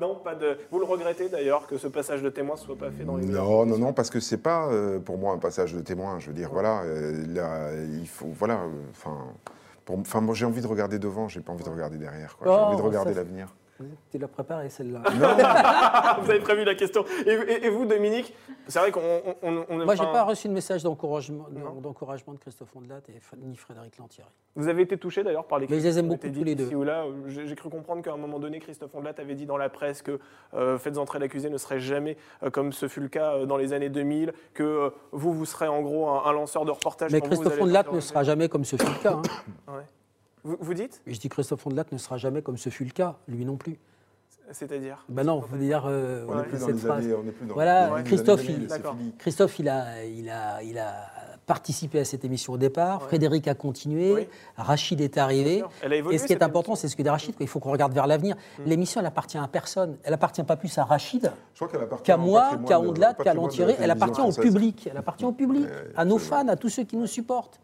Non, 0.00 0.16
pas 0.16 0.34
de. 0.34 0.58
Vous 0.70 0.78
le 0.78 0.84
regrettez 0.84 1.28
d'ailleurs 1.28 1.66
que 1.66 1.78
ce 1.78 1.86
passage 1.86 2.22
de 2.22 2.28
témoin 2.28 2.56
ne 2.56 2.60
soit 2.60 2.76
pas 2.76 2.90
fait 2.90 3.04
dans 3.04 3.16
les. 3.16 3.26
Non, 3.26 3.66
non, 3.66 3.78
non, 3.78 3.92
parce 3.92 4.10
que 4.10 4.20
c'est 4.20 4.38
pas 4.38 4.68
euh, 4.68 4.98
pour 4.98 5.18
moi 5.18 5.32
un 5.32 5.38
passage 5.38 5.74
de 5.74 5.80
témoin. 5.80 6.18
Je 6.18 6.28
veux 6.28 6.32
dire, 6.32 6.50
voilà, 6.50 6.82
euh, 6.82 7.86
il 8.00 8.08
faut, 8.08 8.28
voilà, 8.32 8.60
enfin, 8.90 9.18
enfin, 9.88 10.20
moi 10.20 10.34
j'ai 10.34 10.46
envie 10.46 10.62
de 10.62 10.66
regarder 10.66 10.98
devant, 10.98 11.28
j'ai 11.28 11.40
pas 11.40 11.52
envie 11.52 11.64
de 11.64 11.70
regarder 11.70 11.98
derrière. 11.98 12.36
J'ai 12.42 12.48
oh, 12.48 12.52
envie 12.52 12.76
de 12.76 12.82
regarder 12.82 13.14
l'avenir. 13.14 13.54
Tu 14.10 14.18
l'as 14.18 14.28
préparé 14.28 14.68
celle-là. 14.68 15.02
vous 16.20 16.30
avez 16.30 16.40
prévu 16.40 16.64
la 16.64 16.74
question. 16.74 17.04
Et, 17.26 17.68
vous, 17.70 17.86
Dominique, 17.86 18.34
c'est 18.68 18.78
vrai 18.78 18.90
qu'on. 18.90 19.22
Moi, 19.70 19.94
j'ai 19.94 20.04
pas 20.04 20.24
reçu 20.24 20.48
de 20.48 20.52
message 20.52 20.82
d'encouragement, 20.82 21.46
d'encouragement 21.82 22.34
de 22.34 22.38
Christophe 22.38 22.74
Ondelat 22.74 23.00
et 23.08 23.20
ni 23.44 23.56
Frédéric 23.56 23.98
Lantieri. 23.98 24.28
Vous 24.54 24.68
avez 24.68 24.82
été 24.82 24.98
touché 24.98 25.22
d'ailleurs 25.22 25.46
par 25.46 25.58
les. 25.58 25.66
Mais 25.68 25.80
je 25.80 25.84
les 25.84 25.98
aime 25.98 26.08
beaucoup 26.08 26.28
tous 26.28 26.44
les 26.44 26.54
deux. 26.54 26.70
j'ai 27.26 27.54
cru 27.54 27.70
comprendre 27.70 28.02
qu'à 28.02 28.12
un 28.12 28.16
moment 28.16 28.38
donné, 28.38 28.58
Christophe 28.58 28.94
Ondelat 28.94 29.14
avait 29.18 29.34
dit 29.34 29.46
dans 29.46 29.56
la 29.56 29.68
presse 29.68 30.02
que 30.02 30.18
euh, 30.54 30.78
Faites 30.78 30.98
entrer 30.98 31.18
l'accusé 31.18 31.48
ne 31.50 31.58
serait 31.58 31.80
jamais, 31.80 32.16
euh, 32.42 32.50
comme 32.50 32.72
ce 32.72 32.88
fut 32.88 33.00
le 33.00 33.08
cas 33.08 33.34
euh, 33.34 33.46
dans 33.46 33.56
les 33.56 33.72
années 33.72 33.88
2000, 33.88 34.32
que 34.54 34.92
vous, 35.12 35.32
vous 35.32 35.44
serez 35.46 35.68
en 35.68 35.82
gros 35.82 36.08
un, 36.08 36.32
lanceur 36.32 36.64
de 36.64 36.70
reportage. 36.70 37.12
Mais 37.12 37.20
Christophe 37.20 37.60
Ondelat 37.60 37.84
ne 37.92 38.00
sera 38.00 38.24
jamais 38.24 38.48
comme 38.48 38.64
ce 38.64 38.76
fut 38.76 38.86
le 38.86 39.02
cas. 39.02 39.20
Hein. 39.68 39.84
Vous, 40.44 40.74
dites? 40.74 41.02
Je 41.06 41.18
dis 41.18 41.28
Christophe 41.28 41.66
Ondelat 41.66 41.84
ne 41.92 41.98
sera 41.98 42.16
jamais 42.16 42.42
comme 42.42 42.56
ce 42.56 42.68
fut 42.68 42.84
le 42.84 42.90
cas, 42.90 43.16
lui 43.28 43.44
non 43.44 43.56
plus. 43.56 43.78
C'est-à-dire? 44.50 45.04
Ben 45.08 45.24
non, 45.24 45.38
vous 45.38 45.56
dire. 45.56 45.84
Euh, 45.86 46.26
on 46.28 46.36
n'est 46.36 46.42
plus, 46.42 46.64
on 47.14 47.22
plus 47.22 47.46
dans 47.46 47.54
Voilà, 47.54 48.02
Christophe, 48.04 48.44
il, 48.48 48.68
Christophe 49.18 49.58
il, 49.60 49.68
a, 49.68 50.04
il, 50.04 50.28
a, 50.28 50.62
il 50.62 50.78
a 50.78 51.06
participé 51.46 52.00
à 52.00 52.04
cette 52.04 52.24
émission 52.24 52.52
au 52.54 52.58
départ. 52.58 53.02
Frédéric 53.02 53.48
a 53.48 53.54
continué. 53.54 54.28
Rachid 54.56 55.00
est 55.00 55.16
arrivé. 55.18 55.62
et 56.10 56.18
ce 56.18 56.26
qui 56.26 56.32
est 56.32 56.42
important, 56.42 56.74
c'est 56.74 56.88
ce 56.88 56.96
que 56.96 57.02
dit 57.02 57.08
Rachid, 57.08 57.34
il 57.40 57.48
faut 57.48 57.60
qu'on 57.60 57.72
regarde 57.72 57.92
vers 57.92 58.06
l'avenir. 58.06 58.36
Mm. 58.36 58.62
L'émission, 58.66 59.00
elle 59.00 59.06
appartient 59.06 59.38
à 59.38 59.48
personne. 59.48 59.96
Elle 60.02 60.14
appartient 60.14 60.42
pas 60.42 60.56
plus 60.56 60.76
à 60.78 60.84
Rachid 60.84 61.32
qu'à 62.04 62.16
moi, 62.16 62.58
qu'à 62.66 62.80
Ondelat, 62.80 63.14
qu'à 63.14 63.34
Lantieri. 63.34 63.74
Elle 63.78 63.90
appartient 63.90 64.20
au 64.20 64.32
public. 64.32 64.88
Elle 64.90 64.96
appartient 64.96 65.24
au 65.24 65.32
public, 65.32 65.66
à 65.96 66.04
nos 66.04 66.18
fans, 66.18 66.48
à 66.48 66.56
tous 66.56 66.68
ceux 66.68 66.84
qui 66.84 66.96
nous 66.96 67.06
supportent. 67.06 67.60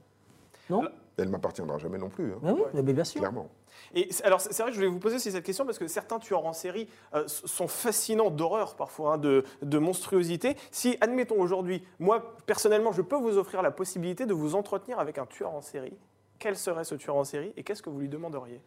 Non? 0.71 0.83
Elle 1.19 1.27
ne 1.27 1.33
m'appartiendra 1.33 1.79
jamais 1.79 1.99
non 1.99 2.09
plus. 2.09 2.33
Hein. 2.33 2.39
Ben 2.43 2.53
oui, 2.55 2.63
mais 2.83 2.93
bien 2.93 3.05
sûr. 3.05 3.21
Clairement. 3.21 3.49
Et 3.95 4.09
alors, 4.25 4.41
c'est 4.41 4.63
vrai 4.63 4.67
que 4.67 4.73
je 4.73 4.77
voulais 4.77 4.91
vous 4.91 4.99
poser 4.99 5.17
aussi 5.17 5.33
cette 5.33 5.45
question 5.45 5.65
parce 5.65 5.79
que 5.79 5.87
certains 5.87 6.19
tueurs 6.19 6.47
en 6.47 6.53
série 6.53 6.89
euh, 7.15 7.25
sont 7.27 7.69
fascinants 7.69 8.31
d'horreur 8.31 8.77
parfois, 8.77 9.15
hein, 9.15 9.19
de, 9.19 9.79
monstruosité. 9.79 10.57
Si, 10.71 10.97
admettons 11.01 11.41
aujourd'hui, 11.41 11.85
moi 11.99 12.37
personnellement, 12.47 12.93
je 12.93 13.03
peux 13.03 13.17
vous 13.17 13.39
offrir 13.39 13.63
la 13.63 13.71
possibilité 13.71 14.27
de 14.27 14.35
vous 14.35 14.55
entretenir 14.55 14.99
avec 14.99 15.19
un 15.19 15.27
tueur 15.27 15.55
en 15.55 15.61
série, 15.61 15.97
quel 16.39 16.57
serait 16.57 16.85
ce 16.85 16.95
tueur 16.95 17.17
en 17.17 17.25
série 17.25 17.53
et 17.57 17.63
qu'est-ce 17.63 17.83
que 17.83 17.91
vous 17.91 18.01
lui 18.01 18.09
demanderiez? 18.09 18.61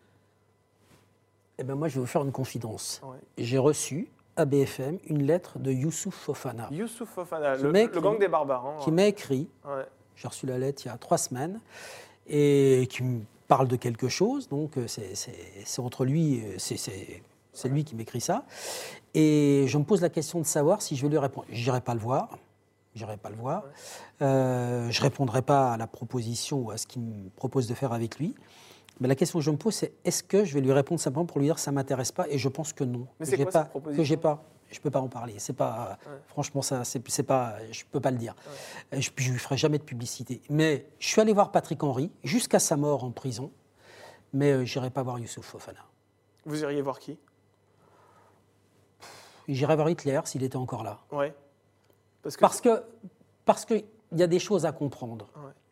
Eh 1.58 1.64
bien, 1.64 1.76
moi, 1.76 1.88
je 1.88 1.96
vais 1.96 2.02
vous 2.02 2.08
faire 2.08 2.24
une 2.24 2.32
confidence. 2.32 3.02
J'ai 3.38 3.58
reçu 3.58 4.10
à 4.36 4.46
BFM 4.46 4.98
une 5.06 5.24
lettre 5.24 5.60
de 5.60 5.72
Youssouf 5.72 6.16
Fofana. 6.16 6.68
Youssouf 6.72 7.10
Fofana, 7.10 7.56
le, 7.56 8.00
gang 8.00 8.18
des 8.18 8.28
barbares. 8.28 8.66
Hein, 8.66 8.78
qui 8.82 8.92
m'a 8.92 9.06
écrit. 9.06 9.48
J'ai 10.16 10.28
reçu 10.28 10.46
la 10.46 10.58
lettre 10.58 10.84
il 10.86 10.88
y 10.88 10.92
a 10.92 10.98
trois 10.98 11.18
semaines 11.18 11.60
et 12.32 12.88
qui 12.90 13.04
me 13.04 13.22
parle 13.48 13.68
de 13.68 13.76
quelque 13.76 14.08
chose. 14.08 14.48
Donc 14.48 14.78
euh, 14.78 14.88
c'est 14.88 15.80
entre 15.80 16.06
lui, 16.06 16.42
euh, 16.42 16.56
c'est 16.58 17.70
lui 17.70 17.84
qui 17.84 17.96
m'écrit 17.96 18.22
ça. 18.22 18.46
Et 19.14 19.66
je 19.68 19.78
me 19.78 19.84
pose 19.84 20.02
la 20.02 20.10
question 20.10 20.40
de 20.40 20.46
savoir 20.46 20.82
si 20.82 20.96
je 20.96 21.04
vais 21.04 21.10
lui 21.10 21.18
répondre. 21.18 21.46
J'irai 21.52 21.82
pas 21.82 21.94
le 21.94 22.00
voir. 22.00 22.38
J'irai 22.96 23.18
pas 23.18 23.30
le 23.30 23.36
voir. 23.36 23.64
Euh, 24.22 24.90
je 24.90 25.02
répondrai 25.02 25.42
pas 25.42 25.74
à 25.74 25.78
la 25.78 25.88
proposition 25.88 26.60
ou 26.60 26.72
à 26.72 26.78
ce 26.78 26.88
qu'il 26.88 27.02
me 27.02 27.30
propose 27.30 27.68
de 27.68 27.74
faire 27.74 27.92
avec 27.92 28.20
lui. 28.20 28.36
Mais 29.00 29.08
la 29.08 29.16
question 29.16 29.40
que 29.40 29.46
je 29.46 29.52
me 29.52 29.58
pose, 29.58 29.74
c'est 29.74 29.94
est-ce 30.06 30.24
que 30.24 30.46
je 30.46 30.54
vais 30.54 30.62
lui 30.62 30.72
répondre 30.72 31.02
simplement 31.02 31.26
pour 31.26 31.40
lui 31.40 31.48
dire 31.48 31.60
ça 31.60 31.72
m'intéresse 31.72 32.12
pas 32.12 32.28
Et 32.30 32.38
je 32.38 32.48
pense 32.48 32.72
que 32.72 32.84
non. 32.84 33.08
Mais 33.20 33.26
c'est 33.26 33.46
pas, 33.46 33.66
que 33.66 34.04
j'ai 34.04 34.18
pas 34.18 34.44
je 34.72 34.80
peux 34.80 34.90
pas 34.92 35.02
en 35.02 35.08
parler. 35.08 35.36
C'est 35.38 35.54
pas, 35.54 35.98
franchement, 36.28 36.62
ça, 36.62 36.84
c'est 36.84 37.24
pas, 37.24 37.56
je 37.72 37.84
peux 37.92 38.00
pas 38.00 38.12
le 38.12 38.18
dire. 38.18 38.36
Je, 38.92 39.10
je 39.16 39.32
lui 39.32 39.40
ferai 39.40 39.58
jamais 39.58 39.78
de 39.78 39.84
publicité. 39.84 40.42
Mais 40.50 40.88
je 41.00 41.08
suis 41.08 41.22
allé 41.22 41.34
voir 41.34 41.52
Patrick 41.52 41.84
Henry 41.84 42.12
jusqu'à 42.24 42.60
sa 42.60 42.78
mort 42.78 43.04
en 43.04 43.12
prison, 43.12 43.52
mais 44.34 44.52
je 44.52 44.58
euh, 44.58 44.66
j'irai 44.66 44.90
pas 44.90 45.04
voir 45.04 45.20
Youssouf 45.20 45.46
Fofana. 45.46 45.86
Vous 46.46 46.64
iriez 46.64 46.82
voir 46.82 47.00
qui? 47.00 47.20
J'irai 49.48 49.76
voir 49.76 49.90
Hitler 49.90 50.22
s'il 50.26 50.44
était 50.44 50.56
encore 50.56 50.84
là. 50.84 51.00
Ouais. 51.12 51.34
Parce 52.24 52.38
que 52.38 52.42
parce 52.42 52.62
que 52.62 52.84
parce 53.46 53.66
qu'il 53.66 53.84
y 54.14 54.24
a 54.24 54.28
des 54.28 54.40
choses 54.40 54.66
à 54.66 54.72
comprendre. 54.72 55.28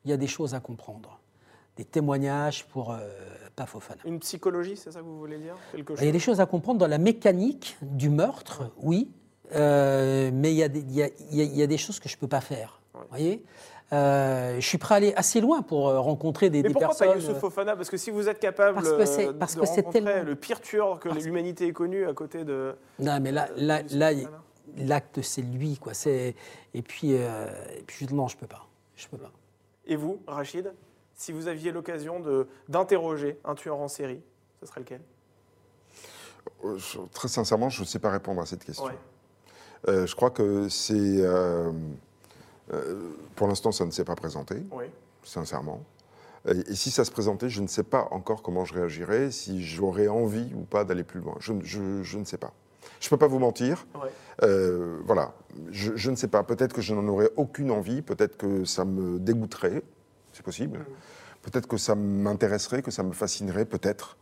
Il 0.05 0.12
y 0.12 0.13
a 0.13 0.17
des 0.17 0.27
choses 0.27 0.53
à 0.53 0.59
comprendre. 0.59 1.19
Des 1.75 1.85
témoignages 1.85 2.65
pour 2.65 2.91
euh, 2.91 2.99
une 4.05 4.19
psychologie, 4.19 4.75
c'est 4.77 4.91
ça 4.91 4.99
que 4.99 5.05
vous 5.05 5.19
voulez 5.19 5.37
dire 5.37 5.55
Quelque 5.71 5.93
chose 5.93 6.01
Il 6.01 6.05
y 6.05 6.09
a 6.09 6.11
des 6.11 6.19
choses 6.19 6.39
à 6.39 6.45
comprendre 6.45 6.79
dans 6.79 6.87
la 6.87 6.97
mécanique 6.97 7.77
du 7.81 8.09
meurtre, 8.09 8.71
oui, 8.77 9.11
euh, 9.55 10.29
mais 10.33 10.51
il 10.51 10.57
y, 10.57 10.63
a 10.63 10.67
des, 10.67 10.79
il, 11.31 11.57
y 11.57 11.63
a, 11.63 11.67
des 11.67 11.77
choses 11.77 11.99
que 11.99 12.07
je 12.07 12.15
ne 12.15 12.19
peux 12.19 12.27
pas 12.27 12.41
faire. 12.41 12.81
Vous 12.93 13.01
voyez? 13.09 13.43
Euh, 13.91 14.59
je 14.59 14.67
suis 14.67 14.77
prêt 14.77 14.93
à 14.93 14.97
aller 14.97 15.13
assez 15.15 15.41
loin 15.41 15.63
pour 15.63 15.89
euh, 15.89 15.99
rencontrer 15.99 16.51
des, 16.51 16.61
mais 16.61 16.67
des 16.67 16.73
pourquoi 16.73 16.89
personnes. 16.89 17.07
pas 17.07 17.15
Youssouf 17.15 17.39
Fofana? 17.39 17.75
Parce 17.75 17.89
que 17.89 17.97
si 17.97 18.11
vous 18.11 18.29
êtes 18.29 18.39
capable 18.39 18.75
parce 18.75 18.91
que 18.91 19.05
c'est, 19.05 19.33
parce 19.33 19.55
de 19.55 19.61
que 19.61 19.65
c'est 19.65 19.89
tellement... 19.89 20.23
le 20.23 20.35
pire 20.35 20.61
tueur 20.61 20.99
que 20.99 21.09
l'humanité 21.09 21.67
ait 21.67 21.73
connu 21.73 22.05
à 22.05 22.13
côté 22.13 22.43
de. 22.43 22.75
Non, 22.99 23.19
mais 23.19 23.31
là, 23.31 23.47
là, 23.57 23.81
là 23.91 24.11
l'acte, 24.77 25.23
c'est 25.23 25.41
lui, 25.41 25.77
quoi. 25.77 25.95
C'est 25.95 26.35
et 26.75 26.81
puis, 26.83 27.13
et 27.13 27.83
puis 27.87 28.05
non, 28.11 28.27
je 28.27 28.37
peux 28.37 28.47
pas. 28.47 28.67
Je 28.95 29.07
peux 29.07 29.17
pas. 29.17 29.31
Et 29.87 29.95
vous, 29.95 30.19
Rachid, 30.27 30.71
si 31.19 31.34
vous 31.34 31.47
aviez 31.47 31.73
l'occasion 31.73 32.23
d'interroger 32.69 33.38
un 33.43 33.53
tueur 33.53 33.77
en 33.77 33.89
série, 33.89 34.21
ce 34.62 34.65
serait 34.65 34.79
lequel? 34.79 35.01
Euh, 36.63 36.77
Très 37.12 37.27
sincèrement, 37.27 37.69
je 37.69 37.82
ne 37.82 37.86
sais 37.86 37.99
pas 37.99 38.10
répondre 38.10 38.41
à 38.41 38.45
cette 38.45 38.63
question. 38.63 38.89
Euh, 39.88 40.08
je 40.08 40.15
crois 40.15 40.29
que 40.29 40.69
c'est. 40.69 40.95
Euh, 40.95 41.71
pour 43.36 43.47
l'instant, 43.47 43.73
ça 43.73 43.86
ne 43.86 43.91
s'est 43.91 44.05
pas 44.05 44.15
présenté, 44.15 44.63
sincèrement. 45.23 45.84
Et, 46.47 46.73
si 46.73 46.89
ça 46.89 47.03
se 47.03 47.12
présentait, 47.12 47.49
je 47.49 47.62
ne 47.62 47.67
sais 47.67 47.84
pas 47.84 48.08
encore 48.12 48.41
comment 48.41 48.63
je 48.63 48.73
réagirais, 48.73 49.29
si 49.29 49.62
j'aurais 49.62 50.08
envie 50.08 50.53
ou 50.55 50.62
pas 50.62 50.86
d'aller 50.86 51.03
plus 51.03 51.19
loin. 51.19 51.36
Je, 51.39 51.51
ne 51.51 52.23
sais 52.23 52.38
pas. 52.38 52.53
Je 53.01 53.08
ne 53.08 53.10
peux 53.10 53.17
pas 53.17 53.27
vous 53.27 53.39
mentir. 53.39 53.86
voilà, 54.41 55.34
je, 55.69 56.10
ne 56.10 56.15
sais 56.15 56.29
pas. 56.29 56.43
Peut-être 56.43 56.71
que 56.71 56.82
je 56.82 56.93
n'en 56.93 57.05
aurais 57.10 57.29
aucune 57.36 57.71
envie, 57.71 58.01
peut-être 58.01 58.38
que 58.38 58.63
ça 58.63 58.86
me 58.86 59.19
dégoûterait, 59.19 59.84
c'est 60.39 60.43
possible. 60.43 60.86
Peut-être 61.41 61.67
que 61.67 61.78
ça 61.78 61.95
m'intéresserait, 61.95 62.82
que 62.82 62.91
ça 62.91 63.04
me 63.04 63.12
fascinerait, 63.12 63.65
peut-être. 63.65 64.17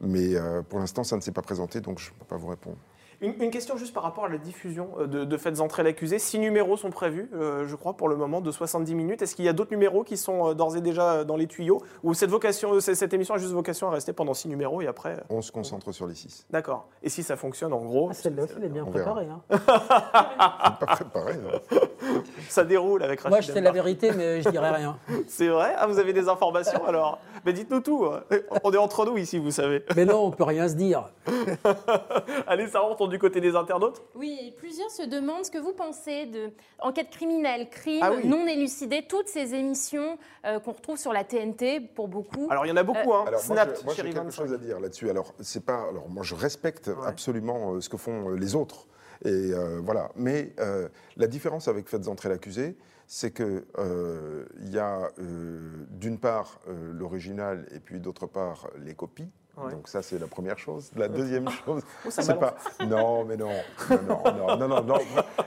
Mais 0.00 0.36
euh, 0.36 0.62
pour 0.62 0.78
l'instant, 0.78 1.02
ça 1.02 1.16
ne 1.16 1.20
s'est 1.20 1.32
pas 1.32 1.42
présenté, 1.42 1.80
donc 1.80 1.98
je 1.98 2.10
ne 2.10 2.18
peux 2.18 2.24
pas 2.24 2.36
vous 2.36 2.46
répondre. 2.46 2.76
Une, 3.20 3.50
question 3.50 3.76
juste 3.76 3.92
par 3.92 4.04
rapport 4.04 4.26
à 4.26 4.28
la 4.28 4.38
diffusion 4.38 4.90
euh, 5.00 5.08
de, 5.08 5.24
de 5.24 5.36
Faites 5.36 5.58
entrer 5.58 5.82
l'accusé. 5.82 6.20
Six 6.20 6.38
numéros 6.38 6.76
sont 6.76 6.90
prévus, 6.90 7.28
euh, 7.34 7.66
je 7.66 7.74
crois, 7.74 7.96
pour 7.96 8.08
le 8.08 8.14
moment, 8.14 8.40
de 8.40 8.52
70 8.52 8.94
minutes. 8.94 9.22
Est-ce 9.22 9.34
qu'il 9.34 9.44
y 9.44 9.48
a 9.48 9.52
d'autres 9.52 9.72
numéros 9.72 10.04
qui 10.04 10.16
sont 10.16 10.54
d'ores 10.54 10.76
et 10.76 10.80
déjà 10.80 11.24
dans 11.24 11.36
les 11.36 11.48
tuyaux? 11.48 11.82
Ou 12.04 12.14
cette, 12.14 12.30
vocation, 12.30 12.78
cette 12.78 13.12
émission 13.12 13.34
a 13.34 13.38
juste 13.38 13.52
vocation 13.52 13.88
à 13.88 13.90
rester 13.90 14.12
pendant 14.12 14.34
six 14.34 14.46
numéros 14.46 14.80
et 14.82 14.86
après 14.86 15.16
On 15.30 15.42
se 15.42 15.50
concentre 15.50 15.90
sur 15.90 16.06
les 16.06 16.14
six. 16.14 16.46
D'accord. 16.50 16.88
Et 17.02 17.08
si 17.08 17.24
ça 17.24 17.34
fonctionne, 17.34 17.72
en 17.72 17.84
gros. 17.84 18.08
Ah, 18.08 18.14
Celle-là 18.14 18.44
aussi, 18.44 18.54
elle 18.56 18.66
est 18.66 18.68
bien 18.68 18.84
préparée. 18.84 19.26
Hein. 19.26 19.40
pas 19.58 20.86
préparée, 20.86 21.38
non. 21.38 21.80
Ça 22.48 22.64
déroule 22.64 23.02
avec 23.02 23.20
Rachid 23.20 23.30
Moi, 23.30 23.40
je 23.40 23.52
sais 23.52 23.60
la 23.60 23.72
vérité, 23.72 24.12
mais 24.12 24.42
je 24.42 24.48
dirais 24.48 24.70
rien. 24.70 24.98
C'est 25.26 25.48
vrai 25.48 25.74
Ah, 25.76 25.86
vous 25.86 25.98
avez 25.98 26.12
des 26.12 26.28
informations 26.28 26.84
alors 26.86 27.20
Mais 27.44 27.52
dites-nous 27.52 27.80
tout. 27.80 28.06
Hein. 28.06 28.22
On 28.64 28.72
est 28.72 28.78
entre 28.78 29.04
nous 29.04 29.16
ici, 29.16 29.38
vous 29.38 29.50
savez. 29.50 29.84
Mais 29.96 30.04
non, 30.04 30.24
on 30.24 30.30
peut 30.30 30.44
rien 30.44 30.68
se 30.68 30.74
dire. 30.74 31.10
Allez, 32.46 32.68
ça 32.68 32.80
rentre 32.80 33.08
du 33.08 33.18
côté 33.18 33.40
des 33.40 33.54
internautes 33.56 34.02
Oui, 34.14 34.54
plusieurs 34.58 34.90
se 34.90 35.02
demandent 35.02 35.44
ce 35.44 35.50
que 35.50 35.58
vous 35.58 35.72
pensez 35.72 36.26
de 36.26 36.50
enquête 36.80 37.10
criminelle, 37.10 37.68
crime 37.70 38.00
ah 38.02 38.10
non 38.24 38.46
élucidé, 38.46 39.04
toutes 39.08 39.28
ces 39.28 39.54
émissions 39.54 40.18
euh, 40.44 40.60
qu'on 40.60 40.72
retrouve 40.72 40.98
sur 40.98 41.12
la 41.12 41.24
TNT 41.24 41.80
pour 41.80 42.08
beaucoup. 42.08 42.48
Alors 42.50 42.66
il 42.66 42.68
y 42.68 42.72
en 42.72 42.76
a 42.76 42.82
beaucoup, 42.82 43.12
hein. 43.14 43.24
Alors, 43.26 43.40
Snap, 43.40 43.84
moi, 43.84 43.94
j'ai 43.96 44.10
quelque 44.10 44.30
chose 44.30 44.52
à 44.52 44.58
dire 44.58 44.80
là-dessus. 44.80 45.10
Alors 45.10 45.34
c'est 45.40 45.64
pas, 45.64 45.88
alors 45.88 46.08
moi 46.08 46.22
je 46.22 46.34
respecte 46.34 46.90
absolument 47.06 47.74
euh, 47.74 47.80
ce 47.80 47.88
que 47.88 47.96
font 47.96 48.30
euh, 48.30 48.36
les 48.36 48.54
autres. 48.54 48.86
Et 49.24 49.52
voilà. 49.82 50.10
Mais 50.16 50.54
la 51.16 51.26
différence 51.26 51.68
avec 51.68 51.88
Faites 51.88 52.08
entrer 52.08 52.28
l'accusé, 52.28 52.76
c'est 53.06 53.32
qu'il 53.32 53.64
il 54.60 54.70
y 54.70 54.78
a 54.78 55.10
d'une 55.90 56.18
part 56.18 56.60
l'original 56.92 57.66
et 57.74 57.80
puis 57.80 58.00
d'autre 58.00 58.26
part 58.26 58.68
les 58.84 58.94
copies. 58.94 59.30
Donc 59.70 59.88
ça, 59.88 60.02
c'est 60.02 60.18
la 60.18 60.26
première 60.26 60.58
chose. 60.58 60.90
La 60.96 61.08
deuxième 61.08 61.48
chose, 61.48 61.82
c'est 62.08 62.38
pas... 62.38 62.56
Non, 62.86 63.24
mais 63.24 63.36
non, 63.36 63.50
non, 63.90 64.22
non, 64.24 64.56
non, 64.56 64.68
non, 64.68 64.82
non, 64.82 64.98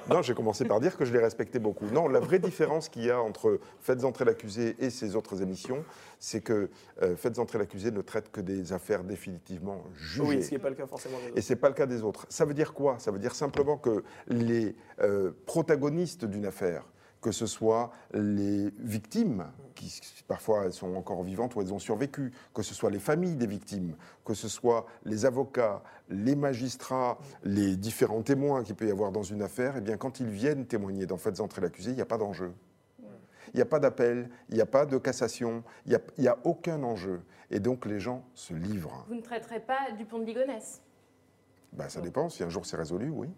non, 0.09 0.21
j'ai 0.21 0.33
commencé 0.33 0.65
par 0.65 0.79
dire 0.79 0.97
que 0.97 1.05
je 1.05 1.13
les 1.13 1.19
respectais 1.19 1.59
beaucoup. 1.59 1.85
Non, 1.85 2.07
la 2.07 2.19
vraie 2.19 2.39
différence 2.39 2.89
qu'il 2.89 3.05
y 3.05 3.11
a 3.11 3.19
entre 3.19 3.59
Faites 3.81 4.03
entrer 4.03 4.25
l'accusé 4.25 4.75
et 4.79 4.89
ces 4.89 5.15
autres 5.15 5.41
émissions, 5.41 5.83
c'est 6.19 6.41
que 6.41 6.69
euh, 7.01 7.15
Faites 7.15 7.39
entrer 7.39 7.57
l'accusé 7.57 7.91
ne 7.91 8.01
traite 8.01 8.31
que 8.31 8.41
des 8.41 8.73
affaires 8.73 9.03
définitivement 9.03 9.83
jugées. 9.95 10.21
Oui, 10.21 10.43
ce 10.43 10.49
qui 10.49 10.55
n'est 10.55 10.59
pas 10.59 10.69
le 10.69 10.75
cas 10.75 10.87
forcément 10.87 11.17
des 11.17 11.27
autres. 11.27 11.37
Et 11.37 11.41
ce 11.41 11.53
n'est 11.53 11.59
pas 11.59 11.69
le 11.69 11.75
cas 11.75 11.85
des 11.85 12.03
autres. 12.03 12.25
Ça 12.29 12.45
veut 12.45 12.53
dire 12.53 12.73
quoi? 12.73 12.99
Ça 12.99 13.11
veut 13.11 13.19
dire 13.19 13.35
simplement 13.35 13.77
que 13.77 14.03
les 14.27 14.75
euh, 15.01 15.31
protagonistes 15.45 16.25
d'une 16.25 16.45
affaire, 16.45 16.83
que 17.21 17.31
ce 17.31 17.45
soit 17.45 17.91
les 18.13 18.71
victimes, 18.79 19.45
qui 19.75 20.01
parfois 20.27 20.65
elles 20.65 20.73
sont 20.73 20.95
encore 20.95 21.23
vivantes 21.23 21.55
ou 21.55 21.61
elles 21.61 21.73
ont 21.73 21.79
survécu, 21.79 22.31
que 22.53 22.63
ce 22.63 22.73
soit 22.73 22.89
les 22.89 22.99
familles 22.99 23.35
des 23.35 23.47
victimes, 23.47 23.95
que 24.25 24.33
ce 24.33 24.47
soit 24.47 24.85
les 25.05 25.25
avocats, 25.25 25.83
les 26.09 26.35
magistrats, 26.35 27.19
les 27.43 27.77
différents 27.77 28.23
témoins 28.23 28.63
qu'il 28.63 28.75
peut 28.75 28.87
y 28.87 28.91
avoir 28.91 29.11
dans 29.11 29.23
une 29.23 29.41
affaire, 29.41 29.75
eh 29.77 29.81
bien 29.81 29.97
quand 29.97 30.19
ils 30.19 30.29
viennent 30.29 30.65
témoigner 30.65 31.05
dans 31.05 31.17
Faites 31.17 31.39
entrer 31.39 31.61
l'accusé, 31.61 31.91
il 31.91 31.95
n'y 31.95 32.01
a 32.01 32.05
pas 32.05 32.17
d'enjeu. 32.17 32.53
Il 33.53 33.57
n'y 33.57 33.61
a 33.61 33.65
pas 33.65 33.79
d'appel, 33.79 34.29
il 34.49 34.55
n'y 34.55 34.61
a 34.61 34.65
pas 34.65 34.85
de 34.85 34.97
cassation, 34.97 35.63
il 35.85 35.99
n'y 36.17 36.27
a, 36.27 36.37
aucun 36.43 36.81
enjeu. 36.83 37.21
Et 37.49 37.59
donc 37.59 37.85
les 37.85 37.99
gens 37.99 38.23
se 38.33 38.53
livrent. 38.53 39.05
Vous 39.09 39.15
ne 39.15 39.21
traiterez 39.21 39.59
pas 39.59 39.91
du 39.97 40.05
pont 40.05 40.19
de 40.19 40.25
Ligonnès? 40.25 40.81
Ben, 41.73 41.89
Ça 41.89 42.01
dépend. 42.01 42.29
Si 42.29 42.43
un 42.43 42.49
jour 42.49 42.65
c'est 42.65 42.77
résolu, 42.77 43.09
oui. 43.09 43.29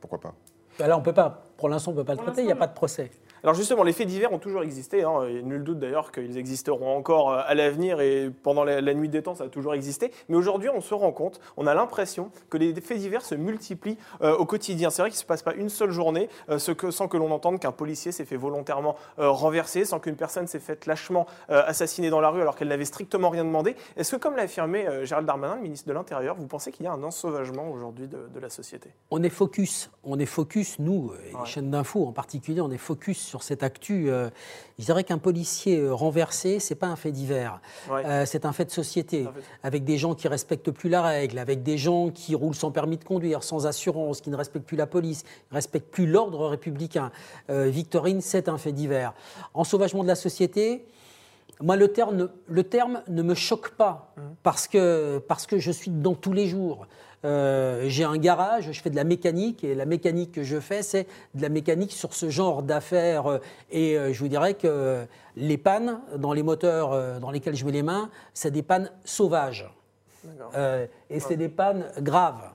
Pourquoi 0.00 0.20
pas? 0.20 0.34
Là, 0.78 0.96
on 0.96 1.02
peut 1.02 1.12
pas. 1.12 1.42
Pour 1.56 1.68
l'instant, 1.68 1.92
on 1.92 1.94
ne 1.94 2.00
peut 2.00 2.04
pas 2.04 2.14
le 2.14 2.18
traiter. 2.18 2.42
Il 2.42 2.46
n'y 2.46 2.52
a 2.52 2.56
pas 2.56 2.66
de 2.66 2.74
procès. 2.74 3.10
Alors 3.42 3.54
justement, 3.54 3.82
les 3.82 3.92
faits 3.92 4.08
divers 4.08 4.32
ont 4.32 4.38
toujours 4.38 4.62
existé. 4.62 5.02
Hein, 5.02 5.24
et 5.28 5.42
nul 5.42 5.62
doute 5.62 5.78
d'ailleurs 5.78 6.12
qu'ils 6.12 6.38
existeront 6.38 6.96
encore 6.96 7.32
euh, 7.32 7.42
à 7.46 7.54
l'avenir 7.54 8.00
et 8.00 8.30
pendant 8.42 8.64
la, 8.64 8.94
nuit 8.94 9.08
des 9.08 9.22
temps, 9.22 9.34
ça 9.34 9.44
a 9.44 9.48
toujours 9.48 9.74
existé. 9.74 10.10
Mais 10.28 10.36
aujourd'hui, 10.36 10.68
on 10.68 10.80
se 10.80 10.94
rend 10.94 11.12
compte, 11.12 11.40
on 11.56 11.66
a 11.66 11.74
l'impression 11.74 12.30
que 12.50 12.56
les 12.56 12.74
faits 12.80 12.98
divers 12.98 13.24
se 13.24 13.34
multiplient 13.34 13.98
euh, 14.22 14.36
au 14.36 14.46
quotidien. 14.46 14.90
C'est 14.90 15.02
vrai 15.02 15.10
qu'il 15.10 15.18
ne 15.18 15.22
se 15.22 15.26
passe 15.26 15.42
pas 15.42 15.54
une 15.54 15.68
seule 15.68 15.90
journée 15.90 16.28
euh, 16.48 16.58
sans 16.58 17.08
que 17.08 17.16
l'on 17.16 17.30
entende 17.30 17.60
qu'un 17.60 17.72
policier 17.72 18.12
s'est 18.12 18.24
fait 18.24 18.36
volontairement 18.36 18.96
renverser, 19.16 19.84
sans 19.84 19.98
qu'une 19.98 20.16
personne 20.16 20.46
s'est 20.46 20.58
faite 20.58 20.86
lâchement 20.86 21.26
assassiner 21.48 22.10
dans 22.10 22.20
la 22.20 22.30
rue 22.30 22.40
alors 22.40 22.56
qu'elle 22.56 22.68
n'avait 22.68 22.84
strictement 22.84 23.30
rien 23.30 23.44
demandé. 23.44 23.76
Est-ce 23.96 24.12
que, 24.12 24.20
comme 24.20 24.36
l'a 24.36 24.42
affirmé 24.42 24.86
Gérald 25.04 25.26
Darmanin, 25.26 25.56
le 25.56 25.62
ministre 25.62 25.88
de 25.88 25.92
l'Intérieur, 25.92 26.36
vous 26.36 26.46
pensez 26.46 26.72
qu'il 26.72 26.84
y 26.84 26.88
a 26.88 26.92
un 26.92 27.02
ensauvagement 27.02 27.70
aujourd'hui 27.70 28.08
de, 28.08 28.40
la 28.40 28.50
société? 28.50 28.90
On 29.10 29.22
est 29.22 29.30
focus, 29.30 29.90
on 30.04 30.18
est 30.18 30.26
focus, 30.26 30.78
nous, 30.78 31.12
les 31.24 31.46
chaînes 31.46 31.70
d'infos 31.70 32.06
en 32.06 32.12
particulier, 32.12 32.60
on 32.60 32.70
est 32.70 32.78
focus 32.78 33.25
sur 33.26 33.42
cette 33.42 33.62
actu, 33.62 34.10
euh, 34.10 34.30
je 34.78 34.84
dirais 34.84 35.04
qu'un 35.04 35.18
policier 35.18 35.78
euh, 35.78 35.92
renversé, 35.92 36.60
c'est 36.60 36.74
pas 36.74 36.86
un 36.86 36.96
fait 36.96 37.10
divers, 37.10 37.60
euh, 37.90 38.24
c'est 38.24 38.46
un 38.46 38.52
fait 38.52 38.64
de 38.64 38.70
société, 38.70 39.26
avec 39.62 39.84
des 39.84 39.98
gens 39.98 40.14
qui 40.14 40.28
respectent 40.28 40.70
plus 40.70 40.88
la 40.88 41.02
règle, 41.02 41.38
avec 41.38 41.62
des 41.62 41.76
gens 41.76 42.10
qui 42.10 42.34
roulent 42.34 42.54
sans 42.54 42.70
permis 42.70 42.96
de 42.96 43.04
conduire, 43.04 43.42
sans 43.42 43.66
assurance, 43.66 44.20
qui 44.20 44.30
ne 44.30 44.36
respectent 44.36 44.66
plus 44.66 44.76
la 44.76 44.86
police, 44.86 45.24
ne 45.50 45.56
respectent 45.56 45.90
plus 45.90 46.06
l'ordre 46.06 46.48
républicain. 46.48 47.10
Victorine, 47.48 48.20
c'est 48.20 48.48
un 48.48 48.58
fait 48.58 48.72
divers. 48.72 49.12
En 49.54 49.64
sauvagement 49.64 50.02
de 50.02 50.08
la 50.08 50.14
société, 50.14 50.86
moi, 51.60 51.76
le 51.76 51.88
terme, 51.88 52.28
le 52.48 52.64
terme 52.64 53.02
ne 53.08 53.22
me 53.22 53.34
choque 53.34 53.70
pas 53.70 54.12
mmh. 54.16 54.20
parce, 54.42 54.68
que, 54.68 55.18
parce 55.26 55.46
que 55.46 55.58
je 55.58 55.70
suis 55.70 55.90
dedans 55.90 56.14
tous 56.14 56.32
les 56.32 56.46
jours. 56.46 56.86
Euh, 57.26 57.88
j'ai 57.88 58.04
un 58.04 58.16
garage, 58.18 58.70
je 58.70 58.80
fais 58.80 58.90
de 58.90 58.96
la 58.96 59.02
mécanique 59.02 59.64
et 59.64 59.74
la 59.74 59.84
mécanique 59.84 60.30
que 60.30 60.44
je 60.44 60.60
fais, 60.60 60.82
c'est 60.82 61.08
de 61.34 61.42
la 61.42 61.48
mécanique 61.48 61.92
sur 61.92 62.14
ce 62.14 62.30
genre 62.30 62.62
d'affaires. 62.62 63.26
Euh, 63.26 63.38
et 63.70 63.98
euh, 63.98 64.12
je 64.12 64.20
vous 64.20 64.28
dirais 64.28 64.54
que 64.54 65.04
les 65.34 65.58
pannes 65.58 65.98
dans 66.16 66.32
les 66.32 66.44
moteurs 66.44 67.20
dans 67.20 67.30
lesquels 67.30 67.56
je 67.56 67.64
mets 67.64 67.72
les 67.72 67.82
mains, 67.82 68.10
c'est 68.32 68.50
des 68.50 68.62
pannes 68.62 68.90
sauvages. 69.04 69.68
Euh, 70.54 70.86
et 71.10 71.20
c'est 71.20 71.36
des 71.36 71.48
pannes 71.48 71.84
graves. 72.00 72.52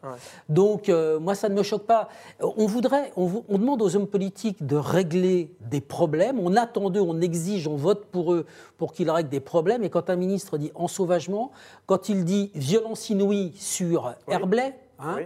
Donc, 0.49 0.89
euh, 0.89 1.19
moi, 1.19 1.35
ça 1.35 1.49
ne 1.49 1.55
me 1.55 1.63
choque 1.63 1.85
pas. 1.85 2.09
On 2.41 2.65
voudrait, 2.65 3.11
on, 3.15 3.43
demande 3.49 3.81
aux 3.81 3.95
hommes 3.95 4.07
politiques 4.07 4.65
de 4.65 4.75
régler 4.75 5.55
des 5.61 5.81
problèmes. 5.81 6.39
On 6.39 6.55
attend 6.55 6.89
d'eux, 6.89 7.01
on 7.01 7.21
exige, 7.21 7.67
on 7.67 7.75
vote 7.75 8.05
pour 8.05 8.33
eux 8.33 8.45
pour 8.77 8.93
qu'ils 8.93 9.09
règlent 9.09 9.29
des 9.29 9.39
problèmes. 9.39 9.83
Et 9.83 9.89
quand 9.89 10.09
un 10.09 10.15
ministre 10.15 10.57
dit 10.57 10.71
ensauvagement, 10.75 11.51
quand 11.85 12.09
il 12.09 12.25
dit 12.25 12.51
violence 12.55 13.09
inouïe 13.09 13.53
sur 13.55 14.15
Herblay, 14.27 14.73
Hein. 15.03 15.19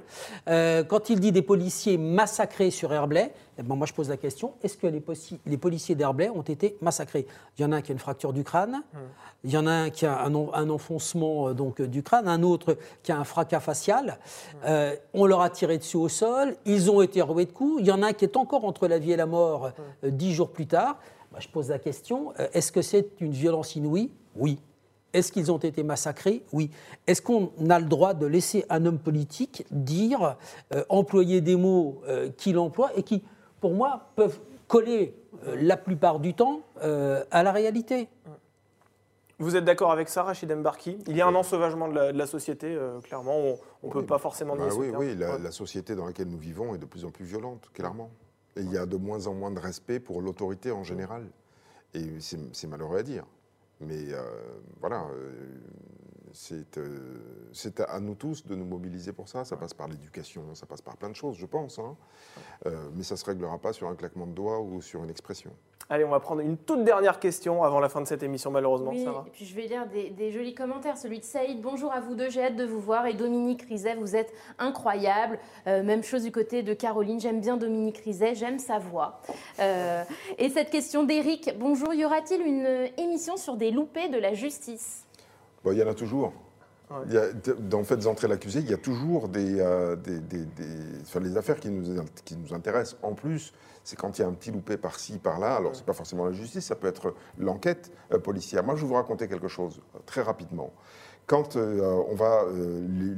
Euh, 0.47 0.83
quand 0.83 1.09
il 1.09 1.19
dit 1.19 1.31
des 1.31 1.41
policiers 1.41 1.97
massacrés 1.97 2.71
sur 2.71 2.93
Herblay, 2.93 3.33
eh 3.57 3.63
ben 3.63 3.75
moi 3.75 3.87
je 3.87 3.93
pose 3.93 4.09
la 4.09 4.17
question 4.17 4.53
est-ce 4.63 4.77
que 4.77 4.87
les, 4.87 5.03
les 5.45 5.57
policiers 5.57 5.95
d'Herblay 5.95 6.29
ont 6.29 6.41
été 6.41 6.77
massacrés? 6.81 7.25
Il 7.57 7.61
y 7.61 7.65
en 7.65 7.71
a 7.71 7.77
un 7.77 7.81
qui 7.81 7.91
a 7.91 7.93
une 7.93 7.99
fracture 7.99 8.33
du 8.33 8.43
crâne, 8.43 8.81
hum. 8.93 8.99
il 9.43 9.51
y 9.51 9.57
en 9.57 9.67
a 9.67 9.71
un 9.71 9.89
qui 9.89 10.05
a 10.05 10.23
un, 10.23 10.69
enfoncement 10.69 11.49
euh, 11.49 11.53
donc, 11.53 11.81
du 11.81 12.03
crâne, 12.03 12.27
un 12.27 12.43
autre 12.43 12.77
qui 13.03 13.11
a 13.11 13.17
un 13.17 13.23
fracas 13.23 13.59
facial. 13.59 14.17
Hum. 14.55 14.59
Euh, 14.65 14.95
on 15.13 15.25
leur 15.25 15.41
a 15.41 15.49
tiré 15.49 15.77
dessus 15.77 15.97
au 15.97 16.09
sol, 16.09 16.55
ils 16.65 16.91
ont 16.91 17.01
été 17.01 17.21
roués 17.21 17.45
de 17.45 17.51
coups. 17.51 17.81
Il 17.81 17.87
y 17.87 17.91
en 17.91 18.01
a 18.01 18.07
un 18.07 18.13
qui 18.13 18.25
est 18.25 18.37
encore 18.37 18.65
entre 18.65 18.87
la 18.87 18.99
vie 18.99 19.11
et 19.11 19.17
la 19.17 19.25
mort 19.25 19.71
hum. 20.03 20.09
dix 20.11 20.33
jours 20.33 20.51
plus 20.51 20.67
tard. 20.67 20.99
Bah, 21.31 21.39
je 21.41 21.47
pose 21.47 21.69
la 21.69 21.79
question 21.79 22.33
est-ce 22.53 22.71
que 22.71 22.81
c'est 22.81 23.09
une 23.19 23.31
violence 23.31 23.75
inouïe? 23.75 24.11
Oui. 24.35 24.59
Est-ce 25.15 25.31
qu'ils 25.31 25.49
ont 25.49 25.57
été 25.57 25.81
massacrés? 25.81 26.43
Oui. 26.51 26.69
Est-ce 27.07 27.21
qu'on 27.21 27.51
a 27.69 27.79
le 27.79 27.85
droit 27.85 28.13
de 28.13 28.25
laisser 28.25 28.65
un 28.69 28.85
homme 28.85 28.99
politique 28.99 29.65
dire, 29.71 30.35
euh, 30.73 30.83
employer 30.89 31.39
des 31.39 31.55
mots 31.55 32.01
euh, 32.07 32.29
qu'il 32.35 32.59
emploie 32.59 32.91
et 32.97 33.03
qui, 33.03 33.23
pour 33.61 33.73
moi, 33.73 34.09
peuvent 34.17 34.39
coller 34.67 35.15
euh, 35.47 35.55
la 35.57 35.77
plupart 35.77 36.19
du 36.19 36.33
temps 36.33 36.61
à 36.81 37.43
la 37.43 37.51
réalité? 37.53 38.09
Vous 39.39 39.55
êtes 39.55 39.63
d'accord 39.63 39.91
avec 39.91 40.09
ça, 40.09 40.23
Rachid 40.23 40.53
Mbarki? 40.53 40.97
Il 41.07 41.15
y 41.15 41.21
a 41.21 41.27
un 41.27 41.35
ensauvagement 41.35 41.87
de 41.87 41.95
la, 41.95 42.27
société, 42.27 42.77
clairement. 43.03 43.37
On 43.83 43.87
ne 43.87 43.91
peut 43.91 44.05
pas 44.05 44.17
forcément 44.17 44.55
bah 44.55 44.67
Oui, 44.77 44.91
oui 44.97 45.15
la, 45.15 45.37
la, 45.37 45.51
société 45.51 45.95
dans 45.95 46.05
laquelle 46.05 46.27
nous 46.27 46.37
vivons 46.37 46.75
est 46.75 46.77
de 46.77 46.85
plus 46.85 47.05
en 47.05 47.09
plus 47.11 47.25
violente, 47.25 47.69
clairement. 47.73 48.11
Et 48.57 48.61
il 48.61 48.71
y 48.71 48.77
a 48.77 48.85
de 48.85 48.97
moins 48.97 49.27
en 49.27 49.33
moins 49.33 49.51
de 49.51 49.59
respect 49.59 49.99
pour 49.99 50.21
l'autorité 50.21 50.71
en 50.71 50.83
général. 50.83 51.23
Et 51.93 52.19
c'est 52.19 52.67
malheureux 52.67 52.97
à 52.97 53.03
dire. 53.03 53.25
Mais 53.81 54.13
euh, 54.13 54.21
voilà, 54.79 55.05
euh, 55.13 55.31
euh, 56.77 57.49
c'est 57.53 57.79
à 57.81 57.99
nous 57.99 58.15
tous 58.15 58.45
de 58.45 58.55
nous 58.55 58.65
mobiliser 58.65 59.13
pour 59.13 59.27
ça. 59.27 59.45
Ça 59.45 59.57
passe 59.57 59.73
par 59.73 59.87
l'éducation, 59.87 60.55
ça 60.55 60.65
passe 60.65 60.81
par 60.81 60.97
plein 60.97 61.09
de 61.09 61.15
choses, 61.15 61.37
je 61.37 61.45
pense. 61.45 61.79
Hein. 61.79 61.95
mais 62.93 63.03
ça 63.03 63.15
ne 63.15 63.19
se 63.19 63.25
réglera 63.25 63.57
pas 63.59 63.73
sur 63.73 63.87
un 63.87 63.95
claquement 63.95 64.27
de 64.27 64.33
doigts 64.33 64.61
ou 64.61 64.81
sur 64.81 65.03
une 65.03 65.09
expression. 65.09 65.51
Allez, 65.87 66.03
on 66.03 66.09
va 66.09 66.19
prendre 66.19 66.41
une 66.41 66.57
toute 66.57 66.83
dernière 66.83 67.19
question 67.19 67.63
avant 67.63 67.79
la 67.79 67.89
fin 67.89 68.01
de 68.01 68.07
cette 68.07 68.23
émission, 68.23 68.49
malheureusement. 68.49 68.89
Oui, 68.89 69.03
et 69.03 69.29
puis 69.31 69.45
je 69.45 69.55
vais 69.55 69.67
lire 69.67 69.85
des, 69.87 70.31
jolis 70.31 70.55
commentaires. 70.55 70.97
Celui 70.97 71.19
de 71.19 71.23
Saïd, 71.23 71.61
bonjour 71.61 71.93
à 71.93 71.99
vous 71.99 72.15
deux, 72.15 72.31
j'ai 72.31 72.43
hâte 72.43 72.55
de 72.55 72.65
vous 72.65 72.79
voir. 72.79 73.05
Et 73.05 73.13
Dominique 73.13 73.61
Rizet, 73.61 73.93
vous 73.93 74.15
êtes 74.15 74.33
incroyable. 74.57 75.37
Euh, 75.67 75.83
même 75.83 76.01
chose 76.01 76.23
du 76.23 76.31
côté 76.31 76.63
de 76.63 76.73
Caroline, 76.73 77.19
j'aime 77.19 77.39
bien 77.39 77.55
Dominique 77.55 77.99
Rizet, 77.99 78.33
j'aime 78.33 78.57
sa 78.57 78.79
voix. 78.79 79.21
Euh, 79.59 80.03
et 80.39 80.49
cette 80.49 80.71
question 80.71 81.03
d'Éric, 81.03 81.51
bonjour, 81.59 81.93
y 81.93 82.03
aura-t-il 82.03 82.41
une 82.41 82.89
émission 82.97 83.37
sur 83.37 83.55
des 83.55 83.69
loupés 83.69 84.09
de 84.09 84.17
la 84.17 84.33
justice? 84.33 85.05
Il 85.67 85.77
y 85.77 85.83
en 85.83 85.87
a 85.87 85.93
toujours. 85.93 86.33
Dans 87.59 87.83
Faites 87.83 88.05
entrer 88.05 88.27
l'accusé, 88.27 88.59
il 88.59 88.69
y 88.69 88.73
a 88.73 88.77
toujours 88.77 89.27
des, 89.27 89.59
euh, 89.59 89.95
les 91.21 91.37
affaires 91.37 91.59
qui 91.59 91.69
nous, 91.69 92.03
qui 92.23 92.35
nous 92.35 92.53
intéressent. 92.53 92.97
En 93.01 93.13
plus, 93.13 93.53
c'est 93.85 93.95
quand 93.95 94.17
il 94.17 94.23
y 94.23 94.25
a 94.25 94.27
un 94.27 94.33
petit 94.33 94.51
loupé 94.51 94.77
par-ci, 94.77 95.19
par-là. 95.19 95.55
Alors, 95.55 95.75
ce 95.75 95.81
n'est 95.81 95.85
pas 95.85 95.93
forcément 95.93 96.25
la 96.25 96.31
justice, 96.31 96.65
ça 96.65 96.75
peut 96.75 96.87
être 96.87 97.13
l'enquête 97.37 97.91
euh, 98.11 98.19
policière. 98.19 98.63
Moi, 98.63 98.75
je 98.75 98.81
vais 98.81 98.87
vous 98.87 98.95
raconter 98.95 99.27
quelque 99.27 99.47
chose 99.47 99.79
euh, 99.95 99.99
très 100.07 100.23
rapidement. 100.23 100.73
Quand 101.27 101.55
euh, 101.55 102.03
on 102.09 102.15
va. 102.15 102.45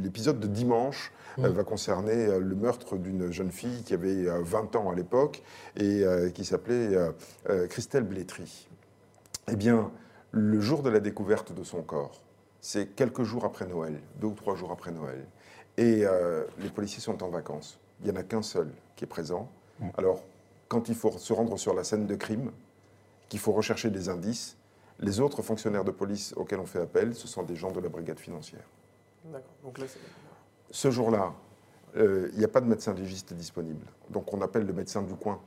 L'épisode 0.01 0.39
de 0.39 0.47
dimanche 0.47 1.11
va 1.38 1.63
concerner 1.63 2.39
le 2.39 2.55
meurtre 2.55 2.97
d'une 2.97 3.32
jeune 3.32 3.51
fille 3.51 3.84
qui 3.84 3.93
avait 3.93 4.26
20 4.41 4.76
ans 4.76 4.89
à 4.89 4.95
l'époque 4.95 5.43
et 5.76 6.03
qui 6.34 6.45
s'appelait 6.45 6.97
Christelle 7.70 8.05
Blétry. 8.05 8.70
Eh 9.51 9.55
bien, 9.55 9.91
le 10.32 10.59
jour 10.61 10.82
de 10.82 10.89
la 10.89 10.99
découverte 10.99 11.53
de 11.53 11.63
son 11.63 11.84
corps, 11.84 12.24
c'est 12.68 12.88
quelques 12.88 13.24
jours 13.24 13.45
après 13.45 13.65
Noël, 13.65 13.97
deux 14.20 14.28
ou 14.28 14.34
trois 14.34 14.57
jours 14.57 14.74
après 14.74 14.91
Noël. 14.91 15.26
Et 15.78 16.03
les 16.59 16.70
policiers 16.70 16.99
sont 16.99 17.24
en 17.24 17.30
vacances. 17.30 17.80
Il 18.01 18.11
n'y 18.11 18.18
en 18.18 18.20
a 18.20 18.24
qu'un 18.24 18.41
seul 18.41 18.70
qui 18.97 19.05
est 19.05 19.07
présent. 19.07 19.49
Alors, 19.97 20.22
quand 20.68 20.89
il 20.89 20.95
faut 20.95 21.11
se 21.11 21.32
rendre 21.32 21.57
sur 21.57 21.74
la 21.74 21.86
scène 21.86 22.07
de 22.07 22.15
crime, 22.15 22.51
qu'il 23.30 23.39
faut 23.39 23.53
rechercher 23.53 23.89
des 23.89 24.09
indices, 24.09 24.57
les 24.99 25.22
autres 25.22 25.41
fonctionnaires 25.43 25.86
de 25.86 25.91
police 25.91 26.34
auxquels 26.36 26.59
on 26.59 26.65
fait 26.65 26.82
appel, 26.82 27.15
ce 27.15 27.26
sont 27.26 27.43
des 27.43 27.55
gens 27.55 27.72
de 27.72 27.80
la 27.80 27.88
brigade 27.88 28.20
financière. 28.20 28.68
D'accord. 29.24 29.47
Donc 29.63 29.78
là, 29.78 29.86
Ce 30.70 30.91
jour-là, 30.91 31.34
euh, 31.95 32.30
il 32.34 32.39
n'y 32.39 32.45
a 32.45 32.49
pas 32.49 32.59
de 32.59 32.68
médecin 32.68 32.93
légiste 32.93 33.34
disponible. 33.34 33.86
Donc 34.09 34.34
on 34.34 34.41
appelle 34.41 34.65
le 34.65 34.74
médecin 34.74 35.03
du 35.03 35.13
coin, 35.13 35.39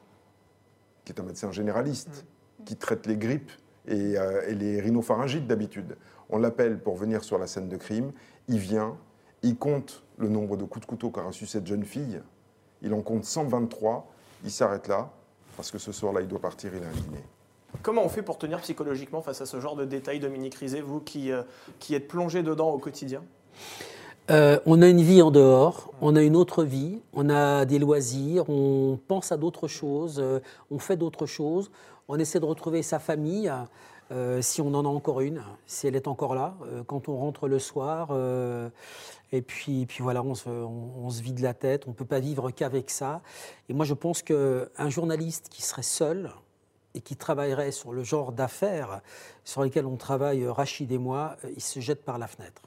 qui 1.04 1.12
est 1.12 1.20
un 1.20 1.24
médecin 1.24 1.52
généraliste, 1.52 2.24
mmh. 2.60 2.64
qui 2.64 2.76
traite 2.76 3.06
les 3.06 3.18
grippes 3.18 3.52
et, 3.86 4.16
euh, 4.16 4.48
et 4.48 4.54
les 4.54 4.80
rhinopharyngites 4.80 5.46
d'habitude. 5.46 5.96
On 6.30 6.38
l'appelle 6.38 6.78
pour 6.78 6.96
venir 6.96 7.24
sur 7.24 7.38
la 7.38 7.46
scène 7.46 7.68
de 7.68 7.76
crime. 7.76 8.12
Il 8.48 8.58
vient, 8.58 8.96
il 9.42 9.56
compte 9.56 10.02
le 10.16 10.28
nombre 10.28 10.56
de 10.56 10.64
coups 10.64 10.86
de 10.86 10.90
couteau 10.90 11.10
qu'a 11.10 11.22
reçu 11.22 11.46
cette 11.46 11.66
jeune 11.66 11.84
fille. 11.84 12.20
Il 12.82 12.94
en 12.94 13.02
compte 13.02 13.24
123 13.24 14.10
il 14.44 14.50
s'arrête 14.50 14.88
là, 14.88 15.10
parce 15.56 15.70
que 15.70 15.78
ce 15.78 15.92
soir-là, 15.92 16.20
il 16.20 16.28
doit 16.28 16.40
partir, 16.40 16.72
il 16.74 16.82
a 16.82 16.86
un 16.86 16.92
dîner. 16.92 17.24
Comment 17.82 18.04
on 18.04 18.08
fait 18.08 18.22
pour 18.22 18.38
tenir 18.38 18.60
psychologiquement 18.60 19.22
face 19.22 19.40
à 19.40 19.46
ce 19.46 19.60
genre 19.60 19.76
de 19.76 19.84
détails, 19.84 20.18
Dominique 20.18 20.54
Rizet, 20.54 20.80
vous 20.80 21.00
qui, 21.00 21.30
euh, 21.30 21.42
qui 21.78 21.94
êtes 21.94 22.08
plongé 22.08 22.42
dedans 22.42 22.70
au 22.70 22.78
quotidien? 22.78 23.22
Euh, 24.30 24.58
on 24.66 24.80
a 24.82 24.88
une 24.88 25.00
vie 25.00 25.22
en 25.22 25.30
dehors, 25.30 25.92
on 26.00 26.16
a 26.16 26.22
une 26.22 26.36
autre 26.36 26.64
vie, 26.64 27.00
on 27.12 27.30
a 27.30 27.64
des 27.64 27.78
loisirs, 27.78 28.48
on 28.48 28.98
pense 29.08 29.32
à 29.32 29.36
d'autres 29.36 29.68
choses, 29.68 30.20
euh, 30.20 30.40
on 30.70 30.78
fait 30.78 30.96
d'autres 30.96 31.26
choses, 31.26 31.70
on 32.08 32.18
essaie 32.18 32.40
de 32.40 32.44
retrouver 32.44 32.82
sa 32.82 32.98
famille, 32.98 33.52
si 34.40 34.60
on 34.60 34.74
en 34.74 34.84
a 34.84 34.88
encore 34.88 35.20
une, 35.20 35.42
si 35.66 35.86
elle 35.86 35.96
est 35.96 36.08
encore 36.08 36.34
là, 36.34 36.56
quand 36.86 37.08
on 37.08 37.16
rentre 37.16 37.48
le 37.48 37.58
soir. 37.58 38.10
Et 39.32 39.42
puis, 39.42 39.86
voilà, 40.00 40.22
on 40.22 40.34
se, 40.34 41.22
vide 41.22 41.40
la 41.40 41.54
tête, 41.54 41.86
on 41.86 41.90
ne 41.90 41.94
peut 41.94 42.04
pas 42.04 42.20
vivre 42.20 42.50
qu'avec 42.50 42.90
ça. 42.90 43.22
Et 43.68 43.72
moi, 43.72 43.84
je 43.84 43.94
pense 43.94 44.22
qu'un 44.22 44.88
journaliste 44.88 45.48
qui 45.48 45.62
serait 45.62 45.82
seul 45.82 46.32
et 46.94 47.00
qui 47.00 47.16
travaillerait 47.16 47.70
sur 47.70 47.92
le 47.92 48.02
genre 48.02 48.32
d'affaires 48.32 49.00
sur 49.44 49.62
lesquelles 49.62 49.86
on 49.86 49.96
travaille, 49.96 50.46
Rachid 50.46 50.90
et 50.90 50.98
moi, 50.98 51.36
euh, 51.44 51.50
il 51.54 51.62
se 51.62 51.78
jette 51.78 52.04
par 52.04 52.18
la 52.18 52.26
fenêtre. 52.26 52.62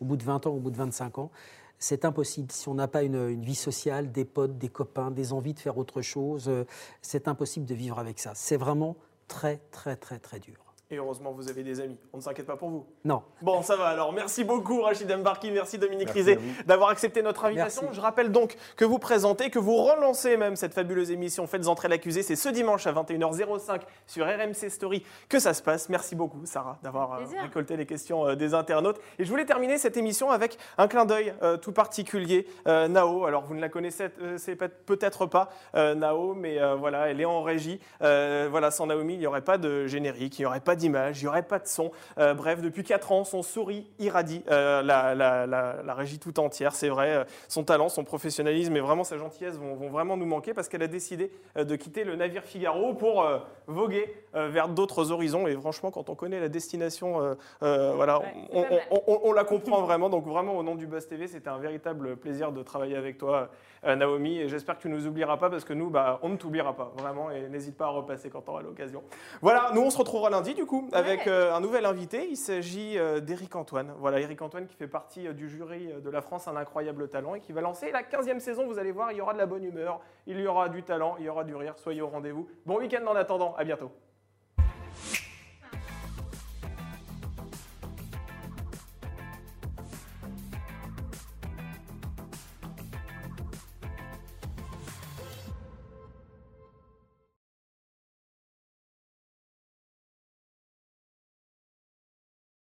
Au 0.00 0.04
bout 0.04 0.16
de 0.16 0.24
20 0.24 0.46
ans, 0.46 0.50
au 0.50 0.58
bout 0.58 0.70
de 0.72 0.76
25 0.76 1.18
ans, 1.18 1.30
c'est 1.78 2.04
impossible. 2.04 2.50
Si 2.50 2.68
on 2.68 2.74
n'a 2.74 2.88
pas 2.88 3.04
une, 3.04 3.40
vie 3.40 3.54
sociale, 3.54 4.10
des 4.10 4.24
potes, 4.24 4.58
des 4.58 4.68
copains, 4.68 5.10
des 5.10 5.32
envies 5.32 5.54
de 5.54 5.60
faire 5.60 5.78
autre 5.78 6.02
chose, 6.02 6.48
euh, 6.48 6.64
c'est 7.00 7.28
impossible 7.28 7.66
de 7.66 7.74
vivre 7.74 7.98
avec 7.98 8.18
ça. 8.18 8.32
C'est 8.34 8.56
vraiment 8.56 8.96
très, 9.28 9.60
très, 9.70 9.94
très, 9.94 10.18
très 10.18 10.40
dur. 10.40 10.69
Et 10.92 10.96
heureusement, 10.96 11.30
vous 11.30 11.48
avez 11.48 11.62
des 11.62 11.80
amis. 11.80 11.96
On 12.12 12.16
ne 12.16 12.22
s'inquiète 12.22 12.46
pas 12.46 12.56
pour 12.56 12.68
vous. 12.68 12.84
Non. 13.04 13.22
Bon, 13.42 13.62
ça 13.62 13.76
va 13.76 13.86
alors. 13.86 14.12
Merci 14.12 14.42
beaucoup, 14.42 14.82
Rachid 14.82 15.08
Mbarki. 15.08 15.52
Merci, 15.52 15.78
Dominique 15.78 16.10
Rizet, 16.10 16.36
d'avoir 16.66 16.90
accepté 16.90 17.22
notre 17.22 17.44
invitation. 17.44 17.92
Je 17.92 18.00
rappelle 18.00 18.32
donc 18.32 18.56
que 18.76 18.84
vous 18.84 18.98
présentez, 18.98 19.50
que 19.50 19.60
vous 19.60 19.76
relancez 19.76 20.36
même 20.36 20.56
cette 20.56 20.74
fabuleuse 20.74 21.12
émission 21.12 21.46
Faites 21.46 21.68
entrer 21.68 21.86
l'accusé. 21.86 22.24
C'est 22.24 22.34
ce 22.34 22.48
dimanche 22.48 22.88
à 22.88 22.92
21h05 22.92 23.82
sur 24.08 24.26
RMC 24.26 24.68
Story 24.68 25.04
que 25.28 25.38
ça 25.38 25.54
se 25.54 25.62
passe. 25.62 25.88
Merci 25.90 26.16
beaucoup, 26.16 26.44
Sarah, 26.44 26.78
d'avoir 26.82 27.12
euh, 27.12 27.24
récolté 27.40 27.76
les 27.76 27.86
questions 27.86 28.26
euh, 28.26 28.34
des 28.34 28.52
internautes. 28.54 29.00
Et 29.20 29.24
je 29.24 29.30
voulais 29.30 29.44
terminer 29.44 29.78
cette 29.78 29.96
émission 29.96 30.30
avec 30.30 30.58
un 30.76 30.88
clin 30.88 31.04
d'œil 31.04 31.34
euh, 31.42 31.56
tout 31.56 31.72
particulier. 31.72 32.48
Nao, 32.66 33.26
alors 33.26 33.44
vous 33.44 33.54
ne 33.54 33.60
la 33.60 33.68
connaissez 33.68 34.08
peut-être 34.08 35.26
pas, 35.26 35.50
Nao, 35.74 36.34
mais 36.34 36.58
voilà, 36.76 37.08
elle 37.08 37.20
est 37.20 37.24
en 37.24 37.42
régie. 37.42 37.80
voilà, 38.00 38.72
sans 38.72 38.86
Naomi, 38.86 39.14
il 39.14 39.20
n'y 39.20 39.26
aurait 39.26 39.44
pas 39.44 39.58
de 39.58 39.86
générique, 39.86 40.38
il 40.38 40.42
n'y 40.42 40.46
aurait 40.46 40.60
pas 40.60 40.76
d'image, 40.80 41.20
il 41.20 41.24
n'y 41.24 41.28
aurait 41.28 41.44
pas 41.44 41.58
de 41.58 41.66
son. 41.66 41.92
Euh, 42.18 42.34
bref, 42.34 42.60
depuis 42.60 42.82
4 42.82 43.12
ans, 43.12 43.24
son 43.24 43.42
souris 43.42 43.86
irradie 43.98 44.42
euh, 44.50 44.82
la, 44.82 45.94
régie 45.94 46.18
tout 46.18 46.40
entière. 46.40 46.74
C'est 46.74 46.88
vrai, 46.88 47.14
euh, 47.14 47.24
son 47.48 47.62
talent, 47.62 47.88
son 47.88 48.04
professionnalisme 48.04 48.76
et 48.76 48.80
vraiment 48.80 49.04
sa 49.04 49.16
gentillesse 49.16 49.56
vont, 49.56 49.88
vraiment 49.88 50.16
nous 50.16 50.26
manquer 50.26 50.54
parce 50.54 50.68
qu'elle 50.68 50.82
a 50.82 50.88
décidé 50.88 51.30
de 51.56 51.76
quitter 51.76 52.04
le 52.04 52.16
navire 52.16 52.44
Figaro 52.44 52.94
pour 52.94 53.26
voguer 53.66 54.14
vers 54.34 54.68
d'autres 54.68 55.10
horizons. 55.10 55.46
Et 55.46 55.54
franchement, 55.54 55.90
quand 55.90 56.08
on 56.08 56.14
connaît 56.14 56.40
la 56.40 56.48
destination, 56.48 57.36
voilà, 57.60 58.22
on, 58.50 59.32
la 59.32 59.44
comprend 59.44 59.82
vraiment. 59.82 60.08
Donc 60.08 60.26
vraiment, 60.26 60.56
au 60.56 60.62
nom 60.62 60.74
du 60.74 60.86
Buzz 60.86 61.06
TV, 61.06 61.26
c'était 61.26 61.48
un 61.48 61.58
véritable 61.58 62.16
plaisir 62.16 62.52
de 62.52 62.62
travailler 62.62 62.96
avec 62.96 63.18
toi, 63.18 63.50
Naomi. 63.82 64.38
Et 64.38 64.48
j'espère 64.48 64.76
que 64.76 64.82
tu 64.82 64.88
ne 64.88 64.96
nous 64.96 65.06
oublieras 65.06 65.36
pas 65.36 65.50
parce 65.50 65.64
que 65.64 65.72
nous, 65.72 65.90
bah, 65.90 66.18
on 66.22 66.28
ne 66.28 66.36
t'oubliera 66.36 66.74
pas, 66.74 66.92
vraiment. 66.96 67.30
Et 67.30 67.48
n'hésite 67.48 67.76
pas 67.76 67.86
à 67.86 67.90
repasser 67.90 68.30
quand 68.30 68.42
tu 68.42 68.50
auras 68.50 68.62
l'occasion. 68.62 69.02
Voilà, 69.40 69.70
nous, 69.74 69.82
on 69.82 69.90
se 69.90 69.98
retrouvera 69.98 70.30
lundi, 70.30 70.54
du 70.54 70.64
avec 70.92 71.26
euh, 71.26 71.54
un 71.54 71.60
nouvel 71.60 71.84
invité. 71.86 72.28
Il 72.28 72.36
s'agit 72.36 72.98
euh, 72.98 73.20
d'Éric 73.20 73.56
Antoine. 73.56 73.92
Voilà, 73.98 74.20
Éric 74.20 74.42
Antoine 74.42 74.66
qui 74.66 74.76
fait 74.76 74.86
partie 74.86 75.26
euh, 75.26 75.32
du 75.32 75.48
jury 75.48 75.88
de 76.02 76.10
la 76.10 76.20
France, 76.20 76.48
un 76.48 76.56
incroyable 76.56 77.08
talent, 77.08 77.34
et 77.34 77.40
qui 77.40 77.52
va 77.52 77.60
lancer 77.60 77.90
la 77.90 78.02
15e 78.02 78.38
saison. 78.38 78.66
Vous 78.66 78.78
allez 78.78 78.92
voir, 78.92 79.12
il 79.12 79.18
y 79.18 79.20
aura 79.20 79.32
de 79.32 79.38
la 79.38 79.46
bonne 79.46 79.64
humeur, 79.64 80.00
il 80.26 80.38
y 80.38 80.46
aura 80.46 80.68
du 80.68 80.82
talent, 80.82 81.16
il 81.18 81.24
y 81.24 81.28
aura 81.28 81.44
du 81.44 81.54
rire. 81.54 81.74
Soyez 81.76 82.02
au 82.02 82.08
rendez-vous. 82.08 82.48
Bon 82.66 82.78
week-end 82.78 83.04
en 83.06 83.16
attendant. 83.16 83.54
À 83.56 83.64
bientôt. 83.64 83.90